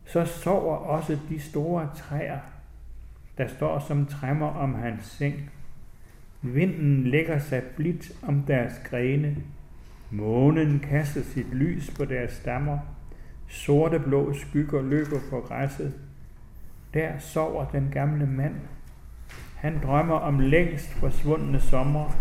Så 0.06 0.24
sover 0.24 0.76
også 0.76 1.18
de 1.28 1.40
store 1.40 1.88
træer, 1.96 2.38
der 3.38 3.48
står 3.48 3.78
som 3.78 4.06
træmmer 4.06 4.46
om 4.46 4.74
hans 4.74 5.04
seng. 5.04 5.50
Vinden 6.42 7.04
lægger 7.04 7.38
sig 7.38 7.62
blidt 7.76 8.12
om 8.22 8.42
deres 8.42 8.72
grene. 8.84 9.36
Månen 10.10 10.80
kaster 10.80 11.22
sit 11.22 11.54
lys 11.54 11.90
på 11.96 12.04
deres 12.04 12.32
stammer. 12.32 12.78
Sorte 13.48 13.98
blå 13.98 14.32
skygger 14.32 14.82
løber 14.82 15.18
på 15.30 15.40
græsset. 15.40 15.94
Der 16.94 17.18
sover 17.18 17.64
den 17.64 17.88
gamle 17.92 18.26
mand. 18.26 18.54
Han 19.56 19.80
drømmer 19.82 20.14
om 20.14 20.38
længst 20.38 20.92
forsvundne 20.92 21.60
sommer, 21.60 22.16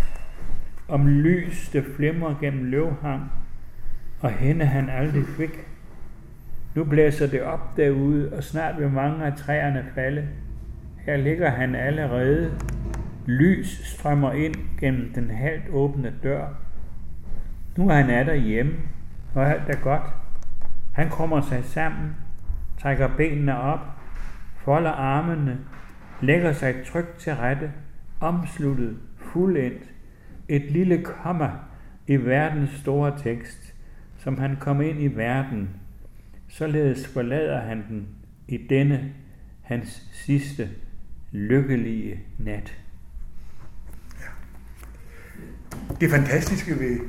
om 0.87 1.07
lys, 1.07 1.69
der 1.69 1.81
flimrer 1.95 2.35
gennem 2.39 2.63
løvhang, 2.63 3.31
og 4.21 4.31
hende 4.31 4.65
han 4.65 4.89
aldrig 4.89 5.25
fik. 5.25 5.74
Nu 6.75 6.83
blæser 6.83 7.27
det 7.27 7.43
op 7.43 7.77
derude, 7.77 8.33
og 8.37 8.43
snart 8.43 8.79
vil 8.79 8.89
mange 8.89 9.25
af 9.25 9.37
træerne 9.37 9.85
falde. 9.95 10.27
Her 11.05 11.17
ligger 11.17 11.49
han 11.49 11.75
allerede. 11.75 12.51
Lys 13.25 13.67
strømmer 13.67 14.31
ind 14.31 14.55
gennem 14.79 15.13
den 15.13 15.29
halvt 15.29 15.69
åbne 15.69 16.13
dør. 16.23 16.47
Nu 17.77 17.89
er 17.89 17.93
han 17.93 18.09
er 18.09 18.23
derhjemme, 18.23 18.73
og 19.35 19.51
alt 19.51 19.69
er 19.69 19.81
godt. 19.81 20.03
Han 20.93 21.09
kommer 21.09 21.41
sig 21.41 21.63
sammen, 21.63 22.15
trækker 22.81 23.09
benene 23.17 23.57
op, 23.57 23.79
folder 24.57 24.91
armene, 24.91 25.57
lægger 26.21 26.53
sig 26.53 26.75
trygt 26.85 27.17
til 27.17 27.35
rette, 27.35 27.71
omsluttet, 28.19 28.97
fuldendt, 29.17 29.83
et 30.47 30.71
lille 30.71 31.03
komma 31.03 31.51
i 32.07 32.15
verdens 32.15 32.69
store 32.69 33.13
tekst, 33.17 33.75
som 34.17 34.37
han 34.37 34.57
kom 34.59 34.81
ind 34.81 35.01
i 35.01 35.07
verden. 35.07 35.69
Således 36.57 37.07
forlader 37.07 37.59
han 37.59 37.83
den 37.89 38.07
i 38.47 38.57
denne 38.57 39.13
hans 39.61 40.09
sidste 40.11 40.69
lykkelige 41.31 42.19
nat. 42.39 42.77
Ja. 44.19 44.27
Det 46.01 46.09
fantastiske 46.09 46.79
ved 46.79 46.99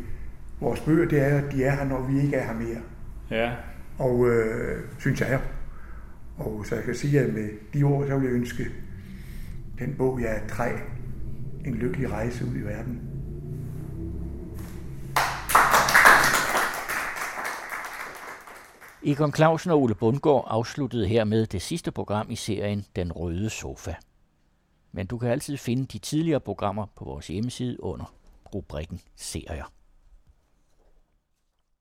vores 0.61 0.81
bøger, 0.81 1.09
det 1.09 1.23
er, 1.23 1.39
at 1.39 1.53
de 1.53 1.65
er 1.65 1.77
her, 1.77 1.85
når 1.85 2.07
vi 2.07 2.21
ikke 2.21 2.37
er 2.37 2.47
her 2.47 2.55
mere. 2.55 2.81
Ja. 3.31 3.53
Og 3.99 4.29
øh, 4.29 4.85
synes 4.99 5.21
jeg. 5.21 5.41
Og 6.37 6.67
så 6.67 6.75
jeg 6.75 6.85
kan 6.85 6.95
sige, 6.95 7.21
at 7.21 7.35
med 7.35 7.49
de 7.75 7.83
ord, 7.83 8.07
så 8.07 8.19
vil 8.19 8.27
jeg 8.27 8.35
ønske 8.35 8.67
den 9.79 9.95
bog, 9.99 10.21
jeg 10.21 10.37
er 10.37 10.49
træ, 10.49 10.73
en 11.65 11.75
lykkelig 11.75 12.11
rejse 12.11 12.45
ud 12.45 12.57
i 12.57 12.61
verden. 12.61 13.01
Egon 19.05 19.33
Clausen 19.33 19.71
og 19.71 19.83
Ole 19.83 19.95
Bundgaard 19.95 20.45
afsluttede 20.49 21.07
hermed 21.07 21.47
det 21.47 21.63
sidste 21.63 21.93
program 21.93 22.31
i 22.31 22.37
serien 22.37 22.85
Den 22.97 23.13
Røde 23.13 23.51
Sofa. 23.51 23.95
Men 24.93 25.07
du 25.07 25.19
kan 25.19 25.31
altid 25.31 25.57
finde 25.57 25.87
de 25.87 25.99
tidligere 25.99 26.41
programmer 26.41 26.87
på 26.97 27.05
vores 27.05 27.27
hjemmeside 27.27 27.83
under 27.83 28.15
rubrikken 28.55 29.01
Serier. 29.17 29.73